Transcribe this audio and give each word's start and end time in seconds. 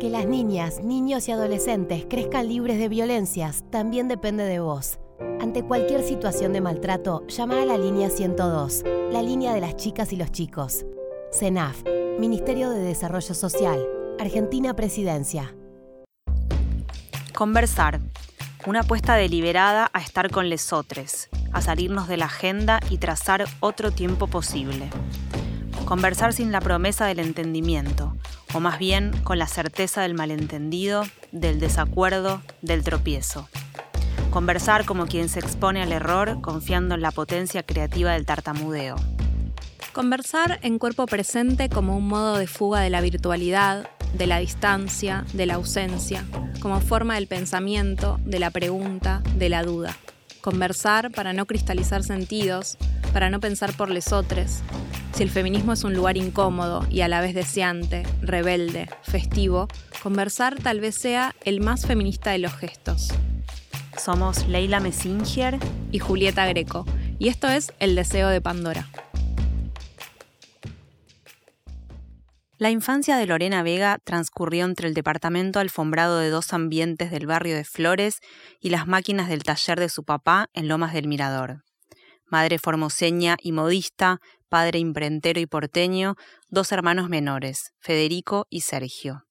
Que 0.00 0.08
las 0.08 0.24
niñas, 0.24 0.82
niños 0.82 1.28
y 1.28 1.32
adolescentes 1.32 2.06
crezcan 2.08 2.48
libres 2.48 2.78
de 2.78 2.88
violencias 2.88 3.64
también 3.68 4.08
depende 4.08 4.44
de 4.44 4.58
vos. 4.58 4.98
Ante 5.42 5.62
cualquier 5.62 6.02
situación 6.02 6.54
de 6.54 6.62
maltrato, 6.62 7.26
llama 7.26 7.60
a 7.60 7.66
la 7.66 7.76
línea 7.76 8.08
102, 8.08 8.82
la 9.12 9.20
línea 9.20 9.52
de 9.52 9.60
las 9.60 9.76
chicas 9.76 10.14
y 10.14 10.16
los 10.16 10.32
chicos. 10.32 10.86
CENAF, 11.30 11.82
Ministerio 12.18 12.70
de 12.70 12.80
Desarrollo 12.80 13.34
Social, 13.34 13.86
Argentina 14.18 14.74
Presidencia. 14.74 15.54
Conversar. 17.34 18.00
Una 18.66 18.80
apuesta 18.80 19.16
deliberada 19.16 19.90
a 19.92 20.00
estar 20.00 20.30
con 20.30 20.48
lesotres, 20.48 21.28
a 21.52 21.60
salirnos 21.60 22.08
de 22.08 22.16
la 22.16 22.24
agenda 22.24 22.80
y 22.88 22.96
trazar 22.96 23.44
otro 23.60 23.90
tiempo 23.90 24.28
posible. 24.28 24.88
Conversar 25.84 26.32
sin 26.32 26.52
la 26.52 26.62
promesa 26.62 27.04
del 27.04 27.18
entendimiento, 27.18 28.16
o 28.52 28.60
más 28.60 28.78
bien 28.78 29.12
con 29.22 29.38
la 29.38 29.46
certeza 29.46 30.02
del 30.02 30.14
malentendido, 30.14 31.04
del 31.32 31.60
desacuerdo, 31.60 32.42
del 32.62 32.82
tropiezo. 32.82 33.48
Conversar 34.30 34.84
como 34.84 35.06
quien 35.06 35.28
se 35.28 35.40
expone 35.40 35.82
al 35.82 35.92
error 35.92 36.40
confiando 36.40 36.94
en 36.94 37.02
la 37.02 37.10
potencia 37.10 37.62
creativa 37.62 38.12
del 38.12 38.26
tartamudeo. 38.26 38.96
Conversar 39.92 40.60
en 40.62 40.78
cuerpo 40.78 41.06
presente 41.06 41.68
como 41.68 41.96
un 41.96 42.06
modo 42.06 42.38
de 42.38 42.46
fuga 42.46 42.80
de 42.80 42.90
la 42.90 43.00
virtualidad, 43.00 43.88
de 44.14 44.26
la 44.26 44.38
distancia, 44.38 45.24
de 45.32 45.46
la 45.46 45.54
ausencia, 45.54 46.24
como 46.60 46.80
forma 46.80 47.16
del 47.16 47.26
pensamiento, 47.26 48.20
de 48.24 48.38
la 48.38 48.50
pregunta, 48.50 49.22
de 49.36 49.48
la 49.48 49.64
duda. 49.64 49.96
Conversar 50.40 51.10
para 51.10 51.32
no 51.32 51.46
cristalizar 51.46 52.02
sentidos, 52.02 52.78
para 53.12 53.28
no 53.28 53.40
pensar 53.40 53.72
por 53.74 53.90
lesotres, 53.90 54.62
si 55.14 55.22
el 55.22 55.30
feminismo 55.30 55.72
es 55.72 55.84
un 55.84 55.94
lugar 55.94 56.16
incómodo 56.16 56.86
y 56.90 57.02
a 57.02 57.08
la 57.08 57.20
vez 57.20 57.34
deseante, 57.34 58.04
rebelde, 58.22 58.88
festivo, 59.02 59.68
conversar 60.02 60.56
tal 60.56 60.80
vez 60.80 60.94
sea 60.94 61.34
el 61.44 61.60
más 61.60 61.86
feminista 61.86 62.30
de 62.30 62.38
los 62.38 62.54
gestos. 62.54 63.08
Somos 63.98 64.46
Leila 64.46 64.80
Messinger 64.80 65.58
y 65.92 65.98
Julieta 65.98 66.46
Greco, 66.46 66.86
y 67.18 67.28
esto 67.28 67.48
es 67.48 67.72
El 67.78 67.94
Deseo 67.94 68.28
de 68.28 68.40
Pandora. 68.40 68.88
La 72.60 72.70
infancia 72.70 73.16
de 73.16 73.26
Lorena 73.26 73.62
Vega 73.62 74.00
transcurrió 74.04 74.66
entre 74.66 74.86
el 74.86 74.92
departamento 74.92 75.60
alfombrado 75.60 76.18
de 76.18 76.28
dos 76.28 76.52
ambientes 76.52 77.10
del 77.10 77.26
barrio 77.26 77.56
de 77.56 77.64
Flores 77.64 78.18
y 78.60 78.68
las 78.68 78.86
máquinas 78.86 79.30
del 79.30 79.44
taller 79.44 79.80
de 79.80 79.88
su 79.88 80.04
papá 80.04 80.50
en 80.52 80.68
Lomas 80.68 80.92
del 80.92 81.08
Mirador. 81.08 81.64
Madre 82.26 82.58
formoseña 82.58 83.38
y 83.40 83.52
modista, 83.52 84.18
padre 84.50 84.78
imprentero 84.78 85.40
y 85.40 85.46
porteño, 85.46 86.16
dos 86.50 86.70
hermanos 86.70 87.08
menores, 87.08 87.72
Federico 87.80 88.46
y 88.50 88.60
Sergio. 88.60 89.24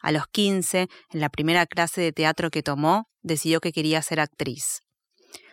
A 0.00 0.10
los 0.10 0.26
15, 0.28 0.88
en 1.10 1.20
la 1.20 1.28
primera 1.28 1.66
clase 1.66 2.00
de 2.00 2.12
teatro 2.12 2.50
que 2.50 2.62
tomó, 2.62 3.06
decidió 3.20 3.60
que 3.60 3.72
quería 3.72 4.00
ser 4.00 4.18
actriz. 4.18 4.80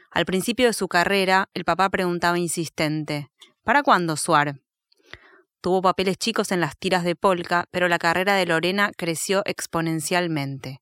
Al 0.09 0.23
principio 0.23 0.67
de 0.67 0.73
su 0.73 0.88
carrera, 0.88 1.50
el 1.54 1.66
papá 1.66 1.89
preguntaba 1.89 2.39
insistente, 2.39 3.28
¿Para 3.66 3.83
cuándo, 3.83 4.16
Suar? 4.16 4.61
Tuvo 5.61 5.81
papeles 5.81 6.17
chicos 6.17 6.52
en 6.52 6.61
las 6.61 6.77
tiras 6.77 7.03
de 7.03 7.15
polka, 7.15 7.65
pero 7.71 7.89
la 7.89 7.99
carrera 7.99 8.35
de 8.35 8.45
Lorena 8.45 8.91
creció 8.95 9.41
exponencialmente. 9.45 10.79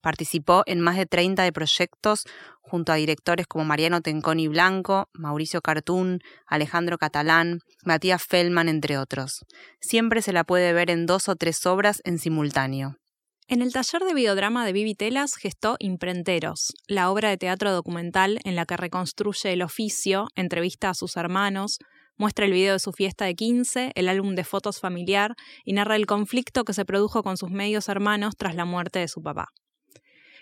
Participó 0.00 0.62
en 0.66 0.80
más 0.80 0.96
de 0.96 1.06
30 1.06 1.42
de 1.42 1.52
proyectos 1.52 2.24
junto 2.60 2.92
a 2.92 2.94
directores 2.94 3.46
como 3.46 3.64
Mariano 3.64 4.00
Tenconi 4.00 4.48
Blanco, 4.48 5.08
Mauricio 5.12 5.60
Cartún, 5.60 6.20
Alejandro 6.46 6.96
Catalán, 6.96 7.58
Matías 7.84 8.22
Feldman, 8.22 8.68
entre 8.68 8.98
otros. 8.98 9.44
Siempre 9.80 10.22
se 10.22 10.32
la 10.32 10.44
puede 10.44 10.72
ver 10.72 10.90
en 10.90 11.06
dos 11.06 11.28
o 11.28 11.34
tres 11.36 11.66
obras 11.66 12.00
en 12.04 12.18
simultáneo. 12.18 12.96
En 13.48 13.62
el 13.62 13.72
taller 13.72 14.04
de 14.04 14.14
videodrama 14.14 14.64
de 14.64 14.72
Vivi 14.72 14.94
Telas 14.94 15.34
gestó 15.34 15.74
Imprenteros, 15.80 16.72
la 16.86 17.10
obra 17.10 17.30
de 17.30 17.36
teatro 17.36 17.72
documental 17.72 18.38
en 18.44 18.54
la 18.54 18.64
que 18.64 18.76
reconstruye 18.76 19.52
el 19.52 19.62
oficio, 19.62 20.28
entrevista 20.36 20.90
a 20.90 20.94
sus 20.94 21.16
hermanos, 21.16 21.78
muestra 22.20 22.44
el 22.44 22.52
video 22.52 22.74
de 22.74 22.78
su 22.78 22.92
fiesta 22.92 23.24
de 23.24 23.34
15, 23.34 23.92
el 23.94 24.06
álbum 24.06 24.34
de 24.34 24.44
fotos 24.44 24.78
familiar 24.78 25.36
y 25.64 25.72
narra 25.72 25.96
el 25.96 26.04
conflicto 26.04 26.64
que 26.64 26.74
se 26.74 26.84
produjo 26.84 27.22
con 27.22 27.38
sus 27.38 27.50
medios 27.50 27.88
hermanos 27.88 28.34
tras 28.36 28.54
la 28.54 28.66
muerte 28.66 28.98
de 28.98 29.08
su 29.08 29.22
papá. 29.22 29.48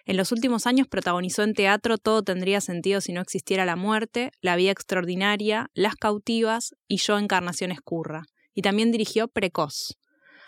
En 0.04 0.16
los 0.16 0.32
últimos 0.32 0.66
años 0.66 0.88
protagonizó 0.88 1.44
en 1.44 1.54
teatro 1.54 1.96
Todo 1.96 2.24
tendría 2.24 2.60
sentido 2.60 3.00
si 3.00 3.12
no 3.12 3.20
existiera 3.20 3.64
la 3.64 3.76
muerte, 3.76 4.32
La 4.40 4.56
Vía 4.56 4.72
Extraordinaria, 4.72 5.70
Las 5.72 5.94
Cautivas 5.94 6.74
y 6.88 6.96
Yo 6.96 7.16
Encarnación 7.16 7.70
Escurra. 7.70 8.24
Y 8.54 8.62
también 8.62 8.90
dirigió 8.90 9.28
Precoz. 9.28 9.98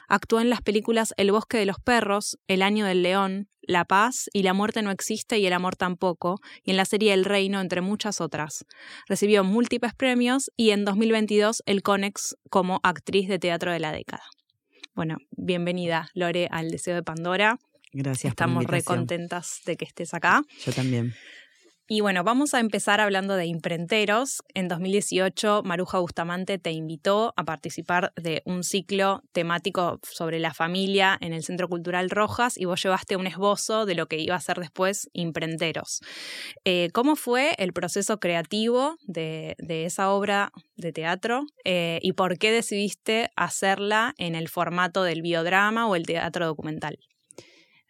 Actuó 0.08 0.40
en 0.40 0.50
las 0.50 0.62
películas 0.62 1.14
El 1.16 1.30
Bosque 1.30 1.58
de 1.58 1.66
los 1.66 1.78
Perros, 1.78 2.38
El 2.48 2.62
Año 2.62 2.86
del 2.86 3.04
León, 3.04 3.46
La 3.70 3.84
Paz 3.84 4.28
y 4.32 4.42
La 4.42 4.52
Muerte 4.52 4.82
no 4.82 4.90
existe 4.90 5.38
y 5.38 5.46
el 5.46 5.52
amor 5.52 5.76
tampoco, 5.76 6.40
y 6.64 6.72
en 6.72 6.76
la 6.76 6.84
serie 6.84 7.12
El 7.12 7.24
Reino, 7.24 7.60
entre 7.60 7.82
muchas 7.82 8.20
otras. 8.20 8.66
Recibió 9.06 9.44
múltiples 9.44 9.94
premios 9.94 10.50
y 10.56 10.70
en 10.70 10.84
2022 10.84 11.62
el 11.66 11.82
Conex 11.82 12.36
como 12.50 12.80
actriz 12.82 13.28
de 13.28 13.38
teatro 13.38 13.70
de 13.70 13.78
la 13.78 13.92
década. 13.92 14.24
Bueno, 14.96 15.18
bienvenida 15.30 16.08
Lore 16.14 16.48
al 16.50 16.72
Deseo 16.72 16.96
de 16.96 17.04
Pandora. 17.04 17.60
Gracias. 17.92 18.32
Estamos 18.32 18.64
re 18.64 18.82
contentas 18.82 19.60
de 19.64 19.76
que 19.76 19.84
estés 19.84 20.14
acá. 20.14 20.42
Yo 20.64 20.72
también. 20.72 21.14
Y 21.92 22.02
bueno, 22.02 22.22
vamos 22.22 22.54
a 22.54 22.60
empezar 22.60 23.00
hablando 23.00 23.34
de 23.34 23.46
imprenteros. 23.46 24.44
En 24.54 24.68
2018, 24.68 25.62
Maruja 25.64 25.98
Bustamante 25.98 26.56
te 26.56 26.70
invitó 26.70 27.34
a 27.36 27.42
participar 27.42 28.12
de 28.14 28.42
un 28.44 28.62
ciclo 28.62 29.24
temático 29.32 29.98
sobre 30.08 30.38
la 30.38 30.54
familia 30.54 31.18
en 31.20 31.32
el 31.32 31.42
Centro 31.42 31.68
Cultural 31.68 32.08
Rojas 32.08 32.56
y 32.56 32.64
vos 32.64 32.80
llevaste 32.80 33.16
un 33.16 33.26
esbozo 33.26 33.86
de 33.86 33.96
lo 33.96 34.06
que 34.06 34.18
iba 34.20 34.36
a 34.36 34.40
ser 34.40 34.60
después 34.60 35.10
Imprenteros. 35.14 36.00
Eh, 36.64 36.90
¿Cómo 36.92 37.16
fue 37.16 37.56
el 37.58 37.72
proceso 37.72 38.20
creativo 38.20 38.94
de, 39.08 39.56
esa 39.66 40.12
obra 40.12 40.52
de 40.76 40.92
teatro 40.92 41.42
eh, 41.64 41.98
y 42.02 42.12
por 42.12 42.38
qué 42.38 42.52
decidiste 42.52 43.30
hacerla 43.34 44.14
en 44.16 44.36
el 44.36 44.48
formato 44.48 45.02
del 45.02 45.22
biodrama 45.22 45.88
o 45.88 45.96
el 45.96 46.06
teatro 46.06 46.46
documental? 46.46 47.00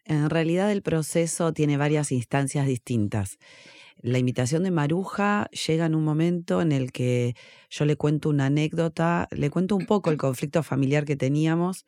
En 0.05 0.31
realidad 0.31 0.71
el 0.71 0.81
proceso 0.81 1.53
tiene 1.53 1.77
varias 1.77 2.11
instancias 2.11 2.65
distintas. 2.65 3.37
La 4.01 4.17
invitación 4.17 4.63
de 4.63 4.71
Maruja 4.71 5.47
llega 5.51 5.85
en 5.85 5.95
un 5.95 6.03
momento 6.03 6.61
en 6.61 6.71
el 6.71 6.91
que 6.91 7.35
yo 7.69 7.85
le 7.85 7.95
cuento 7.95 8.29
una 8.29 8.47
anécdota, 8.47 9.27
le 9.31 9.49
cuento 9.49 9.75
un 9.75 9.85
poco 9.85 10.09
el 10.09 10.17
conflicto 10.17 10.63
familiar 10.63 11.05
que 11.05 11.15
teníamos, 11.15 11.85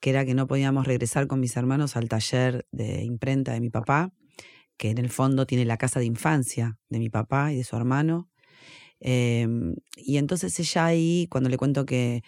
que 0.00 0.10
era 0.10 0.24
que 0.24 0.34
no 0.34 0.46
podíamos 0.46 0.86
regresar 0.86 1.26
con 1.26 1.40
mis 1.40 1.56
hermanos 1.56 1.96
al 1.96 2.08
taller 2.08 2.66
de 2.70 3.02
imprenta 3.02 3.52
de 3.52 3.60
mi 3.60 3.70
papá, 3.70 4.12
que 4.76 4.90
en 4.90 4.98
el 4.98 5.10
fondo 5.10 5.46
tiene 5.46 5.64
la 5.64 5.76
casa 5.76 5.98
de 5.98 6.06
infancia 6.06 6.78
de 6.88 6.98
mi 6.98 7.08
papá 7.08 7.52
y 7.52 7.56
de 7.56 7.64
su 7.64 7.76
hermano. 7.76 8.28
Em, 9.00 9.74
y 9.96 10.18
entonces 10.18 10.58
ella 10.60 10.86
ahí, 10.86 11.26
cuando 11.30 11.50
le 11.50 11.56
cuento 11.56 11.84
que, 11.84 12.22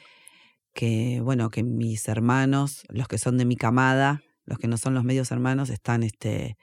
que, 0.75 1.21
bueno, 1.23 1.51
que 1.51 1.63
mis 1.63 2.09
hermanos, 2.09 2.85
los 2.89 3.09
que 3.09 3.19
son 3.19 3.39
de 3.39 3.45
mi 3.45 3.57
camada, 3.57 4.23
los 4.45 4.59
que 4.59 4.69
no 4.69 4.79
son 4.79 4.95
los 4.95 5.05
medios 5.05 5.31
hermanos, 5.31 5.71
están 5.71 6.03
este, 6.03 6.57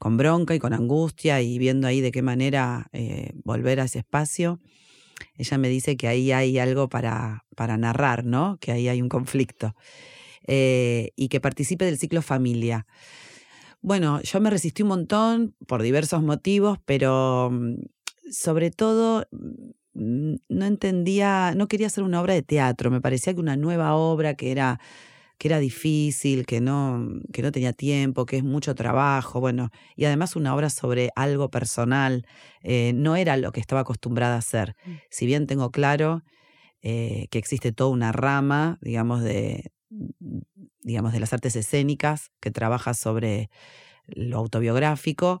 con 0.00 0.16
bronca 0.16 0.54
y 0.54 0.58
con 0.58 0.72
angustia 0.72 1.42
y 1.42 1.58
viendo 1.58 1.86
ahí 1.86 2.00
de 2.00 2.10
qué 2.10 2.22
manera 2.22 2.88
eh, 2.94 3.32
volver 3.44 3.80
a 3.80 3.84
ese 3.84 3.98
espacio. 3.98 4.58
Ella 5.36 5.58
me 5.58 5.68
dice 5.68 5.98
que 5.98 6.08
ahí 6.08 6.32
hay 6.32 6.58
algo 6.58 6.88
para, 6.88 7.44
para 7.54 7.76
narrar, 7.76 8.24
¿no? 8.24 8.56
Que 8.62 8.72
ahí 8.72 8.88
hay 8.88 9.02
un 9.02 9.10
conflicto. 9.10 9.76
Eh, 10.46 11.12
y 11.16 11.28
que 11.28 11.38
participe 11.38 11.84
del 11.84 11.98
ciclo 11.98 12.22
familia. 12.22 12.86
Bueno, 13.82 14.22
yo 14.22 14.40
me 14.40 14.48
resistí 14.48 14.82
un 14.82 14.88
montón 14.88 15.54
por 15.66 15.82
diversos 15.82 16.22
motivos, 16.22 16.78
pero 16.86 17.50
mm, 17.52 17.74
sobre 18.32 18.70
todo 18.70 19.26
mm, 19.92 20.34
no 20.48 20.64
entendía, 20.64 21.52
no 21.54 21.68
quería 21.68 21.88
hacer 21.88 22.04
una 22.04 22.22
obra 22.22 22.32
de 22.32 22.42
teatro, 22.42 22.90
me 22.90 23.02
parecía 23.02 23.34
que 23.34 23.40
una 23.40 23.56
nueva 23.56 23.94
obra 23.96 24.32
que 24.32 24.50
era 24.50 24.80
que 25.40 25.48
era 25.48 25.58
difícil, 25.58 26.44
que 26.44 26.60
no, 26.60 27.08
que 27.32 27.40
no 27.40 27.50
tenía 27.50 27.72
tiempo, 27.72 28.26
que 28.26 28.36
es 28.36 28.44
mucho 28.44 28.74
trabajo, 28.74 29.40
bueno, 29.40 29.70
y 29.96 30.04
además 30.04 30.36
una 30.36 30.54
obra 30.54 30.68
sobre 30.68 31.08
algo 31.16 31.48
personal, 31.50 32.26
eh, 32.62 32.92
no 32.94 33.16
era 33.16 33.38
lo 33.38 33.50
que 33.50 33.60
estaba 33.60 33.80
acostumbrada 33.80 34.34
a 34.34 34.40
hacer. 34.40 34.76
Mm. 34.84 34.90
Si 35.08 35.24
bien 35.24 35.46
tengo 35.46 35.70
claro 35.70 36.24
eh, 36.82 37.26
que 37.30 37.38
existe 37.38 37.72
toda 37.72 37.88
una 37.88 38.12
rama, 38.12 38.76
digamos, 38.82 39.22
de, 39.22 39.72
digamos, 40.82 41.14
de 41.14 41.20
las 41.20 41.32
artes 41.32 41.56
escénicas 41.56 42.32
que 42.40 42.50
trabaja 42.50 42.92
sobre 42.92 43.48
lo 44.08 44.36
autobiográfico, 44.36 45.40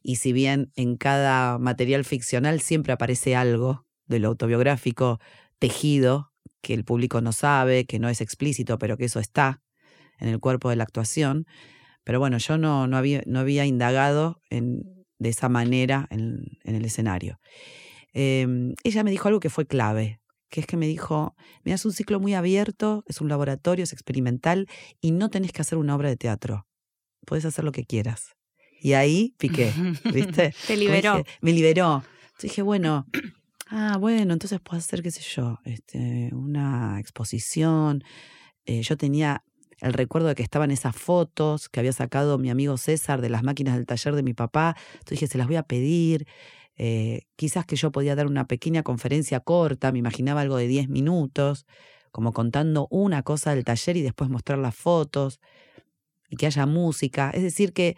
y 0.00 0.16
si 0.16 0.32
bien 0.32 0.70
en 0.76 0.96
cada 0.96 1.58
material 1.58 2.04
ficcional 2.04 2.60
siempre 2.60 2.92
aparece 2.92 3.34
algo 3.34 3.84
de 4.06 4.20
lo 4.20 4.28
autobiográfico 4.28 5.18
tejido 5.58 6.29
que 6.60 6.74
el 6.74 6.84
público 6.84 7.20
no 7.20 7.32
sabe, 7.32 7.86
que 7.86 7.98
no 7.98 8.08
es 8.08 8.20
explícito, 8.20 8.78
pero 8.78 8.96
que 8.96 9.06
eso 9.06 9.20
está 9.20 9.62
en 10.18 10.28
el 10.28 10.40
cuerpo 10.40 10.70
de 10.70 10.76
la 10.76 10.84
actuación. 10.84 11.46
Pero 12.04 12.18
bueno, 12.18 12.38
yo 12.38 12.58
no, 12.58 12.86
no, 12.86 12.96
había, 12.96 13.22
no 13.26 13.40
había 13.40 13.66
indagado 13.66 14.40
en, 14.50 14.82
de 15.18 15.28
esa 15.28 15.48
manera 15.48 16.08
en, 16.10 16.58
el 16.64 16.84
escenario. 16.84 17.38
Em, 18.12 18.74
ella 18.82 19.04
me 19.04 19.10
dijo 19.10 19.28
algo 19.28 19.38
que 19.38 19.50
fue 19.50 19.66
clave, 19.66 20.20
que 20.48 20.60
es 20.60 20.66
que 20.66 20.76
me 20.76 20.86
dijo, 20.86 21.36
mira, 21.62 21.76
es 21.76 21.84
un 21.84 21.92
ciclo 21.92 22.18
muy 22.18 22.34
abierto, 22.34 23.04
es 23.06 23.20
un 23.20 23.28
laboratorio, 23.28 23.84
es 23.84 23.92
experimental 23.92 24.66
y 25.00 25.12
no 25.12 25.30
tenés 25.30 25.52
que 25.52 25.62
hacer 25.62 25.78
una 25.78 25.94
obra 25.94 26.08
de 26.08 26.16
teatro. 26.16 26.66
Puedes 27.26 27.44
hacer 27.44 27.64
lo 27.64 27.72
que 27.72 27.84
quieras. 27.84 28.34
Y 28.82 28.94
ahí 28.94 29.34
piqué, 29.38 29.72
¿viste? 30.12 30.54
Te 30.66 30.76
liberó. 30.76 31.22
me 31.42 31.52
liberó. 31.52 32.02
Entonces 32.22 32.42
dije, 32.42 32.62
bueno, 32.62 33.06
ah, 33.70 33.96
bueno, 33.98 34.32
entonces 34.32 34.60
puedo 34.60 34.78
hacer, 34.78 35.02
qué 35.02 35.10
sé 35.10 35.22
yo, 35.22 35.58
este, 35.64 36.30
una 36.32 36.98
exposición. 37.00 38.04
Eh, 38.66 38.82
yo 38.82 38.96
tenía 38.96 39.44
el 39.80 39.92
recuerdo 39.94 40.28
de 40.28 40.34
que 40.34 40.42
estaban 40.42 40.70
esas 40.70 40.94
fotos 40.94 41.68
que 41.68 41.80
había 41.80 41.92
sacado 41.92 42.38
mi 42.38 42.50
amigo 42.50 42.76
César 42.76 43.20
de 43.20 43.30
las 43.30 43.42
máquinas 43.42 43.76
del 43.76 43.86
taller 43.86 44.14
de 44.14 44.22
mi 44.22 44.34
papá. 44.34 44.76
Entonces 44.92 45.10
dije, 45.10 45.26
se 45.26 45.38
las 45.38 45.46
voy 45.46 45.56
a 45.56 45.62
pedir. 45.62 46.26
Eh, 46.76 47.22
quizás 47.36 47.66
que 47.66 47.76
yo 47.76 47.92
podía 47.92 48.14
dar 48.14 48.26
una 48.26 48.46
pequeña 48.46 48.82
conferencia 48.82 49.40
corta, 49.40 49.92
me 49.92 49.98
imaginaba 49.98 50.40
algo 50.40 50.56
de 50.56 50.66
10 50.66 50.88
minutos, 50.88 51.66
como 52.10 52.32
contando 52.32 52.88
una 52.90 53.22
cosa 53.22 53.54
del 53.54 53.64
taller 53.64 53.96
y 53.96 54.02
después 54.02 54.30
mostrar 54.30 54.58
las 54.58 54.74
fotos 54.74 55.40
y 56.28 56.36
que 56.36 56.46
haya 56.46 56.66
música. 56.66 57.30
Es 57.30 57.42
decir, 57.42 57.72
que 57.72 57.96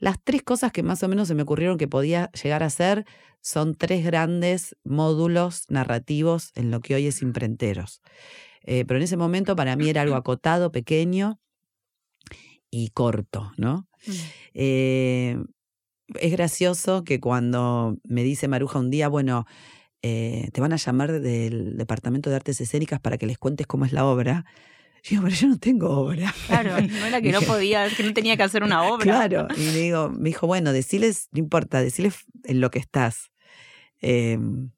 las 0.00 0.22
tres 0.22 0.42
cosas 0.42 0.72
que 0.72 0.82
más 0.82 1.02
o 1.02 1.08
menos 1.08 1.28
se 1.28 1.34
me 1.34 1.42
ocurrieron 1.42 1.78
que 1.78 1.88
podía 1.88 2.30
llegar 2.32 2.62
a 2.62 2.70
ser 2.70 3.04
son 3.40 3.74
tres 3.74 4.04
grandes 4.04 4.76
módulos 4.84 5.64
narrativos 5.68 6.52
en 6.54 6.70
lo 6.70 6.80
que 6.80 6.94
hoy 6.94 7.06
es 7.06 7.22
imprenteros. 7.22 8.02
Eh, 8.62 8.84
pero 8.86 8.98
en 8.98 9.04
ese 9.04 9.16
momento 9.16 9.56
para 9.56 9.76
mí 9.76 9.88
era 9.88 10.02
algo 10.02 10.14
acotado, 10.16 10.72
pequeño 10.72 11.40
y 12.70 12.90
corto, 12.90 13.52
¿no? 13.56 13.88
Mm. 14.06 14.12
Eh, 14.54 15.38
es 16.14 16.32
gracioso 16.32 17.04
que 17.04 17.20
cuando 17.20 17.98
me 18.02 18.22
dice 18.22 18.48
Maruja 18.48 18.78
un 18.78 18.90
día, 18.90 19.08
bueno, 19.08 19.46
eh, 20.02 20.48
te 20.52 20.60
van 20.60 20.72
a 20.72 20.76
llamar 20.76 21.20
del 21.20 21.76
Departamento 21.76 22.30
de 22.30 22.36
Artes 22.36 22.60
Escénicas 22.60 23.00
para 23.00 23.18
que 23.18 23.26
les 23.26 23.38
cuentes 23.38 23.66
cómo 23.66 23.84
es 23.84 23.92
la 23.92 24.06
obra. 24.06 24.44
Digo, 25.08 25.22
pero 25.22 25.34
yo 25.34 25.48
no 25.48 25.58
tengo 25.58 25.90
obra. 25.90 26.34
Claro, 26.46 26.80
no 26.80 27.06
era 27.06 27.20
que 27.20 27.32
no 27.32 27.40
podía, 27.42 27.88
que 27.88 28.02
no 28.02 28.12
tenía 28.12 28.36
que 28.36 28.42
hacer 28.42 28.62
una 28.62 28.82
obra. 28.82 29.04
Claro, 29.04 29.48
y 29.56 29.60
me, 29.60 29.72
digo, 29.72 30.10
me 30.10 30.30
dijo, 30.30 30.46
bueno, 30.46 30.72
deciles, 30.72 31.28
no 31.32 31.38
importa, 31.38 31.80
deciles 31.80 32.24
en 32.44 32.60
lo 32.60 32.70
que 32.70 32.78
estás. 32.78 33.30
Em, 34.00 34.70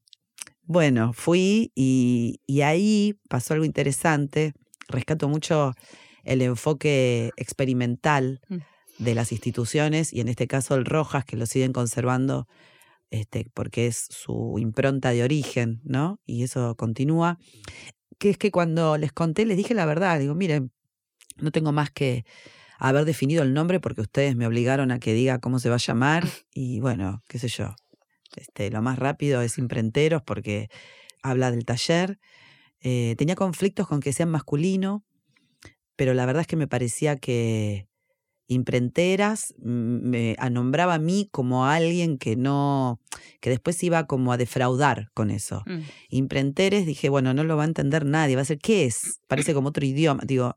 bueno, 0.62 1.12
fui 1.12 1.72
y, 1.74 2.40
y 2.46 2.62
ahí 2.62 3.18
pasó 3.28 3.54
algo 3.54 3.64
interesante. 3.64 4.54
Rescato 4.88 5.28
mucho 5.28 5.72
el 6.24 6.42
enfoque 6.42 7.30
experimental 7.36 8.40
mm 8.48 8.58
de 9.00 9.14
las 9.14 9.32
instituciones 9.32 10.12
y 10.12 10.20
en 10.20 10.28
este 10.28 10.46
caso 10.46 10.74
el 10.76 10.84
Rojas, 10.84 11.24
que 11.24 11.36
lo 11.36 11.46
siguen 11.46 11.72
conservando 11.72 12.46
este, 13.10 13.50
porque 13.54 13.86
es 13.86 14.06
su 14.10 14.56
impronta 14.58 15.10
de 15.10 15.24
origen, 15.24 15.80
¿no? 15.84 16.20
Y 16.26 16.44
eso 16.44 16.76
continúa. 16.76 17.38
Que 18.20 18.30
es 18.30 18.38
que 18.38 18.52
cuando 18.52 18.96
les 18.98 19.12
conté, 19.12 19.44
les 19.46 19.56
dije 19.56 19.74
la 19.74 19.86
verdad, 19.86 20.20
digo, 20.20 20.36
miren, 20.36 20.70
no 21.38 21.50
tengo 21.50 21.72
más 21.72 21.90
que 21.90 22.24
haber 22.78 23.04
definido 23.04 23.42
el 23.42 23.54
nombre 23.54 23.80
porque 23.80 24.02
ustedes 24.02 24.36
me 24.36 24.46
obligaron 24.46 24.92
a 24.92 25.00
que 25.00 25.14
diga 25.14 25.40
cómo 25.40 25.58
se 25.58 25.70
va 25.70 25.76
a 25.76 25.78
llamar 25.78 26.28
y 26.54 26.80
bueno, 26.80 27.22
qué 27.26 27.38
sé 27.38 27.48
yo. 27.48 27.74
Este, 28.36 28.70
lo 28.70 28.82
más 28.82 28.98
rápido 28.98 29.42
es 29.42 29.58
imprenteros 29.58 30.22
porque 30.22 30.68
habla 31.22 31.50
del 31.50 31.64
taller. 31.64 32.20
Eh, 32.80 33.16
tenía 33.18 33.34
conflictos 33.34 33.88
con 33.88 34.00
que 34.00 34.12
sean 34.12 34.30
masculino, 34.30 35.02
pero 35.96 36.14
la 36.14 36.26
verdad 36.26 36.42
es 36.42 36.46
que 36.46 36.56
me 36.56 36.68
parecía 36.68 37.16
que, 37.16 37.89
imprenteras 38.50 39.54
me 39.58 40.36
nombraba 40.50 40.94
a 40.94 40.98
mí 40.98 41.28
como 41.30 41.66
alguien 41.66 42.18
que 42.18 42.34
no, 42.34 43.00
que 43.40 43.48
después 43.48 43.80
iba 43.84 44.06
como 44.06 44.32
a 44.32 44.36
defraudar 44.36 45.08
con 45.14 45.30
eso. 45.30 45.62
Mm. 45.66 45.78
Imprenteres, 46.08 46.84
dije, 46.84 47.08
bueno, 47.08 47.32
no 47.32 47.44
lo 47.44 47.56
va 47.56 47.62
a 47.62 47.66
entender 47.66 48.04
nadie, 48.04 48.34
va 48.34 48.42
a 48.42 48.44
ser, 48.44 48.58
¿qué 48.58 48.86
es? 48.86 49.20
Parece 49.28 49.54
como 49.54 49.68
otro 49.68 49.86
idioma. 49.86 50.24
Digo, 50.26 50.56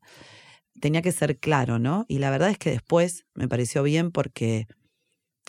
tenía 0.82 1.04
que 1.04 1.12
ser 1.12 1.38
claro, 1.38 1.78
¿no? 1.78 2.06
Y 2.08 2.18
la 2.18 2.32
verdad 2.32 2.50
es 2.50 2.58
que 2.58 2.72
después 2.72 3.26
me 3.36 3.48
pareció 3.48 3.84
bien 3.84 4.12
porque 4.12 4.66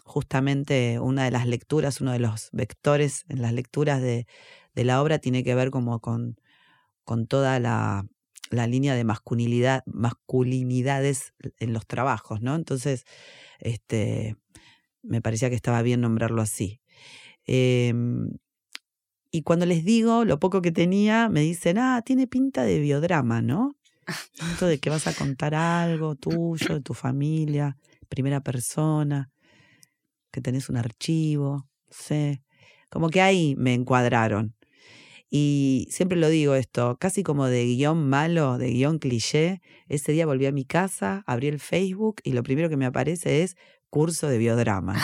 justamente 0.04 1.00
una 1.00 1.24
de 1.24 1.30
las 1.30 1.46
lecturas, 1.46 2.02
uno 2.02 2.12
de 2.12 2.18
los 2.18 2.50
vectores 2.52 3.24
en 3.30 3.40
las 3.40 3.54
lecturas 3.54 4.02
de, 4.02 4.26
de 4.74 4.84
la 4.84 5.00
obra 5.02 5.18
tiene 5.18 5.42
que 5.44 5.54
ver 5.54 5.70
como 5.70 5.98
con, 6.00 6.36
con 7.04 7.26
toda 7.26 7.58
la 7.58 8.04
la 8.54 8.66
línea 8.66 8.94
de 8.94 9.04
masculinidad, 9.04 9.82
masculinidades 9.86 11.34
en 11.58 11.72
los 11.72 11.86
trabajos, 11.86 12.40
¿no? 12.40 12.54
Entonces, 12.54 13.04
este, 13.58 14.36
me 15.02 15.20
parecía 15.20 15.50
que 15.50 15.56
estaba 15.56 15.82
bien 15.82 16.00
nombrarlo 16.00 16.42
así. 16.42 16.80
Em, 17.46 18.30
y 19.30 19.42
cuando 19.42 19.66
les 19.66 19.84
digo 19.84 20.24
lo 20.24 20.38
poco 20.38 20.62
que 20.62 20.72
tenía, 20.72 21.28
me 21.28 21.40
dicen, 21.40 21.78
ah, 21.78 22.02
tiene 22.04 22.26
pinta 22.26 22.62
de 22.62 22.78
biodrama, 22.78 23.42
¿no? 23.42 23.76
Esto 24.58 24.66
de 24.66 24.78
que 24.78 24.90
vas 24.90 25.06
a 25.06 25.14
contar 25.14 25.54
algo 25.54 26.14
tuyo, 26.14 26.74
de 26.74 26.80
tu 26.80 26.94
familia, 26.94 27.76
primera 28.08 28.40
persona, 28.42 29.30
que 30.30 30.40
tenés 30.40 30.68
un 30.68 30.76
archivo, 30.76 31.68
sé. 31.90 32.42
Como 32.90 33.08
que 33.08 33.20
ahí 33.22 33.54
me 33.56 33.74
encuadraron. 33.74 34.54
Y 35.30 35.88
siempre 35.90 36.18
lo 36.18 36.28
digo 36.28 36.54
esto, 36.54 36.96
casi 37.00 37.22
como 37.22 37.46
de 37.46 37.64
guion 37.64 38.08
malo, 38.08 38.58
de 38.58 38.70
guion 38.70 38.98
cliché. 38.98 39.60
Ese 39.88 40.12
día 40.12 40.26
volví 40.26 40.46
a 40.46 40.52
mi 40.52 40.64
casa, 40.64 41.24
abrí 41.26 41.48
el 41.48 41.58
Facebook 41.58 42.16
y 42.22 42.32
lo 42.32 42.42
primero 42.42 42.68
que 42.68 42.76
me 42.76 42.86
aparece 42.86 43.42
es 43.42 43.56
curso 43.94 44.26
de 44.26 44.38
biodrama. 44.38 44.94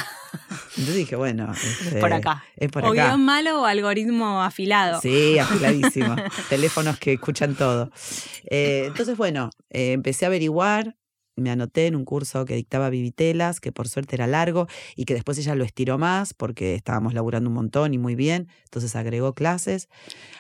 Entonces 0.70 0.96
dije, 0.96 1.14
bueno, 1.14 1.52
es 1.52 1.94
por 2.00 2.12
este, 2.12 2.14
acá. 2.14 2.44
Es 2.56 2.72
por 2.72 2.84
o 2.84 2.90
guion 2.90 3.24
malo 3.24 3.62
o 3.62 3.64
algoritmo 3.64 4.42
afilado. 4.42 5.00
Sí, 5.00 5.38
afiladísimo. 5.38 6.16
Teléfonos 6.48 6.98
que 6.98 7.12
escuchan 7.12 7.54
todo. 7.54 7.92
Eh, 8.50 8.86
entonces, 8.88 9.16
bueno, 9.16 9.50
eh, 9.70 9.92
empecé 9.92 10.24
a 10.24 10.28
averiguar, 10.28 10.96
me 11.40 11.50
anoté 11.50 11.86
en 11.86 11.96
un 11.96 12.04
curso 12.04 12.44
que 12.44 12.54
dictaba 12.54 12.90
Vivitelas, 12.90 13.60
que 13.60 13.72
por 13.72 13.88
suerte 13.88 14.16
era 14.16 14.26
largo 14.26 14.66
y 14.96 15.04
que 15.04 15.14
después 15.14 15.38
ella 15.38 15.54
lo 15.54 15.64
estiró 15.64 15.98
más 15.98 16.34
porque 16.34 16.74
estábamos 16.74 17.14
laburando 17.14 17.48
un 17.50 17.54
montón 17.54 17.94
y 17.94 17.98
muy 17.98 18.14
bien, 18.14 18.48
entonces 18.64 18.96
agregó 18.96 19.34
clases, 19.34 19.88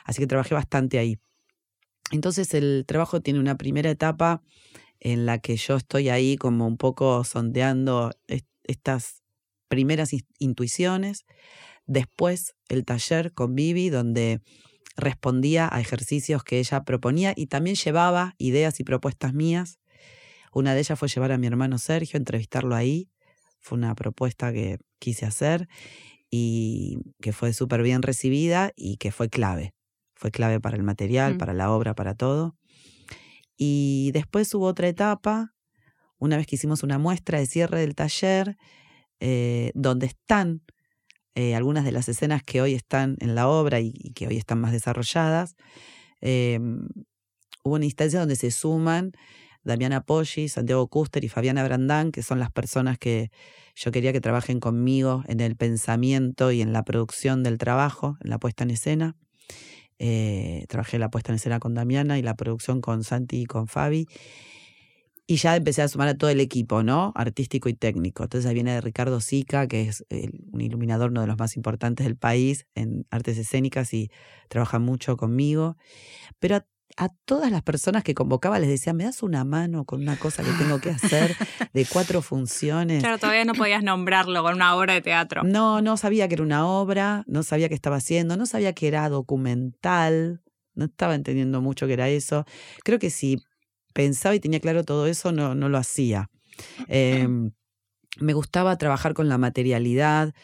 así 0.04 0.20
que 0.20 0.26
trabajé 0.26 0.54
bastante 0.54 0.98
ahí. 0.98 1.18
Entonces 2.12 2.54
el 2.54 2.84
trabajo 2.86 3.20
tiene 3.20 3.38
una 3.38 3.56
primera 3.56 3.90
etapa 3.90 4.42
en 4.98 5.26
la 5.26 5.38
que 5.38 5.56
yo 5.56 5.76
estoy 5.76 6.08
ahí 6.08 6.36
como 6.36 6.66
un 6.66 6.76
poco 6.76 7.24
sondeando 7.24 8.10
estas 8.64 9.22
primeras 9.68 10.10
intuiciones, 10.38 11.24
después 11.86 12.54
el 12.68 12.84
taller 12.84 13.32
con 13.32 13.54
Vivi 13.54 13.88
donde 13.88 14.40
respondía 14.96 15.68
a 15.72 15.80
ejercicios 15.80 16.44
que 16.44 16.58
ella 16.58 16.84
proponía 16.84 17.32
y 17.36 17.46
también 17.46 17.76
llevaba 17.76 18.34
ideas 18.38 18.80
y 18.80 18.84
propuestas 18.84 19.32
mías 19.32 19.78
una 20.52 20.74
de 20.74 20.80
ellas 20.80 20.98
fue 20.98 21.08
llevar 21.08 21.32
a 21.32 21.38
mi 21.38 21.46
hermano 21.46 21.78
Sergio, 21.78 22.16
entrevistarlo 22.16 22.74
ahí. 22.74 23.10
Fue 23.60 23.78
una 23.78 23.94
propuesta 23.94 24.52
que 24.52 24.78
quise 24.98 25.26
hacer 25.26 25.68
y 26.30 26.98
que 27.20 27.32
fue 27.32 27.52
súper 27.52 27.82
bien 27.82 28.02
recibida 28.02 28.72
y 28.76 28.96
que 28.96 29.12
fue 29.12 29.28
clave. 29.28 29.74
Fue 30.14 30.30
clave 30.30 30.60
para 30.60 30.76
el 30.76 30.82
material, 30.82 31.34
mm. 31.34 31.38
para 31.38 31.52
la 31.52 31.70
obra, 31.70 31.94
para 31.94 32.14
todo. 32.14 32.56
Y 33.56 34.10
después 34.12 34.52
hubo 34.54 34.66
otra 34.66 34.88
etapa, 34.88 35.54
una 36.18 36.36
vez 36.36 36.46
que 36.46 36.56
hicimos 36.56 36.82
una 36.82 36.98
muestra 36.98 37.38
de 37.38 37.46
cierre 37.46 37.80
del 37.80 37.94
taller, 37.94 38.56
eh, 39.20 39.70
donde 39.74 40.06
están 40.06 40.62
eh, 41.34 41.54
algunas 41.54 41.84
de 41.84 41.92
las 41.92 42.08
escenas 42.08 42.42
que 42.42 42.60
hoy 42.60 42.74
están 42.74 43.16
en 43.20 43.34
la 43.34 43.48
obra 43.48 43.80
y, 43.80 43.92
que 44.14 44.26
hoy 44.26 44.36
están 44.36 44.60
más 44.60 44.72
desarrolladas. 44.72 45.56
Em, 46.20 46.88
hubo 47.62 47.74
una 47.74 47.84
instancia 47.84 48.18
donde 48.18 48.36
se 48.36 48.50
suman 48.50 49.12
Damiana 49.70 50.02
Poggi, 50.02 50.48
Santiago 50.48 50.88
Custer 50.88 51.24
y 51.24 51.28
Fabiana 51.28 51.64
Brandán, 51.64 52.12
que 52.12 52.22
son 52.22 52.38
las 52.38 52.50
personas 52.50 52.98
que 52.98 53.30
yo 53.74 53.92
quería 53.92 54.12
que 54.12 54.20
trabajen 54.20 54.60
conmigo 54.60 55.22
en 55.26 55.40
el 55.40 55.56
pensamiento 55.56 56.52
y 56.52 56.60
en 56.60 56.72
la 56.72 56.84
producción 56.84 57.42
del 57.42 57.56
trabajo, 57.56 58.18
en 58.22 58.30
la 58.30 58.38
puesta 58.38 58.64
en 58.64 58.70
escena. 58.70 59.16
Eh, 59.98 60.64
trabajé 60.68 60.98
la 60.98 61.10
puesta 61.10 61.30
en 61.30 61.36
escena 61.36 61.60
con 61.60 61.74
Damiana 61.74 62.18
y 62.18 62.22
la 62.22 62.34
producción 62.34 62.80
con 62.80 63.04
Santi 63.04 63.42
y 63.42 63.46
con 63.46 63.68
Fabi. 63.68 64.06
Y 65.26 65.36
ya 65.36 65.54
empecé 65.54 65.82
a 65.82 65.88
sumar 65.88 66.08
a 66.08 66.18
todo 66.18 66.28
el 66.30 66.40
equipo, 66.40 66.82
¿no? 66.82 67.12
Artístico 67.14 67.68
y 67.68 67.74
técnico. 67.74 68.24
Entonces 68.24 68.48
ahí 68.48 68.54
viene 68.54 68.80
Ricardo 68.80 69.20
Sica, 69.20 69.68
que 69.68 69.82
es 69.82 70.04
un 70.10 70.60
iluminador, 70.60 71.10
uno 71.10 71.20
de 71.20 71.28
los 71.28 71.38
más 71.38 71.54
importantes 71.54 72.04
del 72.04 72.16
país 72.16 72.66
en 72.74 73.06
artes 73.10 73.38
escénicas 73.38 73.94
y 73.94 74.10
trabaja 74.48 74.80
mucho 74.80 75.16
conmigo. 75.16 75.76
Pero 76.40 76.56
a 76.56 76.66
todas 77.24 77.50
las 77.50 77.62
personas 77.62 78.04
que 78.04 78.14
convocaba 78.14 78.58
les 78.58 78.68
decía, 78.68 78.92
¿me 78.92 79.04
das 79.04 79.22
una 79.22 79.44
mano 79.44 79.84
con 79.84 80.00
una 80.00 80.16
cosa 80.16 80.42
que 80.42 80.50
tengo 80.52 80.80
que 80.80 80.90
hacer 80.90 81.36
de 81.72 81.86
cuatro 81.86 82.22
funciones? 82.22 83.00
Claro, 83.02 83.18
todavía 83.18 83.44
no 83.44 83.54
podías 83.54 83.82
nombrarlo 83.82 84.42
con 84.42 84.54
una 84.54 84.76
obra 84.76 84.94
de 84.94 85.00
teatro. 85.00 85.42
No, 85.44 85.80
no 85.80 85.96
sabía 85.96 86.28
que 86.28 86.34
era 86.34 86.42
una 86.42 86.66
obra, 86.66 87.24
no 87.26 87.42
sabía 87.42 87.68
qué 87.68 87.74
estaba 87.74 87.96
haciendo, 87.96 88.36
no 88.36 88.46
sabía 88.46 88.72
que 88.72 88.88
era 88.88 89.08
documental, 89.08 90.42
no 90.74 90.86
estaba 90.86 91.14
entendiendo 91.14 91.60
mucho 91.60 91.86
que 91.86 91.94
era 91.94 92.08
eso. 92.08 92.44
Creo 92.84 92.98
que 92.98 93.10
si 93.10 93.38
pensaba 93.92 94.34
y 94.34 94.40
tenía 94.40 94.60
claro 94.60 94.84
todo 94.84 95.06
eso, 95.06 95.32
no, 95.32 95.54
no 95.54 95.68
lo 95.68 95.78
hacía. 95.78 96.30
Em, 96.88 97.52
me 98.18 98.32
gustaba 98.32 98.76
trabajar 98.76 99.14
con 99.14 99.28
la 99.28 99.38
materialidad, 99.38 100.34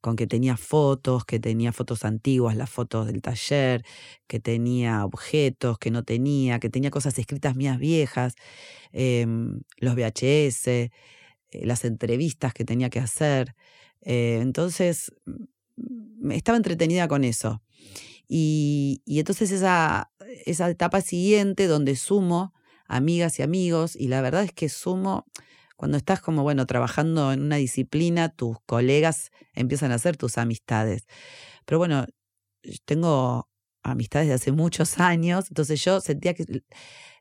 con 0.00 0.16
que 0.16 0.26
tenía 0.26 0.56
fotos, 0.56 1.24
que 1.24 1.40
tenía 1.40 1.72
fotos 1.72 2.04
antiguas, 2.04 2.56
las 2.56 2.70
fotos 2.70 3.06
del 3.06 3.22
taller, 3.22 3.84
que 4.26 4.40
tenía 4.40 5.04
objetos 5.04 5.78
que 5.78 5.90
no 5.90 6.04
tenía, 6.04 6.58
que 6.60 6.70
tenía 6.70 6.90
cosas 6.90 7.18
escritas 7.18 7.56
mías 7.56 7.78
viejas, 7.78 8.34
em, 8.92 9.62
los 9.78 9.94
VHS, 9.94 10.68
eh, 10.68 10.90
las 11.66 11.84
entrevistas 11.84 12.54
que 12.54 12.64
tenía 12.64 12.90
que 12.90 13.00
hacer. 13.00 13.54
Eh, 14.02 14.38
entonces, 14.42 15.12
mm, 15.26 16.30
estaba 16.32 16.56
entretenida 16.58 17.08
con 17.08 17.24
eso. 17.24 17.62
Y, 18.28 19.02
y 19.06 19.20
entonces 19.20 19.50
esa, 19.52 20.10
esa 20.46 20.68
etapa 20.70 21.00
siguiente 21.00 21.66
donde 21.68 21.96
sumo 21.96 22.52
amigas 22.88 23.38
y 23.38 23.42
amigos, 23.42 23.96
y 23.96 24.08
la 24.08 24.20
verdad 24.20 24.44
es 24.44 24.52
que 24.52 24.68
sumo 24.68 25.26
cuando 25.76 25.96
estás 25.98 26.20
como, 26.20 26.42
bueno, 26.42 26.66
trabajando 26.66 27.32
en 27.32 27.42
una 27.42 27.56
disciplina, 27.56 28.30
tus 28.30 28.56
colegas 28.66 29.30
empiezan 29.54 29.92
a 29.92 29.98
ser 29.98 30.16
tus 30.16 30.38
amistades. 30.38 31.06
Pero 31.66 31.78
bueno, 31.78 32.06
tengo 32.84 33.48
amistades 33.82 34.28
de 34.28 34.34
hace 34.34 34.52
muchos 34.52 34.98
años, 35.00 35.46
entonces 35.48 35.82
yo 35.84 36.00
sentía 36.00 36.34
que 36.34 36.62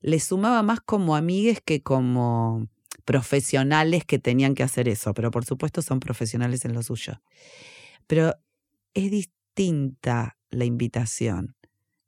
les 0.02 0.24
sumaba 0.24 0.64
más 0.64 0.80
como 0.82 1.16
amigues 1.16 1.62
que 1.64 1.84
como 1.84 2.68
profesionales 3.06 4.06
que 4.06 4.20
tenían 4.20 4.56
que 4.56 4.64
hacer 4.64 4.88
eso, 4.90 5.14
pero 5.14 5.32
por 5.32 5.46
supuesto 5.46 5.82
son 5.82 6.00
profesionales 6.00 6.66
en 6.66 6.74
lo 6.74 6.82
suyo. 6.82 7.22
Pero 8.08 8.34
es 8.94 9.12
distinta 9.12 10.38
la 10.50 10.66
invitación, 10.66 11.56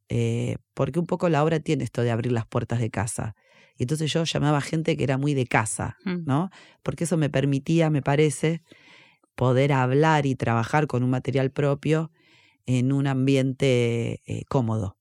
eh, 0.10 0.58
porque 0.74 1.00
un 1.00 1.06
poco 1.06 1.30
la 1.30 1.44
obra 1.44 1.60
tiene 1.60 1.84
esto 1.84 2.02
de 2.02 2.12
abrir 2.12 2.32
las 2.32 2.48
puertas 2.48 2.80
de 2.80 2.90
casa. 2.90 3.36
Y 3.78 3.84
entonces 3.84 4.12
yo 4.12 4.24
llamaba 4.24 4.58
a 4.58 4.62
gente 4.62 4.98
que 4.98 5.04
era 5.04 5.18
muy 5.18 5.34
de 5.34 5.46
casa, 5.46 5.98
Mm. 6.04 6.26
¿no? 6.26 6.50
Porque 6.84 7.04
eso 7.04 7.18
me 7.18 7.30
permitía, 7.30 7.90
me 7.90 8.02
parece, 8.02 8.64
poder 9.36 9.72
hablar 9.72 10.26
y 10.26 10.36
trabajar 10.36 10.88
con 10.88 11.04
un 11.04 11.12
material 11.12 11.52
propio 11.52 12.12
en 12.66 12.92
un 12.92 13.08
ambiente 13.08 14.22
eh, 14.26 14.44
cómodo. 14.50 14.98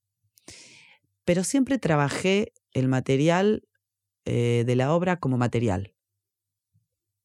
Pero 1.25 1.43
siempre 1.43 1.79
trabajé 1.79 2.53
el 2.71 2.87
material 2.87 3.67
eh, 4.25 4.63
de 4.65 4.75
la 4.75 4.93
obra 4.93 5.19
como 5.19 5.37
material. 5.37 5.95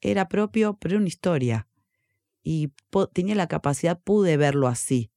Era 0.01 0.29
propio, 0.29 0.79
pero 0.81 0.95
era 0.95 1.01
una 1.01 1.09
historia. 1.09 1.69
Y 2.43 2.73
tenía 3.13 3.35
la 3.35 3.47
capacidad, 3.47 4.01
pude 4.03 4.37
verlo 4.37 4.67
así, 4.67 5.13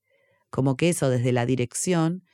como 0.52 0.78
que 0.78 0.90
eso 0.90 1.10
desde 1.10 1.32
la 1.32 1.46
dirección 1.46 2.25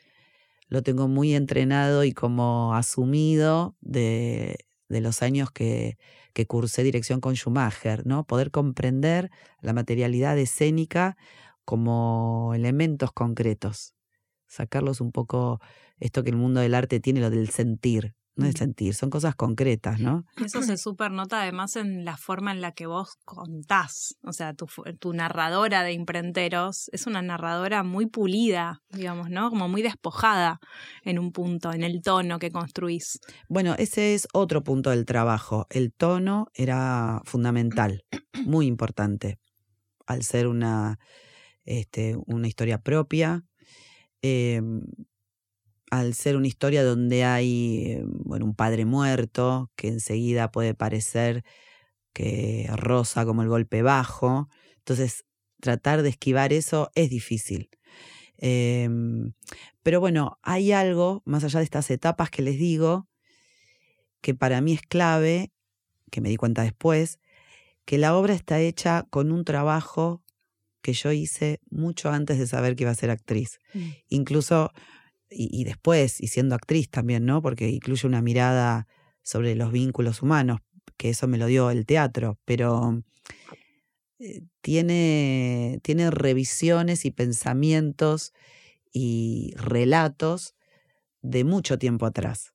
lo 0.72 0.84
tengo 0.84 1.10
muy 1.10 1.36
entrenado 1.36 2.06
y 2.06 2.14
como 2.14 2.76
asumido 2.76 3.78
de, 3.82 4.58
de 4.90 5.02
los 5.02 5.24
años 5.24 5.52
que, 5.52 5.98
que 6.34 6.48
cursé 6.48 6.84
dirección 6.84 7.22
con 7.22 7.36
Schumacher, 7.36 8.08
¿no? 8.08 8.26
Poder 8.26 8.52
comprender 8.52 9.32
la 9.62 9.74
materialidad 9.74 10.40
escénica 10.40 11.18
como 11.66 12.54
elementos 12.56 13.12
concretos. 13.14 13.96
Sacarlos 14.48 15.02
un 15.02 15.12
poco, 15.12 15.60
esto 16.00 16.24
que 16.24 16.30
el 16.32 16.38
mundo 16.38 16.62
del 16.62 16.76
arte 16.76 17.00
tiene, 17.02 17.22
lo 17.22 17.30
del 17.32 17.50
sentir. 17.50 18.16
No 18.42 18.48
es 18.48 18.56
sentir, 18.56 18.94
son 18.94 19.10
cosas 19.10 19.36
concretas, 19.36 20.00
¿no? 20.00 20.26
Eso 20.44 20.62
se 20.62 20.78
super 20.78 21.12
nota 21.12 21.42
además 21.42 21.76
en 21.76 22.06
la 22.06 22.18
forma 22.18 22.52
en 22.52 22.62
la 22.62 22.72
que 22.72 22.86
vos 22.86 23.18
contás. 23.26 24.16
O 24.24 24.34
sea, 24.34 24.54
tu, 24.54 25.14
narradora 25.14 25.84
de 25.84 25.94
imprenteros 25.94 26.90
es 26.92 27.08
una 27.08 27.22
narradora 27.22 27.84
muy 27.84 28.08
pulida, 28.08 28.82
digamos, 28.90 29.30
¿no? 29.30 29.50
Como 29.50 29.68
muy 29.68 29.82
despojada 29.82 30.60
en 31.04 31.20
un 31.20 31.32
punto, 31.32 31.72
en 31.72 31.84
el 31.84 32.02
tono 32.02 32.40
que 32.40 32.52
construís. 32.52 33.20
Bueno, 33.48 33.76
ese 33.78 34.14
es 34.14 34.28
otro 34.34 34.64
punto 34.64 34.90
del 34.90 35.06
trabajo. 35.06 35.68
El 35.70 35.94
tono 35.94 36.48
era 36.54 37.22
fundamental, 37.26 38.04
muy 38.46 38.66
importante, 38.66 39.40
al 40.06 40.24
ser 40.24 40.48
una, 40.48 41.00
este, 41.66 42.18
una 42.26 42.48
historia 42.48 42.80
propia, 42.80 43.44
eh, 44.22 44.62
al 45.92 46.16
ser 46.16 46.38
una 46.38 46.48
historia 46.48 46.84
donde 46.84 47.24
hay 47.24 47.84
eh, 47.86 48.04
bueno, 48.06 48.46
un 48.46 48.56
padre 48.56 48.86
muerto, 48.86 49.72
que 49.76 49.90
enseguida 49.90 50.52
puede 50.52 50.74
parecer 50.74 51.44
que 52.14 52.68
rosa 52.76 53.26
como 53.26 53.44
el 53.44 53.50
golpe 53.50 53.84
bajo. 53.84 54.50
Entonces, 54.78 55.26
tratar 55.60 56.02
de 56.02 56.10
esquivar 56.10 56.54
eso 56.54 56.90
es 56.96 57.10
difícil. 57.12 57.70
Eh, 58.38 58.90
pero 59.84 60.00
bueno, 60.00 60.40
hay 60.42 60.72
algo, 60.72 61.22
más 61.26 61.44
allá 61.44 61.60
de 61.60 61.66
estas 61.66 61.92
etapas 61.92 62.30
que 62.30 62.42
les 62.42 62.58
digo, 62.58 63.08
que 64.22 64.34
para 64.34 64.62
mí 64.62 64.74
es 64.74 64.82
clave, 64.82 65.52
que 66.10 66.22
me 66.22 66.30
di 66.30 66.38
cuenta 66.38 66.64
después, 66.64 67.20
que 67.86 67.98
la 67.98 68.16
obra 68.16 68.34
está 68.34 68.60
hecha 68.60 69.08
con 69.10 69.32
un 69.32 69.44
trabajo 69.44 70.24
que 70.82 70.94
yo 70.94 71.12
hice 71.12 71.60
mucho 71.70 72.10
antes 72.10 72.40
de 72.40 72.48
saber 72.48 72.76
que 72.76 72.84
iba 72.84 72.92
a 72.92 72.96
ser 72.96 73.10
actriz. 73.10 73.60
Incluso, 74.08 74.72
y, 75.32 75.64
después, 75.64 76.20
y 76.22 76.28
siendo 76.28 76.56
actriz 76.56 76.90
también, 76.90 77.26
¿no? 77.26 77.42
Porque 77.42 77.70
incluye 77.70 78.06
una 78.06 78.22
mirada 78.22 78.88
sobre 79.24 79.56
los 79.56 79.72
vínculos 79.72 80.22
humanos, 80.22 80.60
que 80.98 81.10
eso 81.10 81.28
me 81.28 81.38
lo 81.38 81.46
dio 81.48 81.72
el 81.72 81.86
teatro, 81.86 82.38
pero 82.46 83.02
eh, 84.20 84.42
tiene, 84.62 85.80
tiene 85.84 86.12
revisiones 86.12 87.06
y 87.06 87.12
pensamientos 87.12 88.34
y 88.92 89.54
relatos 89.56 90.56
de 91.22 91.44
mucho 91.44 91.80
tiempo 91.80 92.06
atrás. 92.06 92.54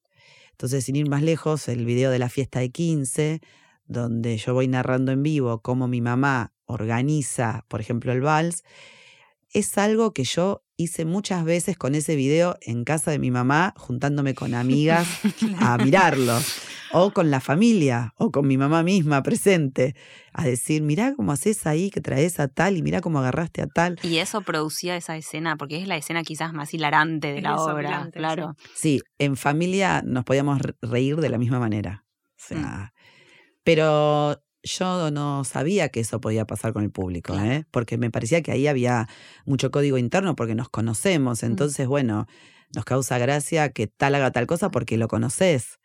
Entonces, 0.51 0.85
sin 0.85 0.97
ir 0.97 1.09
más 1.09 1.23
lejos, 1.23 1.69
el 1.69 1.85
video 1.87 2.11
de 2.11 2.19
la 2.19 2.29
fiesta 2.29 2.61
de 2.61 2.71
15, 2.71 3.41
donde 3.87 4.37
yo 4.37 4.55
voy 4.55 4.69
narrando 4.69 5.13
en 5.13 5.23
vivo 5.23 5.61
cómo 5.61 5.89
mi 5.89 6.01
mamá 6.01 6.53
organiza, 6.67 7.65
por 7.69 7.81
ejemplo, 7.81 8.13
el 8.13 8.21
vals, 8.21 8.65
es 9.51 9.79
algo 9.79 10.13
que 10.13 10.25
yo 10.25 10.66
hice 10.77 11.05
muchas 11.05 11.45
veces 11.45 11.77
con 11.79 11.95
ese 11.95 12.17
video 12.17 12.57
en 12.61 12.85
casa 12.85 13.11
de 13.11 13.19
mi 13.19 13.31
mamá, 13.31 13.73
juntándome 13.77 14.35
con 14.35 14.55
amigas 14.55 15.09
a 15.61 15.79
mirarlo, 15.79 16.39
o 16.93 17.11
con 17.13 17.31
la 17.31 17.41
familia, 17.41 18.13
o 18.19 18.31
con 18.31 18.47
mi 18.47 18.59
mamá 18.59 18.83
misma 18.83 19.23
presente, 19.23 19.95
a 20.33 20.45
decir, 20.45 20.83
mirá 20.83 21.15
cómo 21.15 21.33
haces 21.33 21.67
ahí, 21.67 21.91
que 21.91 22.01
traes 22.01 22.39
a 22.41 22.49
tal, 22.49 22.77
y 22.77 22.83
mirá 22.83 23.01
cómo 23.01 23.19
agarraste 23.19 23.63
a 23.63 23.67
tal. 23.67 23.99
Y 24.03 24.19
eso 24.19 24.43
producía 24.43 24.97
esa 24.97 25.17
escena, 25.17 25.57
porque 25.57 25.81
es 25.81 25.89
la 25.89 25.97
escena 25.97 26.23
quizás 26.23 26.53
más 26.53 26.73
hilarante 26.75 27.29
de 27.29 27.39
Es 27.39 27.43
la 27.43 27.57
obra, 27.57 28.11
claro. 28.13 28.55
Sí, 28.75 29.01
en 29.19 29.37
familia 29.37 30.03
nos 30.05 30.25
podíamos 30.25 30.61
re- 30.61 30.75
reír 30.83 31.17
de 31.17 31.29
la 31.31 31.39
misma 31.39 31.59
manera. 31.59 32.05
O 32.07 32.55
Mm. 32.55 32.59
sea, 32.61 32.93
pero 33.65 34.41
yo 34.67 35.11
no 35.11 35.45
sabía 35.45 35.89
que 35.89 36.01
eso 36.01 36.21
podía 36.21 36.47
pasar 36.47 36.73
con 36.73 36.85
el 36.85 36.91
público, 36.91 37.33
Claro. 37.33 37.51
¿eh? 37.51 37.65
porque 37.71 37.97
me 37.99 38.11
parecía 38.11 38.43
que 38.43 38.53
ahí 38.53 38.67
había 38.67 39.09
mucho 39.47 39.71
código 39.71 39.97
interno 39.99 40.37
porque 40.37 40.55
nos 40.55 40.69
conocemos. 40.69 41.43
Mm. 41.43 41.47
Entonces, 41.47 41.87
bueno, 41.87 42.27
nos 42.75 42.85
causa 42.85 43.19
gracia 43.19 43.71
que 43.71 43.87
tal 43.87 44.15
haga 44.15 44.31
tal 44.33 44.47
cosa 44.47 44.71
porque 44.71 44.97
lo 44.99 45.09
conoces. 45.09 45.79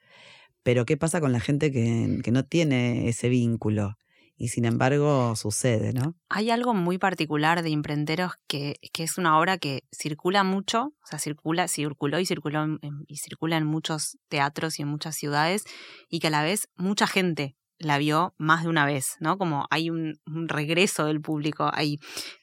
Pero 0.64 0.86
¿qué 0.86 0.98
pasa 0.98 1.22
con 1.22 1.32
la 1.32 1.40
gente 1.40 1.72
que, 1.72 2.20
que 2.24 2.32
no 2.32 2.44
tiene 2.46 3.08
ese 3.08 3.30
vínculo? 3.30 3.98
Y 4.38 4.48
sin 4.48 4.66
embargo 4.66 5.36
sucede, 5.36 5.94
¿no? 5.94 6.16
Hay 6.30 6.50
algo 6.50 6.74
muy 6.74 6.98
particular 6.98 7.62
de 7.62 7.70
Imprenteros 7.70 8.34
que, 8.48 8.78
que 8.92 9.04
es 9.04 9.20
una 9.20 9.38
obra 9.40 9.60
que 9.60 9.84
circula 9.92 10.44
mucho, 10.44 10.94
o 11.04 11.06
sea, 11.08 11.20
circula, 11.20 11.68
circuló 11.68 12.20
y 12.20 12.26
circuló 12.26 12.64
en- 12.64 12.80
y 13.08 13.18
circula 13.18 13.58
en 13.58 13.66
muchos 13.68 14.18
teatros 14.30 14.80
y 14.80 14.82
en 14.82 14.88
muchas 14.88 15.16
ciudades, 15.16 15.64
y 16.10 16.20
que 16.20 16.28
a 16.28 16.32
la 16.32 16.42
vez 16.42 16.70
mucha 16.76 17.06
gente 17.06 17.56
la 17.82 17.98
vio 17.98 18.34
más 18.38 18.64
de 18.64 18.70
una 18.70 18.86
vez, 18.86 19.16
¿no? 19.20 19.38
Como 19.38 19.68
hay 19.70 19.90
un, 19.90 20.20
un 20.26 20.48
regreso 20.48 21.06
del 21.06 21.20
público 21.22 21.70
ahí. 21.74 22.00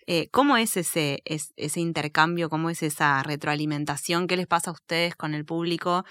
Eh, 0.07 0.29
¿Cómo 0.31 0.57
es 0.57 0.77
ese, 0.77 1.21
es- 1.25 1.53
ese 1.57 1.81
intercambio? 1.81 2.49
¿Cómo 2.51 2.71
es 2.71 2.83
esa 2.83 3.23
retroalimentación? 3.23 4.27
¿Qué 4.27 4.37
les 4.37 4.47
pasa 4.47 4.71
a 4.71 4.75
ustedes 4.75 5.15
con 5.17 5.35
el 5.35 5.45
público? 5.45 6.05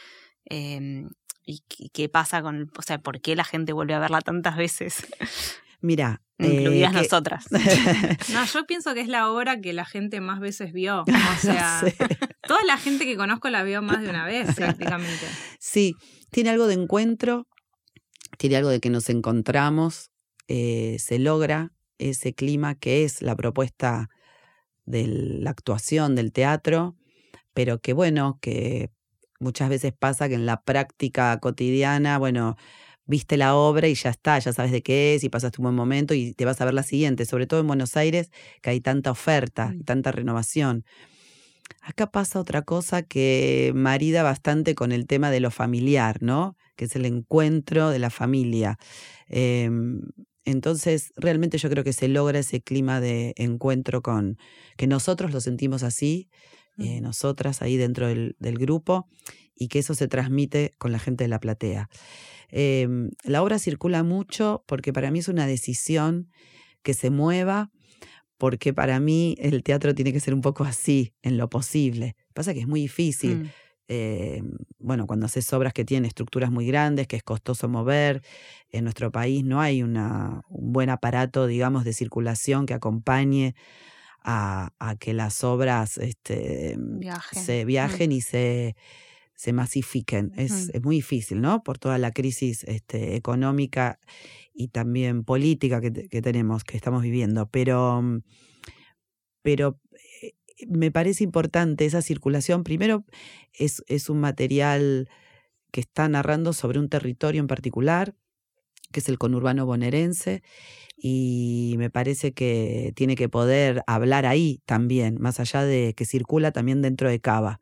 Eh, 0.49 1.03
¿Y 1.45 1.63
qué- 1.93 2.09
pasa 2.09 2.41
con, 2.41 2.55
el- 2.57 2.71
o 2.77 2.81
sea, 2.81 2.97
por 2.99 3.21
qué 3.21 3.35
la 3.35 3.43
gente 3.43 3.73
vuelve 3.73 3.93
a 3.93 3.99
verla 3.99 4.21
tantas 4.21 4.57
veces? 4.57 5.05
Mira, 5.79 6.21
eh, 6.39 6.47
Incluidas 6.61 6.91
que- 6.93 7.01
nosotras. 7.03 7.45
No, 8.33 8.45
yo 8.45 8.65
pienso 8.65 8.93
que 8.93 9.01
es 9.01 9.07
la 9.07 9.29
obra 9.29 9.61
que 9.61 9.73
la 9.73 9.85
gente 9.85 10.21
más 10.21 10.39
veces 10.39 10.73
vio. 10.73 11.01
O 11.03 11.39
sea, 11.39 11.81
toda 12.47 12.63
la 12.65 12.77
gente 12.77 13.05
que 13.05 13.15
conozco 13.15 13.49
la 13.49 13.63
vio 13.63 13.81
más 13.81 14.01
de 14.01 14.09
una 14.09 14.25
vez 14.25 14.53
prácticamente. 14.55 15.25
Sí, 15.59 15.95
tiene 16.31 16.49
algo 16.49 16.67
de 16.67 16.73
encuentro, 16.75 17.47
tiene 18.37 18.57
algo 18.57 18.69
de 18.69 18.79
que 18.79 18.89
nos 18.89 19.09
encontramos, 19.09 20.11
eh, 20.47 20.97
se 20.99 21.19
logra 21.19 21.73
ese 21.97 22.33
clima 22.33 22.75
que 22.75 23.03
es 23.03 23.21
la 23.21 23.35
propuesta 23.35 24.09
de 24.85 25.07
la 25.07 25.51
actuación, 25.51 26.15
del 26.15 26.31
teatro, 26.31 26.95
pero 27.53 27.79
que 27.79 27.93
bueno, 27.93 28.39
que 28.41 28.91
muchas 29.39 29.69
veces 29.69 29.93
pasa 29.97 30.29
que 30.29 30.35
en 30.35 30.45
la 30.45 30.63
práctica 30.63 31.39
cotidiana, 31.39 32.17
bueno, 32.17 32.55
viste 33.05 33.37
la 33.37 33.55
obra 33.55 33.87
y 33.87 33.95
ya 33.95 34.09
está, 34.09 34.39
ya 34.39 34.53
sabes 34.53 34.71
de 34.71 34.83
qué 34.83 35.15
es 35.15 35.23
y 35.23 35.29
pasaste 35.29 35.59
un 35.59 35.63
buen 35.63 35.75
momento 35.75 36.13
y 36.13 36.33
te 36.33 36.45
vas 36.45 36.61
a 36.61 36.65
ver 36.65 36.73
la 36.73 36.83
siguiente, 36.83 37.25
sobre 37.25 37.47
todo 37.47 37.61
en 37.61 37.67
Buenos 37.67 37.97
Aires, 37.97 38.31
que 38.61 38.69
hay 38.69 38.81
tanta 38.81 39.11
oferta 39.11 39.73
y 39.77 39.83
tanta 39.83 40.11
renovación. 40.11 40.85
Acá 41.81 42.11
pasa 42.11 42.39
otra 42.39 42.63
cosa 42.63 43.03
que 43.03 43.71
marida 43.75 44.23
bastante 44.23 44.75
con 44.75 44.91
el 44.91 45.07
tema 45.07 45.31
de 45.31 45.39
lo 45.39 45.51
familiar, 45.51 46.21
¿no? 46.21 46.57
Que 46.75 46.85
es 46.85 46.95
el 46.95 47.05
encuentro 47.05 47.89
de 47.89 47.99
la 47.99 48.09
familia. 48.09 48.77
Eh, 49.29 49.69
entonces, 50.47 51.11
realmente 51.17 51.57
yo 51.57 51.69
creo 51.69 51.83
que 51.83 51.91
se 51.91 52.07
logra 52.07 52.39
ese 52.39 52.61
clima 52.61 53.01
de 53.01 53.33
encuentro 53.35 54.01
con, 54.01 54.37
que 54.77 54.87
nosotros 54.87 55.33
lo 55.33 55.41
sentimos 55.41 55.83
así, 55.83 56.29
eh, 56.77 57.01
nosotras 57.01 57.61
ahí 57.61 57.75
dentro 57.75 58.07
del, 58.07 58.35
grupo, 58.39 59.09
y 59.55 59.67
que 59.67 59.79
eso 59.79 59.93
se 59.93 60.07
transmite 60.07 60.73
con 60.77 60.93
la 60.93 60.99
gente 60.99 61.25
de 61.25 61.27
la 61.27 61.41
platea. 61.41 61.89
Em, 62.47 63.09
la 63.25 63.43
obra 63.43 63.59
circula 63.59 64.03
mucho 64.03 64.63
porque 64.67 64.93
para 64.93 65.11
mí 65.11 65.19
es 65.19 65.27
una 65.27 65.47
decisión 65.47 66.29
que 66.81 66.93
se 66.93 67.09
mueva, 67.09 67.69
porque 68.37 68.73
para 68.73 68.99
mí 68.99 69.35
el 69.39 69.63
teatro 69.63 69.95
tiene 69.95 70.13
que 70.13 70.19
ser 70.19 70.33
un 70.33 70.41
poco 70.41 70.63
así, 70.63 71.13
en 71.21 71.37
lo 71.37 71.49
posible. 71.49 72.15
Pasa 72.33 72.53
que 72.53 72.61
es 72.61 72.67
muy 72.67 72.81
difícil. 72.81 73.37
Mm. 73.37 73.49
Eh, 73.89 74.43
bueno, 74.79 75.07
cuando 75.07 75.25
haces 75.25 75.51
obras 75.53 75.73
que 75.73 75.85
tienen 75.85 76.05
estructuras 76.05 76.51
muy 76.51 76.67
grandes, 76.67 77.07
que 77.07 77.15
es 77.15 77.23
costoso 77.23 77.69
mover, 77.69 78.21
en 78.69 78.83
nuestro 78.83 79.11
país 79.11 79.43
no 79.43 79.61
hay 79.61 79.81
una, 79.81 80.41
un 80.49 80.73
buen 80.73 80.89
aparato, 80.89 81.47
digamos, 81.47 81.85
de 81.85 81.93
circulación 81.93 82.65
que 82.65 82.73
acompañe 82.73 83.55
a, 84.23 84.95
que 84.99 85.13
las 85.13 85.43
obras 85.45 85.97
este, 85.97 86.77
se 87.31 87.63
mm. 87.63 87.67
viajen 87.67 88.11
y 88.11 88.19
se, 88.19 88.75
se 89.35 89.53
masifiquen. 89.53 90.33
Es, 90.35 90.69
es, 90.73 90.83
muy 90.83 90.97
difícil, 90.97 91.39
¿no? 91.39 91.63
Por 91.63 91.77
toda 91.79 91.97
la 91.97 92.11
crisis 92.11 92.65
este, 92.65 93.15
económica 93.15 93.99
y 94.57 94.69
también 94.69 95.23
política 95.23 95.79
que, 95.79 95.91
tenemos, 95.91 96.63
que 96.63 96.75
estamos 96.75 97.03
viviendo. 97.03 97.47
Pero, 97.49 98.01
mm, 98.01 98.21
pero 99.43 99.79
me 100.67 100.91
parece 100.91 101.23
importante 101.23 101.85
esa 101.85 102.01
circulación. 102.01 102.63
Primero, 102.63 103.05
es, 103.53 103.83
es 103.87 104.09
un 104.09 104.19
material 104.19 105.09
que 105.71 105.81
está 105.81 106.09
narrando 106.09 106.53
sobre 106.53 106.79
un 106.79 106.89
territorio 106.89 107.39
en 107.39 107.47
particular, 107.47 108.15
que 108.91 108.99
es 108.99 109.09
el 109.09 109.19
conurbano 109.19 109.65
bonaerense, 109.65 110.41
y 110.97 111.75
me 111.77 111.91
parece 111.91 112.33
que 112.33 112.93
tiene 112.95 113.15
que 113.15 113.29
poder 113.29 113.83
hablar 113.85 114.25
ahí 114.25 114.61
también, 114.65 115.17
más 115.19 115.39
allá 115.39 115.63
de 115.63 115.93
que 115.95 116.05
circula 116.05 116.51
también 116.51 116.81
dentro 116.81 117.09
de 117.09 117.19
Cava. 117.19 117.59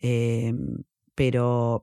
Em, 0.00 0.82
pero 1.16 1.82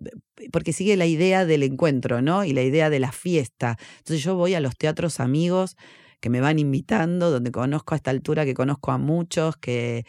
porque 0.54 0.72
sigue 0.72 0.96
la 0.96 1.06
idea 1.06 1.46
del 1.46 1.64
encuentro, 1.64 2.22
¿no? 2.22 2.46
Y 2.46 2.54
la 2.54 2.62
idea 2.62 2.90
de 2.90 3.00
la 3.00 3.12
fiesta. 3.12 3.78
Entonces 3.98 4.24
yo 4.24 4.36
voy 4.36 4.54
a 4.54 4.62
los 4.62 4.78
teatros 4.78 5.20
amigos 5.20 5.76
que 6.22 6.30
me 6.30 6.40
van 6.40 6.60
invitando, 6.60 7.30
donde 7.30 7.52
conozco 7.52 7.94
a 7.94 7.98
esta 7.98 8.12
altura, 8.12 8.46
que 8.46 8.54
conozco 8.54 8.92
a 8.92 8.98
muchos, 8.98 9.58
que 9.58 10.06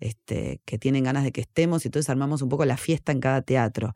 este, 0.00 0.60
que 0.66 0.76
tienen 0.76 1.04
ganas 1.04 1.24
de 1.24 1.32
que 1.32 1.40
estemos 1.40 1.84
y 1.84 1.88
entonces 1.88 2.10
armamos 2.10 2.42
un 2.42 2.50
poco 2.50 2.66
la 2.66 2.76
fiesta 2.76 3.12
en 3.12 3.20
cada 3.20 3.40
teatro. 3.40 3.94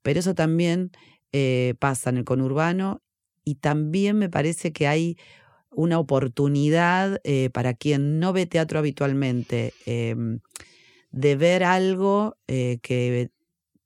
Pero 0.00 0.20
eso 0.20 0.34
también 0.34 0.90
eh, 1.32 1.74
pasa 1.78 2.08
en 2.08 2.16
el 2.16 2.24
conurbano 2.24 3.02
y 3.44 3.56
también 3.56 4.18
me 4.18 4.30
parece 4.30 4.72
que 4.72 4.86
hay 4.86 5.18
una 5.70 5.98
oportunidad 5.98 7.20
eh, 7.24 7.50
para 7.50 7.74
quien 7.74 8.18
no 8.18 8.32
ve 8.32 8.46
teatro 8.46 8.78
habitualmente 8.78 9.74
em, 9.86 10.40
de 11.10 11.36
ver 11.36 11.64
algo 11.64 12.36
eh, 12.48 12.78
que, 12.82 13.30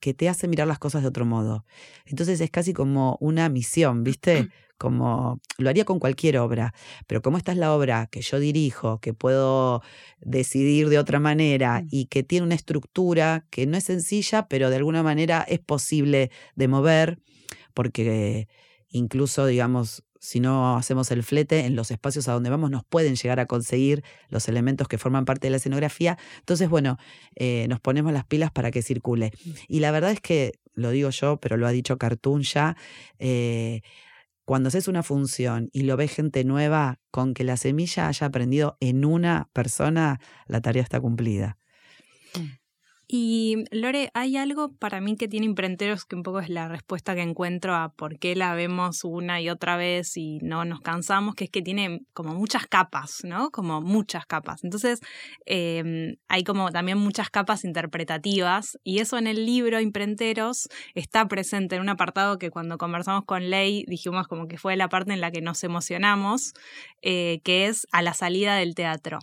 que 0.05 0.13
te 0.13 0.29
hace 0.29 0.49
mirar 0.49 0.69
las 0.69 0.79
cosas 0.79 1.01
de 1.01 1.09
otro 1.09 1.25
modo. 1.25 1.65
Entonces 2.05 2.39
es 2.39 2.51
casi 2.51 2.75
como 2.75 3.17
una 3.23 3.49
misión, 3.49 4.05
¿viste? 4.05 4.51
como 4.77 5.41
lo 5.57 5.71
haría 5.71 5.87
con 5.87 5.99
cualquier 5.99 6.37
obra, 6.37 6.75
pero 7.07 7.23
como 7.23 7.39
esta 7.39 7.53
es 7.53 7.59
la 7.59 7.73
obra 7.73 8.07
que 8.13 8.21
yo 8.21 8.39
dirijo, 8.39 9.01
que 9.01 9.15
puedo 9.15 9.81
decidir 10.21 10.91
de 10.91 10.99
otra 10.99 11.21
manera 11.21 11.81
mm. 11.81 11.89
y 11.91 12.05
que 12.07 12.23
tiene 12.23 12.45
una 12.45 12.55
estructura 12.55 13.47
que 13.49 13.67
no 13.67 13.79
es 13.79 13.85
sencilla, 13.85 14.47
pero 14.47 14.69
de 14.69 14.77
alguna 14.77 15.03
manera 15.03 15.43
es 15.49 15.61
posible 15.61 16.31
de 16.55 16.69
mover, 16.69 17.19
porque 17.73 18.47
incluso, 18.91 19.47
digamos, 19.47 20.04
si 20.25 20.41
no 20.41 20.79
hacemos 20.79 21.11
el 21.11 21.23
flete, 21.23 21.67
en 21.67 21.77
los 21.77 21.91
espacios 21.91 22.29
a 22.29 22.33
donde 22.33 22.49
vamos 22.49 22.71
nos 22.71 22.83
pueden 22.83 23.15
llegar 23.15 23.41
a 23.41 23.47
conseguir 23.47 24.03
los 24.31 24.49
elementos 24.49 24.89
que 24.89 24.97
forman 24.97 25.27
parte 25.27 25.49
de 25.49 25.51
la 25.51 25.59
escenografía. 25.59 26.17
Entonces, 26.39 26.71
bueno, 26.71 26.97
eh, 27.37 27.67
nos 27.69 27.79
ponemos 27.79 28.11
las 28.11 28.25
pilas 28.25 28.51
para 28.51 28.71
que 28.71 28.81
circule. 28.81 29.33
Mm. 29.45 29.51
Y 29.69 29.81
la 29.81 29.91
verdad 29.91 30.13
es 30.13 30.23
que, 30.23 30.55
lo 30.73 30.91
digo 30.91 31.11
yo, 31.11 31.37
pero 31.41 31.59
lo 31.59 31.67
ha 31.67 31.73
dicho 31.73 31.99
Cartoon 31.99 32.41
ya, 32.41 32.75
eh, 33.19 33.83
cuando 34.47 34.69
haces 34.69 34.89
una 34.89 35.03
función 35.03 35.69
y 35.73 35.83
lo 35.83 35.95
ve 35.99 36.09
gente 36.09 36.43
nueva, 36.45 37.01
con 37.11 37.35
que 37.35 37.45
la 37.45 37.59
semilla 37.59 38.09
haya 38.09 38.27
aprendido 38.27 38.79
en 38.81 39.05
una 39.05 39.51
persona, 39.53 40.21
la 40.47 40.63
tarea 40.63 40.83
está 40.83 41.01
cumplida. 41.01 41.59
Y 43.07 43.65
Lore, 43.71 44.11
hay 44.15 44.39
algo 44.39 44.73
para 44.73 45.01
mí 45.01 45.17
que 45.17 45.29
tiene 45.29 45.45
imprenteros 45.45 46.07
que 46.07 46.17
un 46.17 46.23
poco 46.23 46.41
es 46.41 46.49
la 46.49 46.69
respuesta 46.69 47.15
que 47.15 47.21
encuentro 47.21 47.75
a 47.75 47.91
por 47.91 48.19
qué 48.19 48.35
la 48.35 48.55
vemos 48.55 49.05
una 49.05 49.43
y 49.43 49.51
otra 49.51 49.77
vez 49.77 50.17
y 50.17 50.39
no 50.41 50.65
nos 50.65 50.81
cansamos, 50.81 51.35
que 51.35 51.45
es 51.45 51.51
que 51.51 51.61
tiene 51.61 52.01
como 52.15 52.35
muchas 52.35 52.67
capas, 52.67 53.21
¿no? 53.23 53.51
Como 53.51 53.83
muchas 53.83 54.25
capas. 54.25 54.65
Entonces, 54.65 55.01
em, 55.45 56.17
hay 56.29 56.45
como 56.45 56.71
también 56.71 56.97
muchas 56.99 57.29
capas 57.29 57.65
interpretativas 57.65 58.79
y 58.85 59.01
eso 59.01 59.19
en 59.19 59.27
el 59.27 59.45
libro 59.45 59.81
Imprenteros 59.81 60.69
está 60.95 61.29
presente 61.29 61.77
en 61.77 61.83
un 61.83 61.91
apartado 61.91 62.39
que 62.39 62.51
cuando 62.51 62.79
conversamos 62.79 63.25
con 63.27 63.51
Ley 63.51 63.85
dijimos 63.87 64.27
como 64.29 64.49
que 64.49 64.57
fue 64.57 64.77
la 64.77 64.89
parte 64.89 65.13
en 65.13 65.21
la 65.21 65.31
que 65.31 65.43
nos 65.43 65.63
emocionamos, 65.63 66.55
eh, 67.03 67.41
que 67.45 67.67
es 67.67 67.87
a 67.93 68.01
la 68.03 68.15
salida 68.15 68.57
del 68.57 68.75
teatro 68.75 69.19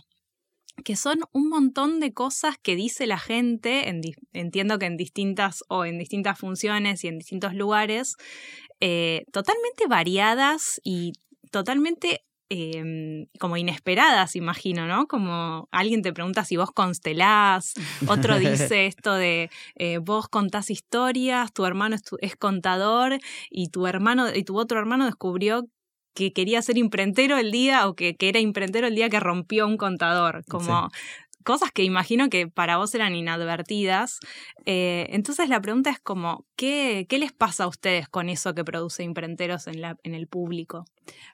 que 0.84 0.96
son 0.96 1.20
un 1.32 1.48
montón 1.48 2.00
de 2.00 2.12
cosas 2.12 2.56
que 2.60 2.76
dice 2.76 3.06
la 3.06 3.18
gente, 3.18 3.88
entiendo 4.32 4.78
que 4.78 4.86
en 4.86 4.96
distintas 4.96 5.64
o 5.68 5.84
en 5.84 5.98
distintas 5.98 6.38
funciones 6.38 7.04
y 7.04 7.08
en 7.08 7.18
distintos 7.18 7.54
lugares, 7.54 8.16
eh, 8.80 9.24
totalmente 9.32 9.86
variadas 9.88 10.80
y 10.82 11.12
totalmente 11.50 12.24
em, 12.48 13.26
como 13.38 13.56
inesperadas, 13.56 14.36
imagino, 14.36 14.86
¿no? 14.86 15.06
Como 15.06 15.68
alguien 15.70 16.02
te 16.02 16.12
pregunta 16.12 16.44
si 16.44 16.56
vos 16.56 16.70
constelás, 16.72 17.74
otro 18.08 18.38
dice 18.38 18.86
esto 18.86 19.14
de 19.14 19.50
eh, 19.76 19.98
vos 19.98 20.28
contás 20.28 20.68
historias, 20.70 21.52
tu 21.52 21.64
hermano 21.64 21.94
es, 21.96 22.02
es, 22.20 22.36
contador 22.36 23.18
y 23.50 23.68
tu 23.68 23.86
hermano 23.86 24.34
y 24.34 24.44
tu 24.44 24.58
otro 24.58 24.78
hermano 24.78 25.06
descubrió 25.06 25.66
que 26.14 26.32
quería 26.32 26.62
ser 26.62 26.78
imprentero 26.78 27.38
el 27.38 27.50
día 27.50 27.88
o 27.88 27.94
que, 27.94 28.16
que 28.16 28.28
era 28.28 28.40
imprentero 28.40 28.86
el 28.86 28.94
día 28.94 29.08
que 29.08 29.20
rompió 29.20 29.66
un 29.66 29.76
contador, 29.76 30.44
como 30.48 30.90
cosas 31.42 31.70
que 31.72 31.84
imagino 31.84 32.30
que 32.30 32.48
para 32.48 32.76
vos 32.76 32.94
eran 32.94 33.14
inadvertidas. 33.14 34.20
Eh, 34.64 35.06
entonces 35.10 35.48
la 35.48 35.60
pregunta 35.60 35.90
es 35.90 35.98
como, 35.98 36.46
¿qué, 36.56 37.06
¿qué, 37.08 37.18
les 37.18 37.32
pasa 37.32 37.64
a 37.64 37.68
ustedes 37.68 38.08
con 38.08 38.28
eso 38.28 38.54
que 38.54 38.64
produce 38.64 39.02
imprenteros 39.02 39.66
en, 39.66 39.80
la, 39.80 39.96
en 40.02 40.14
el 40.14 40.26
público? 40.26 40.84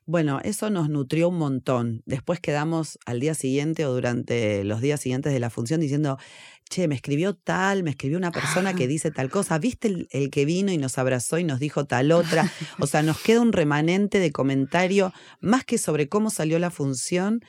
Bueno, 0.06 0.40
eso 0.42 0.70
nos 0.70 0.88
nutrió 0.88 1.28
un 1.28 1.38
montón. 1.38 2.02
Después 2.06 2.40
quedamos 2.40 2.98
al 3.04 3.20
día 3.20 3.34
siguiente 3.34 3.84
o 3.84 3.92
durante 3.92 4.64
los 4.64 4.80
días 4.80 5.00
siguientes 5.00 5.32
de 5.32 5.40
la 5.40 5.50
función 5.50 5.80
diciendo, 5.80 6.18
che, 6.68 6.88
me 6.88 6.94
escribió 6.94 7.34
tal, 7.34 7.82
me 7.82 7.90
escribió 7.90 8.18
una 8.18 8.30
persona 8.30 8.74
que 8.74 8.86
dice 8.86 9.10
tal 9.10 9.30
cosa, 9.30 9.58
viste 9.58 10.06
el, 10.10 10.30
que 10.30 10.44
vino 10.44 10.72
y 10.72 10.78
nos 10.78 10.98
abrazó 10.98 11.38
y 11.38 11.44
nos 11.44 11.60
dijo 11.60 11.86
tal 11.86 12.12
otra. 12.12 12.50
O 12.78 12.86
sea, 12.86 13.02
nos 13.02 13.20
queda 13.20 13.40
un 13.40 13.52
remanente 13.52 14.20
de 14.20 14.32
comentario, 14.32 15.12
más 15.40 15.64
que 15.64 15.78
sobre 15.78 16.08
cómo 16.08 16.30
salió 16.30 16.58
la 16.58 16.70
función, 16.70 17.40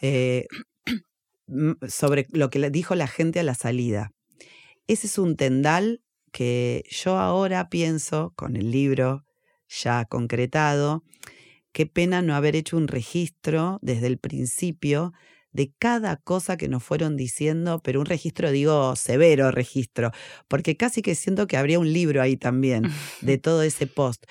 eh, 0.00 0.46
sobre 1.88 2.26
lo 2.30 2.50
que 2.50 2.70
dijo 2.70 2.94
la 2.94 3.06
gente 3.06 3.40
a 3.40 3.44
la 3.44 3.54
salida. 3.54 4.12
Ese 4.86 5.06
es 5.06 5.18
un 5.18 5.36
tendal 5.36 6.02
que 6.32 6.84
yo 6.90 7.18
ahora 7.18 7.68
pienso, 7.68 8.32
con 8.36 8.56
el 8.56 8.70
libro 8.70 9.24
ya 9.68 10.04
concretado, 10.04 11.04
qué 11.72 11.86
pena 11.86 12.22
no 12.22 12.34
haber 12.34 12.56
hecho 12.56 12.76
un 12.76 12.88
registro 12.88 13.78
desde 13.82 14.06
el 14.08 14.18
principio 14.18 15.12
de 15.52 15.72
cada 15.78 16.16
cosa 16.16 16.56
que 16.56 16.68
nos 16.68 16.82
fueron 16.82 17.16
diciendo, 17.16 17.80
pero 17.82 18.00
un 18.00 18.06
registro, 18.06 18.50
digo, 18.50 18.94
severo 18.96 19.50
registro, 19.50 20.12
porque 20.48 20.76
casi 20.76 21.02
que 21.02 21.14
siento 21.14 21.46
que 21.46 21.56
habría 21.56 21.78
un 21.78 21.92
libro 21.92 22.22
ahí 22.22 22.36
también 22.36 22.84
de 23.20 23.38
todo 23.38 23.62
ese 23.62 23.86
post. 23.86 24.24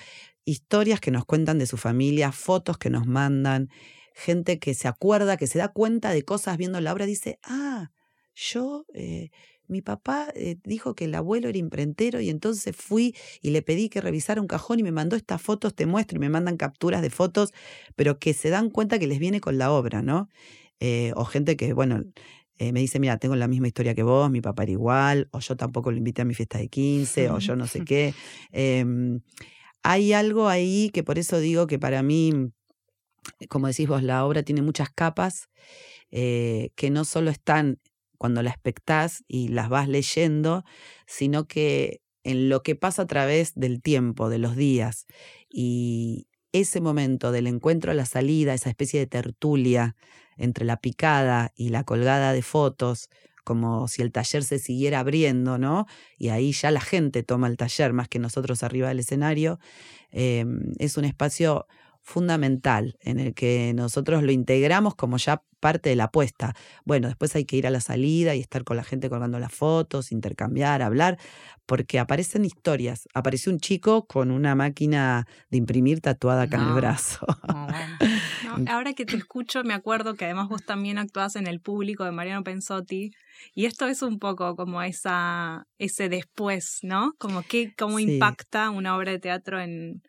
Historias 0.44 1.00
que 1.00 1.10
nos 1.10 1.24
cuentan 1.24 1.58
de 1.58 1.66
su 1.66 1.76
familia, 1.76 2.32
fotos 2.32 2.78
que 2.78 2.90
nos 2.90 3.06
mandan, 3.06 3.68
gente 4.14 4.58
que 4.58 4.74
se 4.74 4.88
acuerda, 4.88 5.36
que 5.36 5.46
se 5.46 5.58
da 5.58 5.68
cuenta 5.68 6.12
de 6.12 6.24
cosas 6.24 6.56
viendo 6.56 6.80
la 6.80 6.92
obra, 6.92 7.06
dice, 7.06 7.38
ah, 7.42 7.90
yo, 8.34 8.86
eh, 8.94 9.30
mi 9.70 9.82
papá 9.82 10.28
eh, 10.34 10.56
dijo 10.64 10.94
que 10.94 11.04
el 11.04 11.14
abuelo 11.14 11.48
era 11.48 11.56
imprentero 11.56 12.20
y 12.20 12.28
entonces 12.28 12.74
fui 12.74 13.14
y 13.40 13.50
le 13.50 13.62
pedí 13.62 13.88
que 13.88 14.00
revisara 14.00 14.40
un 14.40 14.48
cajón 14.48 14.80
y 14.80 14.82
me 14.82 14.90
mandó 14.92 15.14
estas 15.14 15.40
fotos, 15.40 15.74
te 15.74 15.86
muestro, 15.86 16.16
y 16.16 16.20
me 16.20 16.28
mandan 16.28 16.56
capturas 16.56 17.02
de 17.02 17.10
fotos, 17.10 17.52
pero 17.94 18.18
que 18.18 18.34
se 18.34 18.50
dan 18.50 18.70
cuenta 18.70 18.98
que 18.98 19.06
les 19.06 19.20
viene 19.20 19.40
con 19.40 19.58
la 19.58 19.70
obra, 19.70 20.02
¿no? 20.02 20.28
Eh, 20.80 21.12
o 21.14 21.24
gente 21.26 21.56
que, 21.56 21.74
bueno, 21.74 22.02
eh, 22.56 22.72
me 22.72 22.80
dice, 22.80 22.98
mira, 22.98 23.18
tengo 23.18 23.36
la 23.36 23.48
misma 23.48 23.68
historia 23.68 23.94
que 23.94 24.02
vos, 24.02 24.30
mi 24.30 24.40
papá 24.40 24.64
era 24.64 24.72
igual, 24.72 25.28
o 25.30 25.40
yo 25.40 25.56
tampoco 25.56 25.90
lo 25.90 25.98
invité 25.98 26.22
a 26.22 26.24
mi 26.24 26.34
fiesta 26.34 26.58
de 26.58 26.68
15, 26.68 27.30
o 27.30 27.38
yo 27.38 27.54
no 27.54 27.66
sé 27.66 27.84
qué. 27.84 28.14
Em, 28.50 29.20
hay 29.82 30.12
algo 30.12 30.48
ahí 30.48 30.90
que 30.92 31.02
por 31.02 31.18
eso 31.18 31.38
digo 31.38 31.66
que 31.66 31.78
para 31.78 32.02
mí, 32.02 32.32
como 33.48 33.66
decís 33.66 33.88
vos, 33.88 34.02
la 34.02 34.24
obra 34.26 34.42
tiene 34.42 34.62
muchas 34.62 34.90
capas 34.90 35.48
eh, 36.10 36.70
que 36.76 36.90
no 36.90 37.04
solo 37.04 37.30
están 37.30 37.78
cuando 38.18 38.42
la 38.42 38.50
expectás 38.50 39.24
y 39.28 39.48
las 39.48 39.68
vas 39.70 39.88
leyendo, 39.88 40.64
sino 41.06 41.46
que 41.46 42.02
en 42.24 42.50
lo 42.50 42.62
que 42.62 42.76
pasa 42.76 43.02
a 43.02 43.06
través 43.06 43.54
del 43.54 43.80
tiempo, 43.80 44.28
de 44.28 44.38
los 44.38 44.56
días. 44.56 45.06
Y, 45.48 46.26
ese 46.52 46.80
momento 46.80 47.32
del 47.32 47.46
encuentro 47.46 47.92
a 47.92 47.94
la 47.94 48.06
salida, 48.06 48.54
esa 48.54 48.70
especie 48.70 49.00
de 49.00 49.06
tertulia 49.06 49.96
entre 50.40 50.64
la 50.64 50.78
picada 50.78 51.52
y 51.54 51.68
la 51.68 51.84
colgada 51.84 52.32
de 52.32 52.42
fotos, 52.42 53.10
como 53.44 53.88
si 53.88 54.02
el 54.02 54.10
taller 54.12 54.42
se 54.42 54.58
siguiera 54.58 55.00
abriendo, 55.00 55.58
¿no? 55.58 55.86
Y 56.18 56.28
ahí 56.28 56.52
ya 56.52 56.70
la 56.70 56.80
gente 56.80 57.22
toma 57.22 57.46
el 57.46 57.56
taller 57.56 57.92
más 57.92 58.08
que 58.08 58.18
nosotros 58.18 58.62
arriba 58.62 58.88
del 58.88 59.00
escenario. 59.00 59.58
Em, 60.10 60.72
es 60.78 60.96
un 60.96 61.04
espacio 61.04 61.66
fundamental 62.02 62.96
en 63.00 63.20
el 63.20 63.34
que 63.34 63.72
nosotros 63.74 64.22
lo 64.22 64.32
integramos 64.32 64.94
como 64.94 65.16
ya 65.16 65.42
parte 65.60 65.90
de 65.90 65.96
la 65.96 66.04
apuesta. 66.04 66.54
Bueno, 66.84 67.08
después 67.08 67.36
hay 67.36 67.44
que 67.44 67.56
ir 67.56 67.66
a 67.66 67.70
la 67.70 67.80
salida 67.80 68.34
y 68.34 68.40
estar 68.40 68.64
con 68.64 68.76
la 68.76 68.82
gente 68.82 69.10
colgando 69.10 69.38
las 69.38 69.52
fotos, 69.52 70.10
intercambiar, 70.10 70.82
hablar, 70.82 71.18
porque 71.66 71.98
aparecen 71.98 72.44
historias. 72.44 73.08
Apareció 73.14 73.52
un 73.52 73.60
chico 73.60 74.06
con 74.06 74.30
una 74.30 74.54
máquina 74.54 75.26
de 75.50 75.58
imprimir 75.58 76.00
tatuada 76.00 76.42
acá 76.42 76.56
en 76.56 76.68
el 76.68 76.72
brazo. 76.72 77.26
ahora 78.68 78.94
que 78.94 79.04
te 79.04 79.16
escucho, 79.16 79.62
me 79.62 79.74
acuerdo 79.74 80.14
que 80.14 80.24
además 80.24 80.48
vos 80.48 80.64
también 80.64 80.98
actuás 80.98 81.36
en 81.36 81.46
el 81.46 81.60
público 81.60 82.04
de 82.04 82.12
Mariano 82.12 82.42
Pensotti, 82.42 83.12
y 83.54 83.66
esto 83.66 83.86
es 83.86 84.02
un 84.02 84.18
poco 84.18 84.56
como 84.56 84.82
esa, 84.82 85.66
ese 85.78 86.08
después, 86.08 86.80
¿no? 86.82 87.14
Como 87.18 87.42
que, 87.42 87.74
cómo 87.74 87.98
impacta 87.98 88.70
una 88.70 88.96
obra 88.96 89.12
de 89.12 89.18
teatro 89.18 89.60
en, 89.60 90.02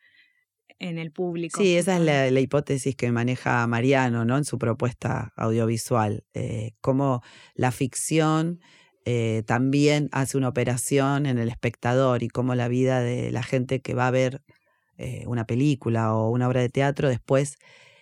en 0.81 0.97
el 0.97 1.11
público. 1.11 1.61
Sí, 1.61 1.77
esa 1.77 1.95
es 1.95 2.31
la, 2.33 2.39
hipótesis 2.39 2.95
que 2.95 3.11
maneja 3.11 3.65
Mariano 3.67 4.25
¿no? 4.25 4.35
en 4.35 4.45
su 4.45 4.57
propuesta 4.57 5.31
audiovisual, 5.37 6.23
eh, 6.33 6.71
cómo 6.81 7.21
la 7.53 7.71
ficción 7.71 8.59
eh, 9.05 9.43
también 9.45 10.09
hace 10.11 10.37
una 10.37 10.49
operación 10.49 11.27
en 11.27 11.37
el 11.37 11.49
espectador 11.49 12.23
y 12.23 12.29
cómo 12.29 12.55
la 12.55 12.67
vida 12.67 12.99
de 12.99 13.31
la 13.31 13.43
gente 13.43 13.79
que 13.79 13.93
va 13.93 14.07
a 14.07 14.11
ver 14.11 14.41
eh, 14.97 15.23
una 15.27 15.45
película 15.45 16.15
o 16.15 16.31
una 16.31 16.47
obra 16.47 16.61
de 16.61 16.69
teatro 16.69 17.09
después 17.09 17.57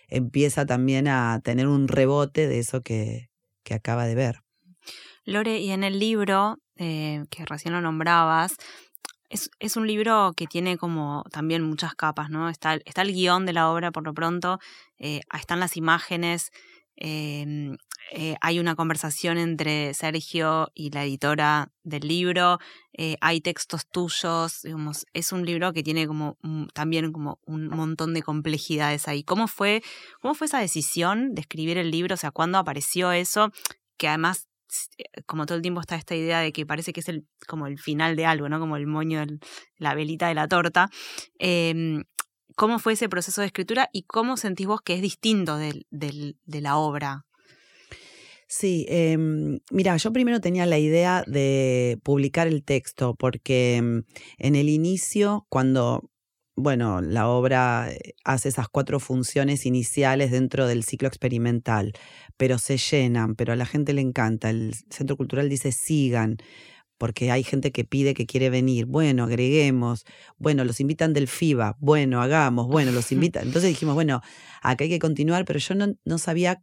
empieza 0.08 0.64
también 0.64 1.06
a 1.06 1.38
tener 1.44 1.66
un 1.66 1.86
rebote 1.86 2.48
de 2.48 2.60
eso 2.60 2.80
que, 2.80 3.28
que 3.62 3.74
acaba 3.74 4.06
de 4.06 4.14
ver. 4.14 4.40
Lore, 5.26 5.58
y 5.58 5.70
en 5.70 5.84
el 5.84 5.98
libro, 5.98 6.56
que 6.76 7.44
recién 7.44 7.74
lo 7.74 7.82
nombrabas, 7.82 8.56
es, 9.30 9.76
un 9.76 9.86
libro 9.86 10.32
que 10.36 10.46
tiene 10.46 10.76
como 10.76 11.24
también 11.30 11.62
muchas 11.62 11.94
capas, 11.94 12.30
¿no? 12.30 12.48
Está, 12.48 12.74
el 12.74 13.12
guion 13.12 13.46
de 13.46 13.52
la 13.52 13.70
obra 13.70 13.92
por 13.92 14.04
lo 14.04 14.12
pronto, 14.12 14.58
eh, 14.98 15.20
están 15.32 15.60
las 15.60 15.76
imágenes, 15.76 16.50
em, 16.96 17.76
eh, 18.12 18.34
hay 18.40 18.58
una 18.58 18.74
conversación 18.74 19.38
entre 19.38 19.94
Sergio 19.94 20.70
y 20.74 20.90
la 20.90 21.04
editora 21.04 21.70
del 21.84 22.08
libro, 22.08 22.58
eh, 22.92 23.16
hay 23.20 23.40
textos 23.40 23.86
tuyos, 23.88 24.62
digamos, 24.62 25.06
es 25.14 25.32
un 25.32 25.46
libro 25.46 25.72
que 25.72 25.84
tiene 25.84 26.06
como 26.08 26.36
también 26.74 27.12
como 27.12 27.38
un 27.46 27.68
montón 27.68 28.14
de 28.14 28.22
complejidades 28.22 29.06
ahí. 29.06 29.22
¿Cómo 29.22 29.46
fue, 29.46 29.82
¿Cómo 30.20 30.34
fue 30.34 30.48
esa 30.48 30.58
decisión 30.58 31.34
de 31.34 31.42
escribir 31.42 31.78
el 31.78 31.90
libro? 31.90 32.14
O 32.14 32.18
sea, 32.18 32.32
¿cuándo 32.32 32.58
apareció 32.58 33.12
eso? 33.12 33.52
Que 33.96 34.08
además 34.08 34.49
como 35.26 35.46
todo 35.46 35.56
el 35.56 35.62
tiempo 35.62 35.80
está 35.80 35.96
esta 35.96 36.14
idea 36.14 36.40
de 36.40 36.52
que 36.52 36.66
parece 36.66 36.92
que 36.92 37.00
es 37.00 37.08
el, 37.08 37.26
como 37.46 37.66
el 37.66 37.78
final 37.78 38.16
de 38.16 38.26
algo, 38.26 38.48
¿no? 38.48 38.60
Como 38.60 38.76
el 38.76 38.86
moño, 38.86 39.24
la 39.76 39.94
velita 39.94 40.28
de 40.28 40.34
la 40.34 40.48
torta. 40.48 40.90
Em, 41.38 42.04
¿Cómo 42.56 42.78
fue 42.78 42.94
ese 42.94 43.08
proceso 43.08 43.40
de 43.40 43.46
escritura 43.46 43.88
y 43.92 44.02
cómo 44.02 44.36
sentís 44.36 44.66
vos 44.66 44.80
que 44.82 44.94
es 44.94 45.02
distinto 45.02 45.56
del, 45.56 45.86
de 45.90 46.60
la 46.60 46.76
obra? 46.76 47.24
Sí, 48.52 48.84
eh, 48.88 49.16
mira, 49.70 49.96
yo 49.96 50.12
primero 50.12 50.40
tenía 50.40 50.66
la 50.66 50.76
idea 50.76 51.22
de 51.26 52.00
publicar 52.02 52.48
el 52.48 52.64
texto 52.64 53.14
porque 53.14 53.76
em, 53.76 54.02
en 54.38 54.56
el 54.56 54.68
inicio, 54.68 55.46
cuando 55.48 56.09
bueno, 56.60 57.00
la 57.00 57.28
obra 57.28 57.90
eh, 57.90 58.14
hace 58.24 58.48
esas 58.48 58.68
cuatro 58.68 59.00
funciones 59.00 59.66
iniciales 59.66 60.30
dentro 60.30 60.66
del 60.66 60.84
ciclo 60.84 61.08
experimental, 61.08 61.92
pero 62.36 62.58
se 62.58 62.76
llenan, 62.76 63.34
pero 63.34 63.52
a 63.52 63.56
la 63.56 63.66
gente 63.66 63.92
le 63.92 64.00
encanta. 64.00 64.50
El 64.50 64.74
Centro 64.90 65.16
Cultural 65.16 65.48
dice 65.48 65.72
sigan, 65.72 66.38
porque 66.98 67.30
hay 67.30 67.42
gente 67.42 67.72
que 67.72 67.84
pide 67.84 68.14
que 68.14 68.26
quiere 68.26 68.50
venir. 68.50 68.86
Bueno, 68.86 69.24
agreguemos. 69.24 70.04
Bueno, 70.38 70.64
los 70.64 70.80
invitan 70.80 71.14
del 71.14 71.28
FIBA. 71.28 71.76
Bueno, 71.80 72.20
hagamos. 72.20 72.68
Bueno, 72.68 72.92
los 72.92 73.10
invitan. 73.12 73.46
Entonces 73.46 73.70
dijimos, 73.70 73.94
bueno, 73.94 74.20
acá 74.62 74.84
hay 74.84 74.90
que 74.90 74.98
continuar, 74.98 75.44
pero 75.46 75.58
yo 75.58 75.74
no, 75.74 75.94
no 76.04 76.18
sabía 76.18 76.62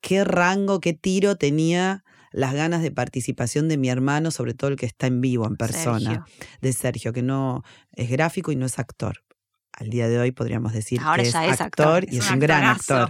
qué 0.00 0.24
rango, 0.24 0.80
qué 0.80 0.94
tiro 0.94 1.36
tenía 1.36 2.04
las 2.30 2.54
ganas 2.54 2.82
de 2.82 2.90
participación 2.90 3.68
de 3.68 3.76
mi 3.76 3.88
hermano, 3.88 4.30
sobre 4.30 4.54
todo 4.54 4.70
el 4.70 4.76
que 4.76 4.86
está 4.86 5.06
en 5.06 5.20
vivo, 5.20 5.46
en 5.46 5.56
persona, 5.56 6.24
de 6.60 6.72
Sergio, 6.72 7.12
que 7.12 7.22
no 7.22 7.62
es 7.92 8.10
gráfico 8.10 8.52
y 8.52 8.56
no 8.56 8.66
es 8.66 8.78
actor. 8.78 9.24
Al 9.72 9.90
día 9.90 10.08
de 10.08 10.18
hoy 10.18 10.32
podríamos 10.32 10.72
decir 10.72 11.00
que 11.14 11.22
es, 11.22 11.34
actor, 11.34 12.04
y 12.10 12.18
es, 12.18 12.30
un 12.30 12.40
gran 12.40 12.64
actor. 12.64 13.08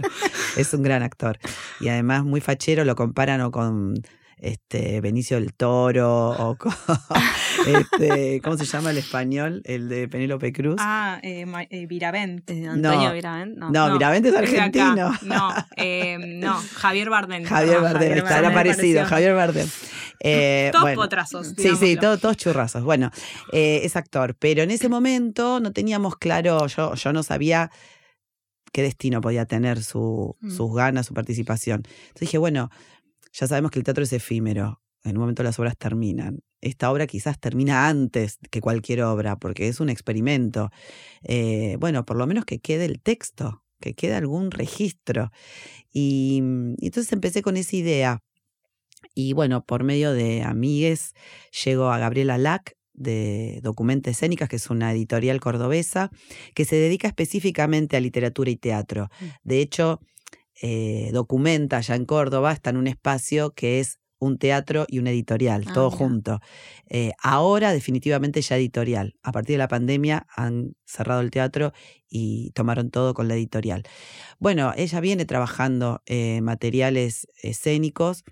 Es 0.55 0.73
un 0.73 0.83
gran 0.83 1.01
actor. 1.01 1.39
Y 1.79 1.87
además 1.87 2.23
muy 2.23 2.41
fachero, 2.41 2.85
lo 2.85 2.95
comparan 2.95 3.41
o 3.41 3.49
con 3.49 3.95
este, 4.41 5.01
Benicio 5.01 5.39
del 5.39 5.53
Toro 5.53 6.31
o 6.31 6.57
este, 7.67 8.41
¿cómo 8.41 8.57
se 8.57 8.65
llama 8.65 8.91
el 8.91 8.97
español? 8.97 9.61
El 9.65 9.89
de 9.89 10.07
Penélope 10.07 10.53
Cruz. 10.53 10.77
Ah, 10.79 11.19
eh, 11.23 11.45
eh 11.69 11.85
Viravent. 11.85 12.49
Eh, 12.49 12.67
Antonio 12.67 13.09
no, 13.09 13.13
Viravent. 13.13 13.57
No, 13.57 13.69
no, 13.69 13.93
Viravent 13.93 14.25
es 14.25 14.35
argentino. 14.35 15.11
No, 15.23 15.53
eh, 15.77 16.17
no, 16.17 16.55
Javier 16.75 17.09
Bardem. 17.09 17.43
Javier 17.43 17.81
Bardem, 17.81 18.17
está 18.17 18.53
parecido, 18.53 19.05
Javier 19.05 19.35
Bardem. 19.35 19.67
Eh, 20.21 20.69
todos 20.73 20.93
potrazos. 20.95 21.53
Sí, 21.57 21.75
sí, 21.75 21.95
todos 21.97 22.37
churrazos. 22.37 22.83
Bueno, 22.83 23.11
es 23.51 23.95
actor, 23.95 24.35
pero 24.37 24.63
en 24.63 24.71
ese 24.71 24.89
momento 24.89 25.59
no 25.59 25.71
teníamos 25.71 26.17
claro, 26.17 26.67
yo, 26.67 26.93
yo 26.95 27.13
no 27.13 27.23
sabía 27.23 27.71
qué 28.71 28.83
destino 28.83 29.21
podía 29.21 29.45
tener 29.45 29.83
su, 29.83 30.37
mm. 30.41 30.51
sus 30.51 30.75
ganas, 30.75 31.07
su 31.07 31.13
participación. 31.13 31.83
Entonces 31.85 32.19
dije, 32.21 32.37
bueno, 32.37 32.69
ya 33.33 33.47
sabemos 33.47 33.71
que 33.71 33.79
el 33.79 33.85
teatro 33.85 34.03
es 34.03 34.13
efímero. 34.13 34.81
En 35.03 35.15
un 35.15 35.21
momento 35.21 35.43
las 35.43 35.59
obras 35.59 35.77
terminan. 35.77 36.39
Esta 36.61 36.91
obra 36.91 37.07
quizás 37.07 37.39
termina 37.39 37.87
antes 37.87 38.37
que 38.51 38.59
cualquier 38.59 39.03
obra, 39.03 39.37
porque 39.37 39.67
es 39.67 39.79
un 39.79 39.89
experimento. 39.89 40.71
Eh, 41.23 41.77
bueno, 41.79 42.05
por 42.05 42.17
lo 42.17 42.27
menos 42.27 42.45
que 42.45 42.59
quede 42.59 42.85
el 42.85 43.01
texto, 43.01 43.63
que 43.79 43.93
quede 43.93 44.15
algún 44.15 44.51
registro. 44.51 45.31
Y, 45.91 46.41
y 46.77 46.87
entonces 46.87 47.13
empecé 47.13 47.41
con 47.41 47.55
esa 47.55 47.75
idea. 47.75 48.19
Y 49.15 49.33
bueno, 49.33 49.65
por 49.65 49.83
medio 49.83 50.11
de 50.11 50.43
amigues, 50.43 51.13
llego 51.63 51.89
a 51.91 51.99
Gabriela 51.99 52.37
Lack, 52.37 52.75
de 52.93 53.61
Documenta 53.63 54.11
Escénicas, 54.11 54.49
que 54.49 54.57
es 54.57 54.69
una 54.69 54.91
editorial 54.91 55.39
cordobesa, 55.39 56.11
que 56.53 56.65
se 56.65 56.75
dedica 56.75 57.07
específicamente 57.07 57.95
a 57.95 58.01
literatura 58.01 58.51
y 58.51 58.57
teatro. 58.57 59.09
Mm. 59.19 59.25
De 59.43 59.61
hecho, 59.61 60.01
eh, 60.61 61.09
documenta 61.13 61.77
allá 61.77 61.95
en 61.95 62.05
Córdoba, 62.05 62.51
está 62.51 62.69
en 62.69 62.77
un 62.77 62.87
espacio 62.87 63.51
que 63.51 63.79
es 63.79 63.99
un 64.19 64.37
teatro 64.37 64.85
y 64.87 64.99
un 64.99 65.07
editorial, 65.07 65.63
ah, 65.67 65.73
todo 65.73 65.91
junto. 65.91 66.39
Eh, 66.87 67.13
ahora 67.23 67.71
definitivamente 67.71 68.41
ya 68.41 68.57
editorial. 68.57 69.15
A 69.23 69.31
partir 69.31 69.53
de 69.53 69.59
la 69.59 69.67
pandemia 69.67 70.27
han 70.35 70.75
cerrado 70.85 71.21
el 71.21 71.31
teatro 71.31 71.71
y 72.07 72.51
tomaron 72.51 72.91
todo 72.91 73.13
con 73.13 73.27
la 73.27 73.35
editorial. 73.35 73.83
Bueno, 74.37 74.73
ella 74.75 74.99
viene 74.99 75.25
trabajando 75.25 76.01
eh, 76.05 76.41
materiales 76.41 77.27
escénicos 77.41 78.23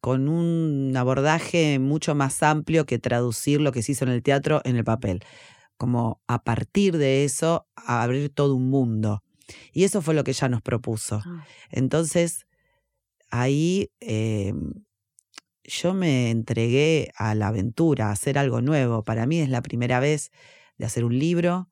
con 0.00 0.28
un 0.28 0.96
abordaje 0.96 1.78
mucho 1.78 2.14
más 2.14 2.42
amplio 2.42 2.86
que 2.86 2.98
traducir 2.98 3.60
lo 3.60 3.72
que 3.72 3.82
se 3.82 3.92
hizo 3.92 4.04
en 4.04 4.12
el 4.12 4.22
teatro 4.22 4.62
en 4.64 4.76
el 4.76 4.84
papel. 4.84 5.22
Como 5.76 6.20
a 6.26 6.42
partir 6.42 6.96
de 6.96 7.24
eso, 7.24 7.66
abrir 7.76 8.30
todo 8.30 8.54
un 8.54 8.70
mundo. 8.70 9.22
Y 9.72 9.84
eso 9.84 10.02
fue 10.02 10.14
lo 10.14 10.24
que 10.24 10.32
ella 10.32 10.48
nos 10.48 10.62
propuso. 10.62 11.22
Ah. 11.24 11.44
Entonces, 11.70 12.46
ahí 13.30 13.90
em, 14.00 14.72
yo 15.64 15.94
me 15.94 16.30
entregué 16.30 17.12
a 17.16 17.34
la 17.34 17.48
aventura, 17.48 18.08
a 18.08 18.12
hacer 18.12 18.38
algo 18.38 18.60
nuevo. 18.60 19.04
Para 19.04 19.26
mí 19.26 19.40
es 19.40 19.48
la 19.48 19.62
primera 19.62 20.00
vez 20.00 20.30
de 20.78 20.86
hacer 20.86 21.04
un 21.04 21.18
libro, 21.18 21.68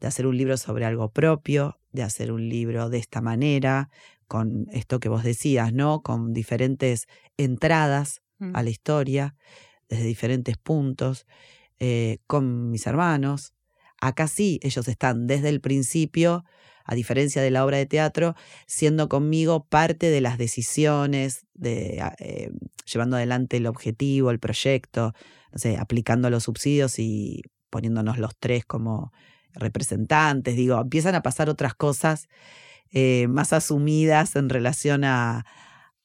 de 0.00 0.06
hacer 0.06 0.26
un 0.26 0.36
libro 0.36 0.56
sobre 0.56 0.84
algo 0.84 1.10
propio, 1.10 1.78
de 1.92 2.02
hacer 2.02 2.32
un 2.32 2.48
libro 2.48 2.88
de 2.88 2.98
esta 2.98 3.20
manera, 3.20 3.90
con 4.26 4.66
esto 4.72 5.00
que 5.00 5.08
vos 5.08 5.22
decías, 5.22 5.72
¿no? 5.72 6.02
Con 6.02 6.32
diferentes 6.32 7.06
entradas 7.36 8.22
a 8.40 8.44
mm. 8.44 8.64
la 8.64 8.70
historia, 8.70 9.36
desde 9.88 10.04
diferentes 10.04 10.56
puntos, 10.56 11.26
eh, 11.78 12.18
con 12.26 12.70
mis 12.70 12.86
hermanos. 12.86 13.52
Acá 14.00 14.26
sí, 14.28 14.58
ellos 14.62 14.88
están 14.88 15.26
desde 15.26 15.50
el 15.50 15.60
principio 15.60 16.44
a 16.84 16.94
diferencia 16.94 17.42
de 17.42 17.50
la 17.50 17.64
obra 17.64 17.78
de 17.78 17.86
teatro, 17.86 18.34
siendo 18.66 19.08
conmigo 19.08 19.66
parte 19.66 20.10
de 20.10 20.20
las 20.20 20.38
decisiones, 20.38 21.46
de, 21.54 22.02
eh, 22.18 22.50
llevando 22.90 23.16
adelante 23.16 23.56
el 23.56 23.66
objetivo, 23.66 24.30
el 24.30 24.38
proyecto, 24.38 25.14
no 25.52 25.58
sé, 25.58 25.76
aplicando 25.76 26.30
los 26.30 26.44
subsidios 26.44 26.98
y 26.98 27.42
poniéndonos 27.70 28.18
los 28.18 28.36
tres 28.38 28.64
como 28.64 29.12
representantes. 29.54 30.56
Digo, 30.56 30.80
empiezan 30.80 31.14
a 31.14 31.22
pasar 31.22 31.48
otras 31.48 31.74
cosas 31.74 32.28
eh, 32.90 33.26
más 33.28 33.52
asumidas 33.52 34.36
en 34.36 34.48
relación 34.48 35.04
a, 35.04 35.44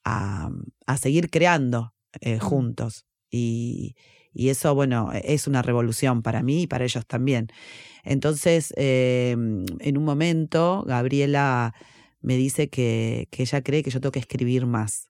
a, 0.03 0.49
seguir 0.97 1.29
creando 1.29 1.93
eh, 2.21 2.39
juntos. 2.39 3.05
Y, 3.29 3.95
Y 4.33 4.49
eso, 4.49 4.75
bueno, 4.75 5.11
es 5.13 5.47
una 5.47 5.61
revolución 5.61 6.21
para 6.21 6.43
mí 6.43 6.63
y 6.63 6.67
para 6.67 6.85
ellos 6.85 7.05
también. 7.05 7.47
Entonces, 8.03 8.73
em, 8.77 9.65
en 9.79 9.97
un 9.97 10.03
momento, 10.05 10.83
Gabriela 10.87 11.73
me 12.21 12.37
dice 12.37 12.69
que, 12.69 13.27
que, 13.31 13.43
ella 13.43 13.61
cree 13.63 13.83
que 13.83 13.91
yo 13.91 14.01
tengo 14.01 14.11
que 14.11 14.19
escribir 14.19 14.65
más. 14.65 15.09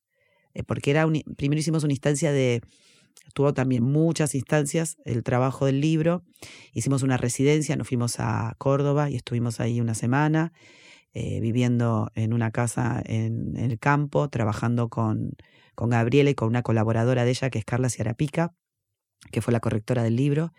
Eh, 0.53 0.63
porque 0.63 0.91
era 0.91 1.07
primero 1.37 1.59
hicimos 1.59 1.83
una 1.83 1.93
instancia 1.93 2.31
de, 2.31 2.61
tuvo 3.33 3.53
también 3.53 3.83
muchas 3.83 4.35
instancias 4.35 4.97
el 5.05 5.23
trabajo 5.23 5.65
del 5.65 5.81
libro. 5.81 6.23
Hicimos 6.73 7.03
una 7.03 7.17
residencia, 7.17 7.75
nos 7.75 7.87
fuimos 7.87 8.19
a 8.19 8.55
Córdoba 8.57 9.09
y 9.09 9.15
estuvimos 9.15 9.59
ahí 9.59 9.81
una 9.81 9.95
semana, 9.95 10.53
eh, 11.13 11.39
viviendo 11.41 12.11
en 12.15 12.33
una 12.33 12.51
casa 12.51 13.01
en, 13.05 13.57
el 13.57 13.79
campo, 13.79 14.29
trabajando 14.29 14.89
con, 14.89 15.31
con 15.75 15.89
Gabriela 15.89 16.29
y 16.29 16.35
con 16.35 16.49
una 16.49 16.63
colaboradora 16.63 17.25
de 17.25 17.31
ella 17.31 17.49
que 17.49 17.59
es 17.59 17.65
Carla 17.65 17.89
Ciarapica 17.89 18.53
que 19.31 19.41
fue 19.41 19.51
la 19.51 19.59
correctora 19.59 20.03
del 20.03 20.15
libro, 20.15 20.53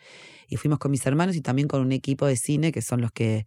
y 0.49 0.57
fuimos 0.57 0.79
con 0.79 0.91
mis 0.91 1.05
hermanos 1.07 1.37
y 1.37 1.41
también 1.41 1.69
con 1.69 1.81
un 1.81 1.93
equipo 1.93 2.27
de 2.27 2.37
cine 2.37 2.73
que 2.73 2.83
son 2.83 3.01
los 3.01 3.13
que 3.13 3.47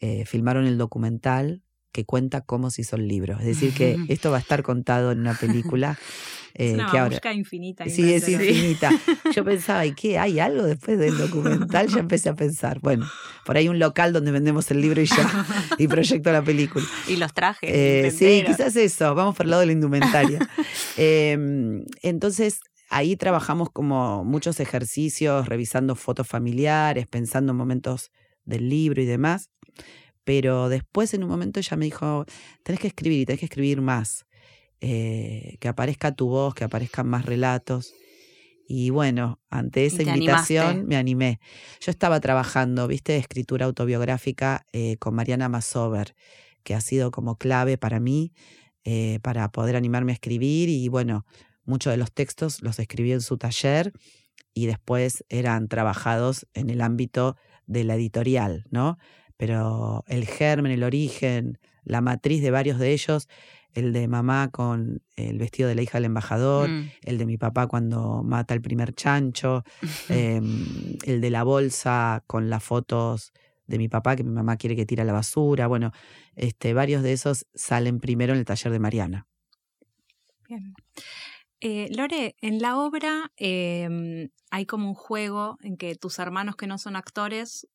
eh, 0.00 0.24
filmaron 0.26 0.66
el 0.66 0.78
documental 0.78 1.62
que 1.96 2.04
cuenta 2.04 2.42
cómo 2.42 2.70
se 2.70 2.82
hizo 2.82 2.96
el 2.96 3.08
libro. 3.08 3.38
Es 3.38 3.46
decir, 3.46 3.72
que 3.72 3.96
esto 4.08 4.30
va 4.30 4.36
a 4.36 4.40
estar 4.40 4.62
contado 4.62 5.12
en 5.12 5.20
una 5.20 5.32
película. 5.32 5.98
es 6.54 6.74
una 6.74 7.08
eh, 7.10 7.20
que 7.22 7.32
infinita. 7.32 7.86
Sí, 7.88 8.12
es 8.12 8.28
infinita. 8.28 8.90
Yo 9.34 9.42
pensaba, 9.46 9.86
¿y 9.86 9.94
qué? 9.94 10.18
¿Hay 10.18 10.38
algo 10.38 10.64
después 10.64 10.98
del 10.98 11.16
documental? 11.16 11.88
Ya 11.88 12.00
empecé 12.00 12.28
a 12.28 12.34
pensar, 12.34 12.80
bueno, 12.80 13.08
por 13.46 13.56
ahí 13.56 13.68
un 13.68 13.78
local 13.78 14.12
donde 14.12 14.30
vendemos 14.30 14.70
el 14.70 14.82
libro 14.82 15.00
y 15.00 15.06
ya, 15.06 15.46
y 15.78 15.88
proyecto 15.88 16.30
la 16.30 16.42
película. 16.42 16.84
Y 17.08 17.16
los 17.16 17.32
trajes. 17.32 17.70
Eh, 17.72 18.12
sí, 18.14 18.44
quizás 18.46 18.76
eso, 18.76 19.14
vamos 19.14 19.34
por 19.34 19.46
el 19.46 19.50
lado 19.50 19.60
de 19.60 19.66
la 19.66 19.72
indumentaria. 19.72 20.38
Em, 20.98 21.84
entonces, 22.02 22.60
ahí 22.88 23.16
trabajamos 23.16 23.70
como 23.70 24.24
muchos 24.24 24.60
ejercicios, 24.60 25.48
revisando 25.48 25.94
fotos 25.94 26.26
familiares, 26.26 27.06
pensando 27.06 27.52
en 27.52 27.58
momentos 27.58 28.10
del 28.44 28.68
libro 28.68 29.02
y 29.02 29.06
demás. 29.06 29.50
Pero 30.24 30.68
después 30.68 31.14
en 31.14 31.22
un 31.22 31.30
momento 31.30 31.60
ella 31.60 31.76
me 31.76 31.84
dijo, 31.84 32.26
tenés 32.62 32.80
que 32.80 32.88
escribir 32.88 33.20
y 33.20 33.26
tenés 33.26 33.40
que 33.40 33.46
escribir 33.46 33.80
más, 33.80 34.26
eh, 34.80 35.56
que 35.60 35.68
aparezca 35.68 36.14
tu 36.14 36.28
voz, 36.28 36.54
que 36.54 36.64
aparezcan 36.64 37.08
más 37.08 37.26
relatos. 37.26 37.94
Y 38.68 38.90
bueno, 38.90 39.40
ante 39.48 39.86
esa 39.86 40.02
invitación 40.02 40.86
me 40.86 40.96
animé. 40.96 41.38
Yo 41.80 41.92
estaba 41.92 42.18
trabajando, 42.18 42.88
viste, 42.88 43.16
escritura 43.16 43.66
autobiográfica 43.66 44.66
eh, 44.72 44.96
con 44.96 45.14
Mariana 45.14 45.48
Masover, 45.48 46.16
que 46.64 46.74
ha 46.74 46.80
sido 46.80 47.12
como 47.12 47.36
clave 47.36 47.78
para 47.78 48.00
mí, 48.00 48.32
eh, 48.82 49.20
para 49.22 49.52
poder 49.52 49.76
animarme 49.76 50.10
a 50.10 50.14
escribir. 50.14 50.68
Y 50.68 50.88
bueno, 50.88 51.24
muchos 51.66 51.92
de 51.92 51.96
los 51.96 52.12
textos 52.12 52.62
los 52.62 52.78
escribí 52.78 53.12
en 53.12 53.20
su 53.20 53.38
taller 53.38 53.92
y 54.54 54.66
después 54.66 55.24
eran 55.28 55.68
trabajados 55.68 56.46
en 56.54 56.70
el 56.70 56.80
ámbito 56.80 57.36
de 57.66 57.84
la 57.84 57.94
editorial, 57.94 58.64
¿no? 58.70 58.98
Pero 59.36 60.04
el 60.06 60.26
germen, 60.26 60.72
el 60.72 60.82
origen, 60.82 61.58
la 61.84 62.00
matriz 62.00 62.42
de 62.42 62.50
varios 62.50 62.78
de 62.78 62.92
ellos, 62.92 63.28
el 63.74 63.92
de 63.92 64.08
mamá 64.08 64.48
con 64.50 65.02
el 65.16 65.38
vestido 65.38 65.68
de 65.68 65.74
la 65.74 65.82
hija 65.82 65.98
del 65.98 66.06
embajador, 66.06 66.70
mm. 66.70 66.90
el 67.02 67.18
de 67.18 67.26
mi 67.26 67.36
papá 67.36 67.66
cuando 67.66 68.22
mata 68.22 68.54
el 68.54 68.62
primer 68.62 68.94
chancho, 68.94 69.64
em, 70.08 70.96
el 71.04 71.20
de 71.20 71.30
la 71.30 71.42
bolsa 71.42 72.24
con 72.26 72.48
las 72.48 72.64
fotos 72.64 73.32
de 73.66 73.78
mi 73.78 73.88
papá 73.88 74.16
que 74.16 74.24
mi 74.24 74.30
mamá 74.30 74.56
quiere 74.56 74.76
que 74.76 74.86
tire 74.86 75.02
a 75.02 75.04
la 75.04 75.12
basura. 75.12 75.66
Bueno, 75.66 75.92
este, 76.34 76.72
varios 76.72 77.02
de 77.02 77.12
esos 77.12 77.46
salen 77.54 78.00
primero 78.00 78.32
en 78.32 78.38
el 78.38 78.44
taller 78.44 78.72
de 78.72 78.78
Mariana. 78.78 79.26
Bien. 80.48 80.74
Eh, 81.60 81.88
Lore, 81.96 82.36
en 82.40 82.60
la 82.60 82.78
obra 82.78 83.32
em, 83.36 84.28
hay 84.50 84.66
como 84.66 84.88
un 84.88 84.94
juego 84.94 85.56
en 85.62 85.76
que 85.76 85.94
tus 85.94 86.18
hermanos 86.18 86.56
que 86.56 86.66
no 86.66 86.78
son 86.78 86.96
actores 86.96 87.66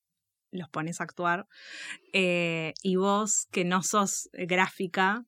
los 0.52 0.70
pones 0.70 1.00
a 1.00 1.06
actuar 1.06 1.48
eh, 2.14 2.74
y 2.84 2.98
vos 2.98 3.48
que 3.52 3.64
no 3.64 3.82
sos 3.84 4.30
gráfica 4.34 5.26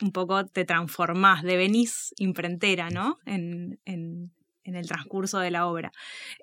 un 0.00 0.12
poco 0.12 0.46
te 0.46 0.64
transformás, 0.64 1.42
devenís 1.42 2.14
imprentera, 2.18 2.90
¿no? 2.90 3.18
En, 3.24 3.80
en, 3.84 4.32
el 4.64 4.86
transcurso 4.86 5.38
de 5.38 5.50
la 5.50 5.66
obra. 5.66 5.92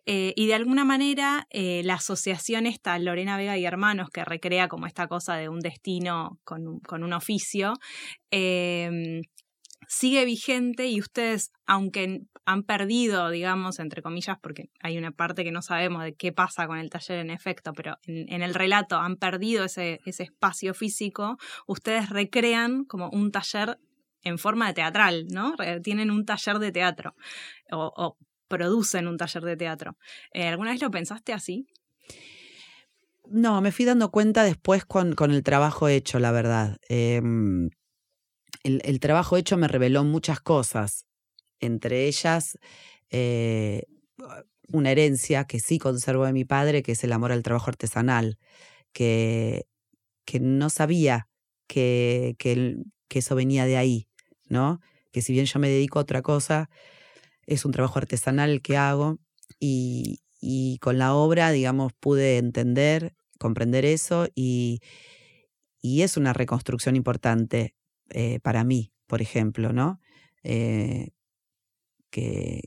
Eh, 0.08 0.34
y 0.36 0.48
de 0.48 0.56
alguna 0.56 0.84
manera 0.84 1.48
la 1.52 1.94
asociación 1.94 2.66
esta 2.66 2.98
Lorena 2.98 3.38
Vega 3.38 3.56
y 3.56 3.66
Hermanos, 3.66 4.10
que 4.10 4.26
recrea 4.26 4.68
como 4.68 4.88
esta 4.88 5.08
cosa 5.08 5.36
de 5.36 5.48
un 5.48 5.60
destino 5.60 6.40
con, 6.44 6.80
con 6.80 7.04
un 7.04 7.14
oficio, 7.14 7.74
em, 8.32 9.22
sigue 9.88 10.26
vigente 10.26 10.88
y 10.88 11.00
ustedes, 11.00 11.52
aunque 11.66 12.24
han 12.46 12.64
perdido, 12.64 13.30
digamos, 13.30 13.80
entre 13.80 14.02
comillas, 14.02 14.38
porque 14.40 14.70
hay 14.80 14.98
una 14.98 15.12
parte 15.12 15.44
que 15.44 15.52
no 15.52 15.62
sabemos 15.62 16.04
de 16.04 16.14
qué 16.14 16.32
pasa 16.32 16.68
con 16.68 16.78
el 16.78 16.90
taller 16.90 17.20
en 17.20 17.32
efecto, 17.32 17.74
pero 17.74 17.98
en, 18.04 18.42
el 18.44 18.54
relato 18.54 18.98
han 18.98 19.16
perdido 19.16 19.66
ese, 19.66 20.00
ese 20.06 20.24
espacio 20.24 20.74
físico, 20.74 21.38
ustedes 21.66 22.10
recrean 22.10 22.86
como 22.86 23.10
un 23.10 23.32
taller 23.32 23.80
en 24.22 24.38
forma 24.38 24.68
de 24.68 24.74
teatral, 24.74 25.28
¿no? 25.30 25.56
Tienen 25.84 26.12
un 26.12 26.26
taller 26.26 26.60
de 26.60 26.72
teatro 26.72 27.16
o, 27.72 28.18
producen 28.48 29.08
un 29.08 29.18
taller 29.18 29.44
de 29.44 29.58
teatro. 29.58 29.98
Eh, 30.32 30.48
¿Alguna 30.48 30.72
vez 30.72 30.82
lo 30.82 30.92
pensaste 30.92 31.34
así? 31.34 31.68
No, 33.28 33.60
me 33.60 33.72
fui 33.72 33.86
dando 33.86 34.12
cuenta 34.12 34.44
después 34.44 34.86
con, 34.86 35.16
con 35.16 35.32
el 35.32 35.42
trabajo 35.42 35.88
hecho, 35.88 36.20
la 36.20 36.32
verdad. 36.32 36.78
Em, 36.90 37.72
el, 38.64 39.00
trabajo 39.00 39.38
hecho 39.38 39.58
me 39.58 39.68
reveló 39.68 40.04
muchas 40.04 40.40
cosas, 40.40 41.06
entre 41.60 42.08
ellas 42.08 42.58
eh, 43.10 43.84
una 44.72 44.92
herencia 44.92 45.46
que 45.46 45.60
sí 45.60 45.78
conservo 45.80 46.26
de 46.26 46.34
mi 46.34 46.46
padre, 46.46 46.84
que 46.84 46.94
es 46.94 47.04
el 47.04 47.14
amor 47.14 47.32
al 47.32 47.44
trabajo 47.44 47.70
artesanal, 47.70 48.38
que, 48.94 49.68
que 50.26 50.40
no 50.40 50.70
sabía 50.70 51.28
que, 51.68 52.36
que, 52.40 52.84
eso 53.10 53.36
venía 53.36 53.66
de 53.66 53.78
ahí, 53.78 54.08
¿no? 54.50 54.82
Que 55.14 55.22
si 55.22 55.32
bien 55.32 55.46
yo 55.46 55.60
me 55.60 55.70
dedico 55.70 56.00
a 56.00 56.02
otra 56.02 56.22
cosa, 56.22 56.70
es 57.46 57.64
un 57.64 57.72
trabajo 57.72 57.98
artesanal 58.00 58.50
el 58.50 58.62
que 58.62 58.76
hago 58.76 59.20
y, 59.60 60.20
y 60.42 60.80
con 60.80 60.98
la 60.98 61.14
obra, 61.14 61.52
digamos, 61.52 61.94
pude 61.94 62.38
entender, 62.38 63.16
comprender 63.40 63.86
eso 63.86 64.28
y, 64.36 64.82
y 65.82 66.02
es 66.02 66.18
una 66.18 66.34
reconstrucción 66.34 66.96
importante 66.96 67.76
eh, 68.10 68.40
para 68.42 68.64
mí, 68.64 68.92
por 69.08 69.22
ejemplo, 69.22 69.74
¿no? 69.74 70.00
Eh, 70.44 71.10
que, 72.10 72.62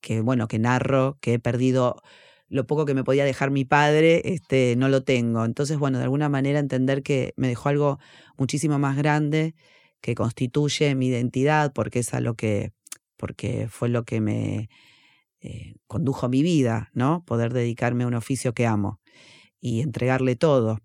que, 0.00 0.20
bueno, 0.20 0.48
que 0.48 0.58
narro, 0.58 1.18
que 1.20 1.34
he 1.34 1.38
perdido 1.38 2.02
lo 2.48 2.66
poco 2.66 2.84
que 2.84 2.94
me 2.94 3.04
podía 3.04 3.24
dejar 3.24 3.50
mi 3.50 3.64
padre, 3.64 4.22
este, 4.24 4.74
no 4.76 4.88
lo 4.88 5.04
tengo. 5.04 5.44
Entonces, 5.44 5.78
bueno, 5.78 5.98
de 5.98 6.04
alguna 6.04 6.28
manera 6.28 6.58
entender 6.58 7.02
que 7.02 7.32
me 7.36 7.48
dejó 7.48 7.68
algo 7.68 7.98
muchísimo 8.36 8.78
más 8.78 8.96
grande 8.96 9.54
que 10.00 10.14
constituye 10.14 10.94
mi 10.94 11.08
identidad, 11.08 11.72
porque 11.72 12.00
es 12.00 12.12
a 12.14 12.20
lo 12.20 12.34
que, 12.34 12.72
porque 13.16 13.68
fue 13.68 13.88
lo 13.88 14.04
que 14.04 14.20
me 14.20 14.68
eh, 15.40 15.74
condujo 15.86 16.26
a 16.26 16.28
mi 16.28 16.42
vida, 16.42 16.90
¿no? 16.94 17.24
Poder 17.24 17.52
dedicarme 17.52 18.04
a 18.04 18.08
un 18.08 18.14
oficio 18.14 18.52
que 18.54 18.66
amo 18.66 19.00
y 19.60 19.80
entregarle 19.82 20.36
todo. 20.36 20.78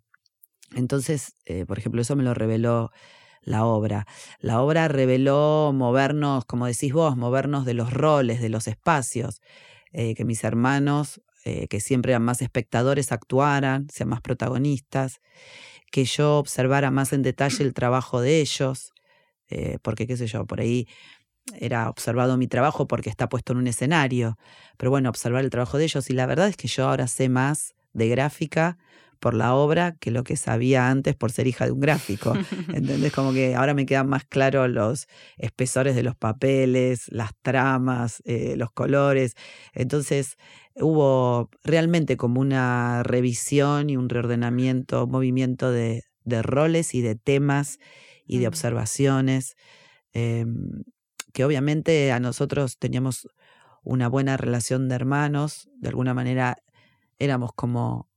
Entonces, 0.76 1.36
por 1.68 1.80
ejemplo, 1.80 2.02
eso 2.02 2.16
me 2.16 2.24
lo 2.24 2.34
reveló 2.34 2.92
la 3.46 3.66
obra. 3.66 4.06
La 4.40 4.62
obra 4.62 4.88
reveló 4.88 5.72
movernos, 5.74 6.44
como 6.46 6.66
decís 6.66 6.92
vos, 6.92 7.16
movernos 7.16 7.64
de 7.64 7.74
los 7.74 7.94
roles, 7.94 8.42
de 8.42 8.50
los 8.50 8.68
espacios, 8.68 9.42
eh, 9.94 10.16
que 10.16 10.26
mis 10.26 10.44
hermanos, 10.44 11.22
eh, 11.46 11.68
que 11.68 11.80
siempre 11.80 12.12
eran 12.12 12.24
más 12.24 12.42
espectadores, 12.42 13.12
actuaran, 13.12 13.88
sean 13.90 14.10
más 14.10 14.22
protagonistas, 14.22 15.22
que 15.92 16.04
yo 16.06 16.40
observara 16.40 16.92
más 16.92 17.14
en 17.14 17.22
detalle 17.22 17.64
el 17.64 17.74
trabajo 17.74 18.20
de 18.20 18.42
ellos, 18.42 18.94
eh, 19.48 19.78
porque 19.82 20.08
qué 20.08 20.18
sé 20.18 20.28
yo, 20.28 20.46
por 20.46 20.60
ahí 20.60 20.88
era 21.54 21.90
observado 21.90 22.38
mi 22.38 22.48
trabajo 22.48 22.88
porque 22.88 23.12
está 23.12 23.30
puesto 23.30 23.54
en 23.54 23.60
un 23.60 23.68
escenario, 23.68 24.38
pero 24.78 24.90
bueno, 24.90 25.10
observar 25.10 25.44
el 25.44 25.52
trabajo 25.52 25.78
de 25.78 25.86
ellos 25.86 26.10
y 26.10 26.14
la 26.14 26.26
verdad 26.26 26.48
es 26.48 26.58
que 26.58 26.68
yo 26.68 26.90
ahora 26.90 27.08
sé 27.08 27.30
más 27.30 27.76
de 27.94 28.10
gráfica 28.10 28.80
por 29.26 29.34
la 29.34 29.56
obra 29.56 29.96
que 30.00 30.12
lo 30.12 30.24
que 30.24 30.36
sabía 30.36 30.88
antes 30.88 31.16
por 31.16 31.32
ser 31.32 31.48
hija 31.48 31.66
de 31.66 31.72
un 31.72 31.80
gráfico. 31.80 32.34
¿Entendés? 32.72 33.12
Como 33.12 33.34
que 33.34 33.56
ahora 33.56 33.74
me 33.74 33.88
quedan 33.88 34.08
más 34.08 34.24
claros 34.24 34.70
los 34.70 35.08
espesores 35.38 35.96
de 35.96 36.04
los 36.04 36.16
papeles, 36.16 37.08
las 37.12 37.32
tramas, 37.42 38.22
eh, 38.26 38.54
los 38.56 38.70
colores. 38.70 39.34
Entonces 39.74 40.38
hubo 40.76 41.50
realmente 41.64 42.18
como 42.18 42.40
una 42.40 43.02
revisión 43.02 43.90
y 43.90 43.98
un 43.98 44.10
reordenamiento, 44.10 45.08
movimiento 45.08 45.72
de, 45.72 46.04
roles 46.44 46.94
y 46.94 47.02
de 47.02 47.16
temas 47.16 47.80
y 48.28 48.38
de 48.38 48.48
observaciones, 48.48 49.56
em, 50.14 50.84
que 51.34 51.46
obviamente 51.46 52.12
a 52.12 52.20
nosotros 52.20 52.78
teníamos 52.78 53.28
una 53.82 54.08
buena 54.08 54.38
relación 54.38 54.88
de 54.88 54.94
hermanos, 54.94 55.68
de 55.80 55.90
alguna 55.90 56.14
manera 56.14 56.58
éramos 57.18 57.54
como 57.56 58.08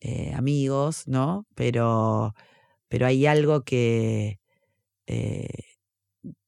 eh, 0.00 0.32
amigos, 0.34 1.06
¿no? 1.06 1.46
Pero, 1.54 2.34
pero 2.88 3.06
hay 3.06 3.26
algo 3.26 3.62
que, 3.62 4.38
eh, 5.06 5.48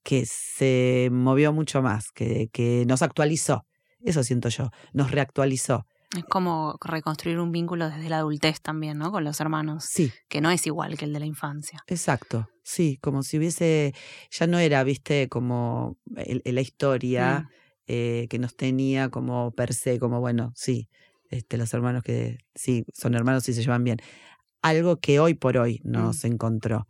que 0.03 0.25
se 0.25 1.09
movió 1.11 1.53
mucho 1.53 1.81
más, 1.81 2.11
que, 2.11 2.49
que 2.51 2.85
nos 2.87 3.01
actualizó 3.01 3.65
Eso 4.03 4.23
siento 4.23 4.49
yo, 4.49 4.69
nos 4.93 5.11
reactualizó. 5.11 5.85
Es 6.17 6.25
como 6.25 6.75
reconstruir 6.81 7.39
un 7.39 7.51
vínculo 7.53 7.89
desde 7.89 8.09
la 8.09 8.17
adultez 8.17 8.59
también, 8.61 8.97
¿no? 8.97 9.11
Con 9.11 9.23
los 9.23 9.39
hermanos. 9.39 9.85
Sí. 9.85 10.11
Que 10.27 10.41
no 10.41 10.51
es 10.51 10.65
igual 10.67 10.97
que 10.97 11.05
el 11.05 11.13
de 11.13 11.19
la 11.21 11.25
infancia. 11.25 11.79
Exacto, 11.87 12.49
sí, 12.63 12.97
como 13.01 13.23
si 13.23 13.37
hubiese, 13.37 13.93
ya 14.29 14.47
no 14.47 14.59
era, 14.59 14.83
viste, 14.83 15.29
como 15.29 15.97
la 16.05 16.61
historia 16.61 17.45
Mm. 17.47 17.47
eh, 17.87 18.27
que 18.29 18.39
nos 18.39 18.55
tenía 18.55 19.09
como 19.09 19.51
per 19.51 19.73
se, 19.73 19.99
como 19.99 20.19
bueno, 20.19 20.51
sí, 20.55 20.87
este, 21.31 21.57
los 21.57 21.73
hermanos 21.73 22.03
que 22.03 22.37
sí, 22.55 22.85
son 22.93 23.15
hermanos 23.15 23.47
y 23.49 23.53
se 23.53 23.61
llevan 23.61 23.83
bien. 23.83 23.97
Algo 24.61 24.99
que 24.99 25.19
hoy 25.19 25.33
por 25.33 25.57
hoy 25.57 25.81
nos 25.83 26.23
encontró. 26.23 26.87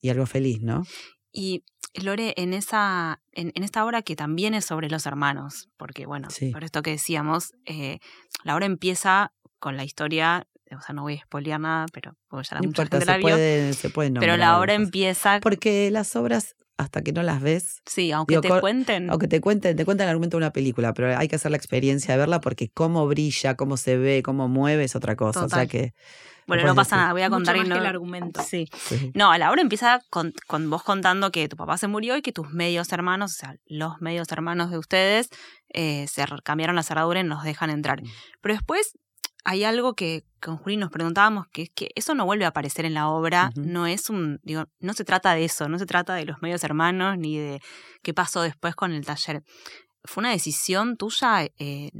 Y 0.00 0.08
algo 0.08 0.24
feliz, 0.24 0.62
¿no? 0.62 0.84
Y 1.32 1.62
Lore, 1.94 2.32
en 2.38 2.54
esa, 2.54 3.20
en, 3.32 3.52
en 3.54 3.62
esta 3.62 3.84
obra 3.84 4.00
que 4.02 4.16
también 4.16 4.54
es 4.54 4.64
sobre 4.64 4.88
los 4.88 5.04
hermanos, 5.04 5.68
porque 5.76 6.06
bueno, 6.06 6.30
Sí. 6.30 6.50
por 6.50 6.64
esto 6.64 6.80
que 6.82 6.92
decíamos, 6.92 7.52
eh, 7.66 7.98
la 8.44 8.54
obra 8.56 8.64
empieza 8.66 9.32
con 9.58 9.76
la 9.76 9.84
historia, 9.84 10.46
o 10.76 10.80
sea, 10.80 10.94
no 10.94 11.02
voy 11.02 11.18
a 11.18 11.22
spoilear 11.22 11.60
nada, 11.60 11.86
pero 11.92 12.14
porque 12.28 12.48
ya 12.50 12.56
la 12.56 12.60
No 12.60 12.68
mucha 12.68 12.82
importa, 12.82 12.96
gente 12.98 13.04
se 13.06 13.10
la 13.12 13.16
vio, 13.18 13.26
puede, 13.36 13.72
se 13.74 13.90
puede 13.90 14.10
pero 14.10 14.32
nombrar 14.32 14.38
la 14.38 14.58
obra 14.60 14.74
empieza, 14.74 15.40
Porque 15.40 15.90
las 15.90 16.14
obras, 16.16 16.56
hasta 16.78 17.02
que 17.02 17.12
no 17.12 17.22
las 17.22 17.42
ves, 17.42 17.82
sí, 17.86 18.10
aunque 18.12 18.40
digo, 18.40 18.54
te 18.54 18.60
cuenten, 18.60 19.10
aunque 19.10 19.28
te 19.28 19.40
cuenten, 19.40 19.76
te 19.76 19.84
cuentan 19.84 20.06
el 20.06 20.10
argumento 20.12 20.36
de 20.36 20.44
una 20.44 20.52
película, 20.52 20.94
pero 20.94 21.16
hay 21.16 21.28
que 21.28 21.36
hacer 21.36 21.50
la 21.50 21.56
experiencia 21.56 22.14
de 22.14 22.18
verla 22.18 22.40
porque 22.40 22.70
cómo 22.70 23.06
brilla, 23.06 23.54
cómo 23.56 23.76
se 23.76 23.96
ve, 23.98 24.22
cómo 24.22 24.48
mueve 24.48 24.84
es 24.84 24.96
otra 24.96 25.16
cosa. 25.16 25.44
O 25.44 25.48
sea 25.48 25.66
que. 25.66 25.92
bueno, 26.46 26.64
no 26.64 26.74
pasa 26.74 26.96
decir. 26.96 27.02
nada, 27.02 27.12
voy 27.12 27.22
a 27.22 27.28
Mucho 27.28 27.36
contar 27.36 27.56
y 27.56 27.58
más 27.60 27.68
no- 27.68 27.74
que 27.74 27.80
el 27.82 27.86
argumento. 27.86 28.42
Sí. 28.42 28.66
sí. 28.72 29.12
No, 29.14 29.36
la 29.36 29.50
obra 29.50 29.60
empieza 29.60 30.00
con, 30.08 30.32
con 30.46 30.70
vos 30.70 30.82
contando 30.82 31.30
que 31.30 31.48
tu 31.48 31.56
papá 31.56 31.76
se 31.76 31.86
murió 31.86 32.16
y 32.16 32.22
que 32.22 32.32
tus 32.32 32.48
medios 32.50 32.90
hermanos, 32.92 33.32
o 33.32 33.34
sea, 33.34 33.56
los 33.66 34.00
medios 34.00 34.32
hermanos 34.32 34.70
de 34.70 34.78
ustedes, 34.78 35.28
eh, 35.74 36.06
se 36.08 36.24
cambiaron 36.42 36.76
la 36.76 36.82
cerradura 36.82 37.20
y 37.20 37.24
nos 37.24 37.44
dejan 37.44 37.68
entrar. 37.68 38.02
Mm. 38.02 38.06
Pero 38.40 38.54
después 38.54 38.98
hay 39.44 39.64
algo 39.64 39.94
que 39.94 40.24
con 40.40 40.56
Juli 40.56 40.76
nos 40.76 40.90
preguntábamos, 40.90 41.46
que 41.48 41.62
es 41.62 41.70
que 41.70 41.90
eso 41.94 42.14
no 42.14 42.24
vuelve 42.24 42.44
a 42.44 42.48
aparecer 42.48 42.84
en 42.84 42.94
la 42.94 43.08
obra, 43.08 43.50
no 43.56 43.86
es 43.86 44.10
un, 44.10 44.40
digo, 44.42 44.66
no 44.80 44.92
se 44.94 45.04
trata 45.04 45.34
de 45.34 45.44
eso, 45.44 45.68
no 45.68 45.78
se 45.78 45.86
trata 45.86 46.14
de 46.14 46.24
los 46.24 46.42
medios 46.42 46.64
hermanos 46.64 47.18
ni 47.18 47.38
de 47.38 47.60
qué 48.02 48.14
pasó 48.14 48.42
después 48.42 48.74
con 48.74 48.92
el 48.92 49.04
taller. 49.04 49.42
¿Fue 50.04 50.22
una 50.22 50.30
decisión 50.30 50.96
tuya 50.96 51.44
eh, 51.58 51.90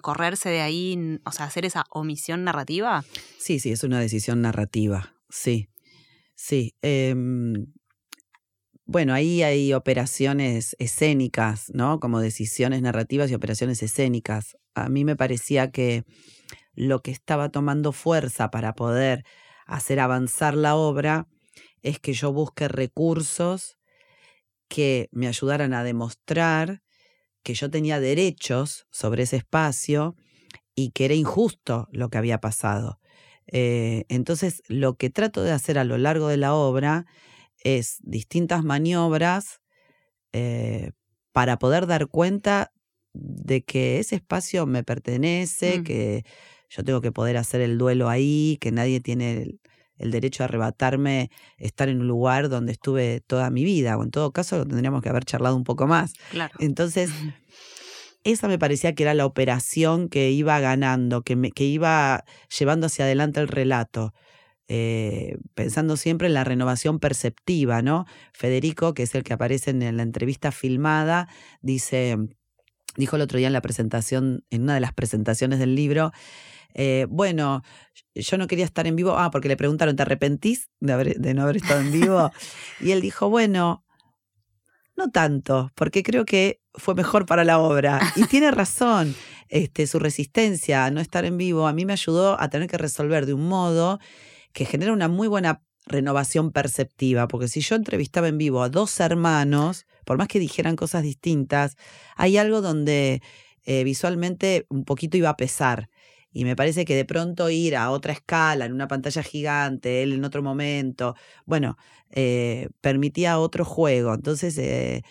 correrse 0.00 0.48
de 0.48 0.60
ahí, 0.60 1.18
o 1.24 1.32
sea, 1.32 1.46
hacer 1.46 1.64
esa 1.64 1.84
omisión 1.90 2.44
narrativa? 2.44 3.04
Sí, 3.38 3.58
sí, 3.58 3.72
es 3.72 3.82
una 3.82 3.98
decisión 3.98 4.42
narrativa. 4.42 5.16
Sí, 5.28 5.68
sí. 6.36 6.76
Em, 6.82 7.66
bueno, 8.84 9.12
ahí 9.12 9.42
hay 9.42 9.72
operaciones 9.72 10.76
escénicas, 10.78 11.70
¿no? 11.74 11.98
Como 11.98 12.20
decisiones 12.20 12.80
narrativas 12.80 13.30
y 13.30 13.34
operaciones 13.34 13.82
escénicas. 13.82 14.56
A 14.74 14.88
mí 14.88 15.04
me 15.04 15.16
parecía 15.16 15.72
que 15.72 16.04
lo 16.74 17.02
que 17.02 17.10
estaba 17.10 17.50
tomando 17.50 17.92
fuerza 17.92 18.50
para 18.50 18.74
poder 18.74 19.24
hacer 19.66 20.00
avanzar 20.00 20.56
la 20.56 20.76
obra 20.76 21.28
es 21.82 21.98
que 22.00 22.12
yo 22.14 22.32
busque 22.32 22.68
recursos 22.68 23.78
que 24.68 25.08
me 25.12 25.28
ayudaran 25.28 25.74
a 25.74 25.84
demostrar 25.84 26.82
que 27.42 27.54
yo 27.54 27.70
tenía 27.70 28.00
derechos 28.00 28.86
sobre 28.90 29.24
ese 29.24 29.36
espacio 29.36 30.16
y 30.74 30.90
que 30.92 31.06
era 31.06 31.14
injusto 31.14 31.88
lo 31.92 32.10
que 32.10 32.18
había 32.18 32.40
pasado. 32.40 33.00
Eh, 33.46 34.04
entonces, 34.08 34.62
lo 34.68 34.96
que 34.96 35.10
trato 35.10 35.42
de 35.42 35.52
hacer 35.52 35.78
a 35.78 35.84
lo 35.84 35.98
largo 35.98 36.28
de 36.28 36.38
la 36.38 36.54
obra 36.54 37.06
es 37.64 37.98
distintas 38.02 38.64
maniobras 38.64 39.60
eh, 40.32 40.92
para 41.32 41.58
poder 41.58 41.86
dar 41.86 42.08
cuenta 42.08 42.72
de 43.14 43.62
que 43.64 43.98
ese 43.98 44.16
espacio 44.16 44.66
me 44.66 44.84
pertenece, 44.84 45.80
Mm. 45.80 45.84
que 45.84 46.24
yo 46.74 46.84
tengo 46.84 47.00
que 47.00 47.12
poder 47.12 47.36
hacer 47.36 47.60
el 47.60 47.76
duelo 47.76 48.08
ahí, 48.08 48.56
que 48.60 48.72
nadie 48.72 49.00
tiene 49.00 49.42
el, 49.42 49.60
el 49.98 50.10
derecho 50.10 50.42
a 50.42 50.46
arrebatarme 50.46 51.30
estar 51.58 51.88
en 51.88 52.00
un 52.00 52.08
lugar 52.08 52.48
donde 52.48 52.72
estuve 52.72 53.20
toda 53.20 53.50
mi 53.50 53.64
vida, 53.64 53.96
o 53.96 54.02
en 54.02 54.10
todo 54.10 54.32
caso 54.32 54.58
lo 54.58 54.66
tendríamos 54.66 55.02
que 55.02 55.08
haber 55.08 55.24
charlado 55.24 55.56
un 55.56 55.64
poco 55.64 55.86
más. 55.86 56.14
Claro. 56.30 56.54
Entonces, 56.58 57.10
esa 58.24 58.48
me 58.48 58.58
parecía 58.58 58.94
que 58.94 59.02
era 59.02 59.14
la 59.14 59.26
operación 59.26 60.08
que 60.08 60.30
iba 60.30 60.58
ganando, 60.60 61.22
que, 61.22 61.36
me, 61.36 61.50
que 61.50 61.64
iba 61.64 62.24
llevando 62.58 62.86
hacia 62.86 63.04
adelante 63.04 63.40
el 63.40 63.48
relato. 63.48 64.12
eh, 64.68 65.36
pensando 65.54 65.96
siempre 65.96 66.28
en 66.28 66.34
la 66.34 66.44
renovación 66.44 66.98
perceptiva, 66.98 67.82
¿no? 67.82 68.06
Federico, 68.32 68.94
que 68.94 69.02
es 69.02 69.14
el 69.14 69.22
que 69.22 69.34
aparece 69.34 69.70
en 69.70 69.96
la 69.96 70.02
entrevista 70.02 70.50
filmada, 70.50 71.28
dice, 71.60 72.16
dijo 72.96 73.16
el 73.16 73.22
otro 73.22 73.38
día 73.38 73.48
en 73.48 73.52
la 73.52 73.60
presentación, 73.60 74.44
en 74.50 74.62
una 74.62 74.74
de 74.74 74.80
las 74.80 74.94
presentaciones 74.94 75.58
del 75.58 75.74
libro, 75.74 76.12
eh, 76.74 77.06
bueno, 77.08 77.62
yo 78.14 78.38
no 78.38 78.46
quería 78.46 78.64
estar 78.64 78.86
en 78.86 78.96
vivo, 78.96 79.16
ah, 79.18 79.30
porque 79.30 79.48
le 79.48 79.56
preguntaron, 79.56 79.96
¿te 79.96 80.02
arrepentís 80.02 80.68
de, 80.80 80.92
haber- 80.92 81.16
de 81.18 81.34
no 81.34 81.42
haber 81.42 81.56
estado 81.56 81.80
en 81.80 81.92
vivo? 81.92 82.30
y 82.80 82.90
él 82.92 83.00
dijo, 83.00 83.28
bueno, 83.30 83.84
no 84.96 85.10
tanto, 85.10 85.70
porque 85.74 86.02
creo 86.02 86.24
que 86.24 86.60
fue 86.74 86.94
mejor 86.94 87.26
para 87.26 87.44
la 87.44 87.58
obra. 87.58 88.00
Y 88.16 88.24
tiene 88.26 88.50
razón, 88.50 89.14
este, 89.48 89.86
su 89.86 89.98
resistencia 89.98 90.84
a 90.84 90.90
no 90.90 91.00
estar 91.00 91.24
en 91.24 91.36
vivo 91.38 91.66
a 91.66 91.72
mí 91.72 91.84
me 91.84 91.92
ayudó 91.94 92.40
a 92.40 92.48
tener 92.50 92.68
que 92.68 92.78
resolver 92.78 93.26
de 93.26 93.34
un 93.34 93.46
modo 93.48 93.98
que 94.52 94.64
genera 94.66 94.92
una 94.92 95.08
muy 95.08 95.28
buena 95.28 95.62
renovación 95.86 96.52
perceptiva, 96.52 97.26
porque 97.26 97.48
si 97.48 97.60
yo 97.60 97.74
entrevistaba 97.74 98.28
en 98.28 98.38
vivo 98.38 98.62
a 98.62 98.68
dos 98.68 99.00
hermanos, 99.00 99.86
por 100.04 100.16
más 100.18 100.28
que 100.28 100.38
dijeran 100.38 100.76
cosas 100.76 101.02
distintas, 101.02 101.76
hay 102.16 102.36
algo 102.36 102.60
donde 102.60 103.22
eh, 103.64 103.82
visualmente 103.84 104.66
un 104.68 104.84
poquito 104.84 105.16
iba 105.16 105.30
a 105.30 105.36
pesar. 105.36 105.88
Y 106.32 106.44
me 106.44 106.56
parece 106.56 106.84
que 106.84 106.96
de 106.96 107.04
pronto 107.04 107.50
ir 107.50 107.76
a 107.76 107.90
otra 107.90 108.12
escala, 108.12 108.64
en 108.66 108.72
una 108.72 108.88
pantalla 108.88 109.22
gigante, 109.22 110.02
él 110.02 110.12
en 110.12 110.24
otro 110.24 110.42
momento, 110.42 111.14
bueno, 111.46 111.76
eh, 112.10 112.68
permitía 112.80 113.38
otro 113.38 113.64
juego. 113.64 114.14
Entonces, 114.14 114.56
eh, 114.58 115.02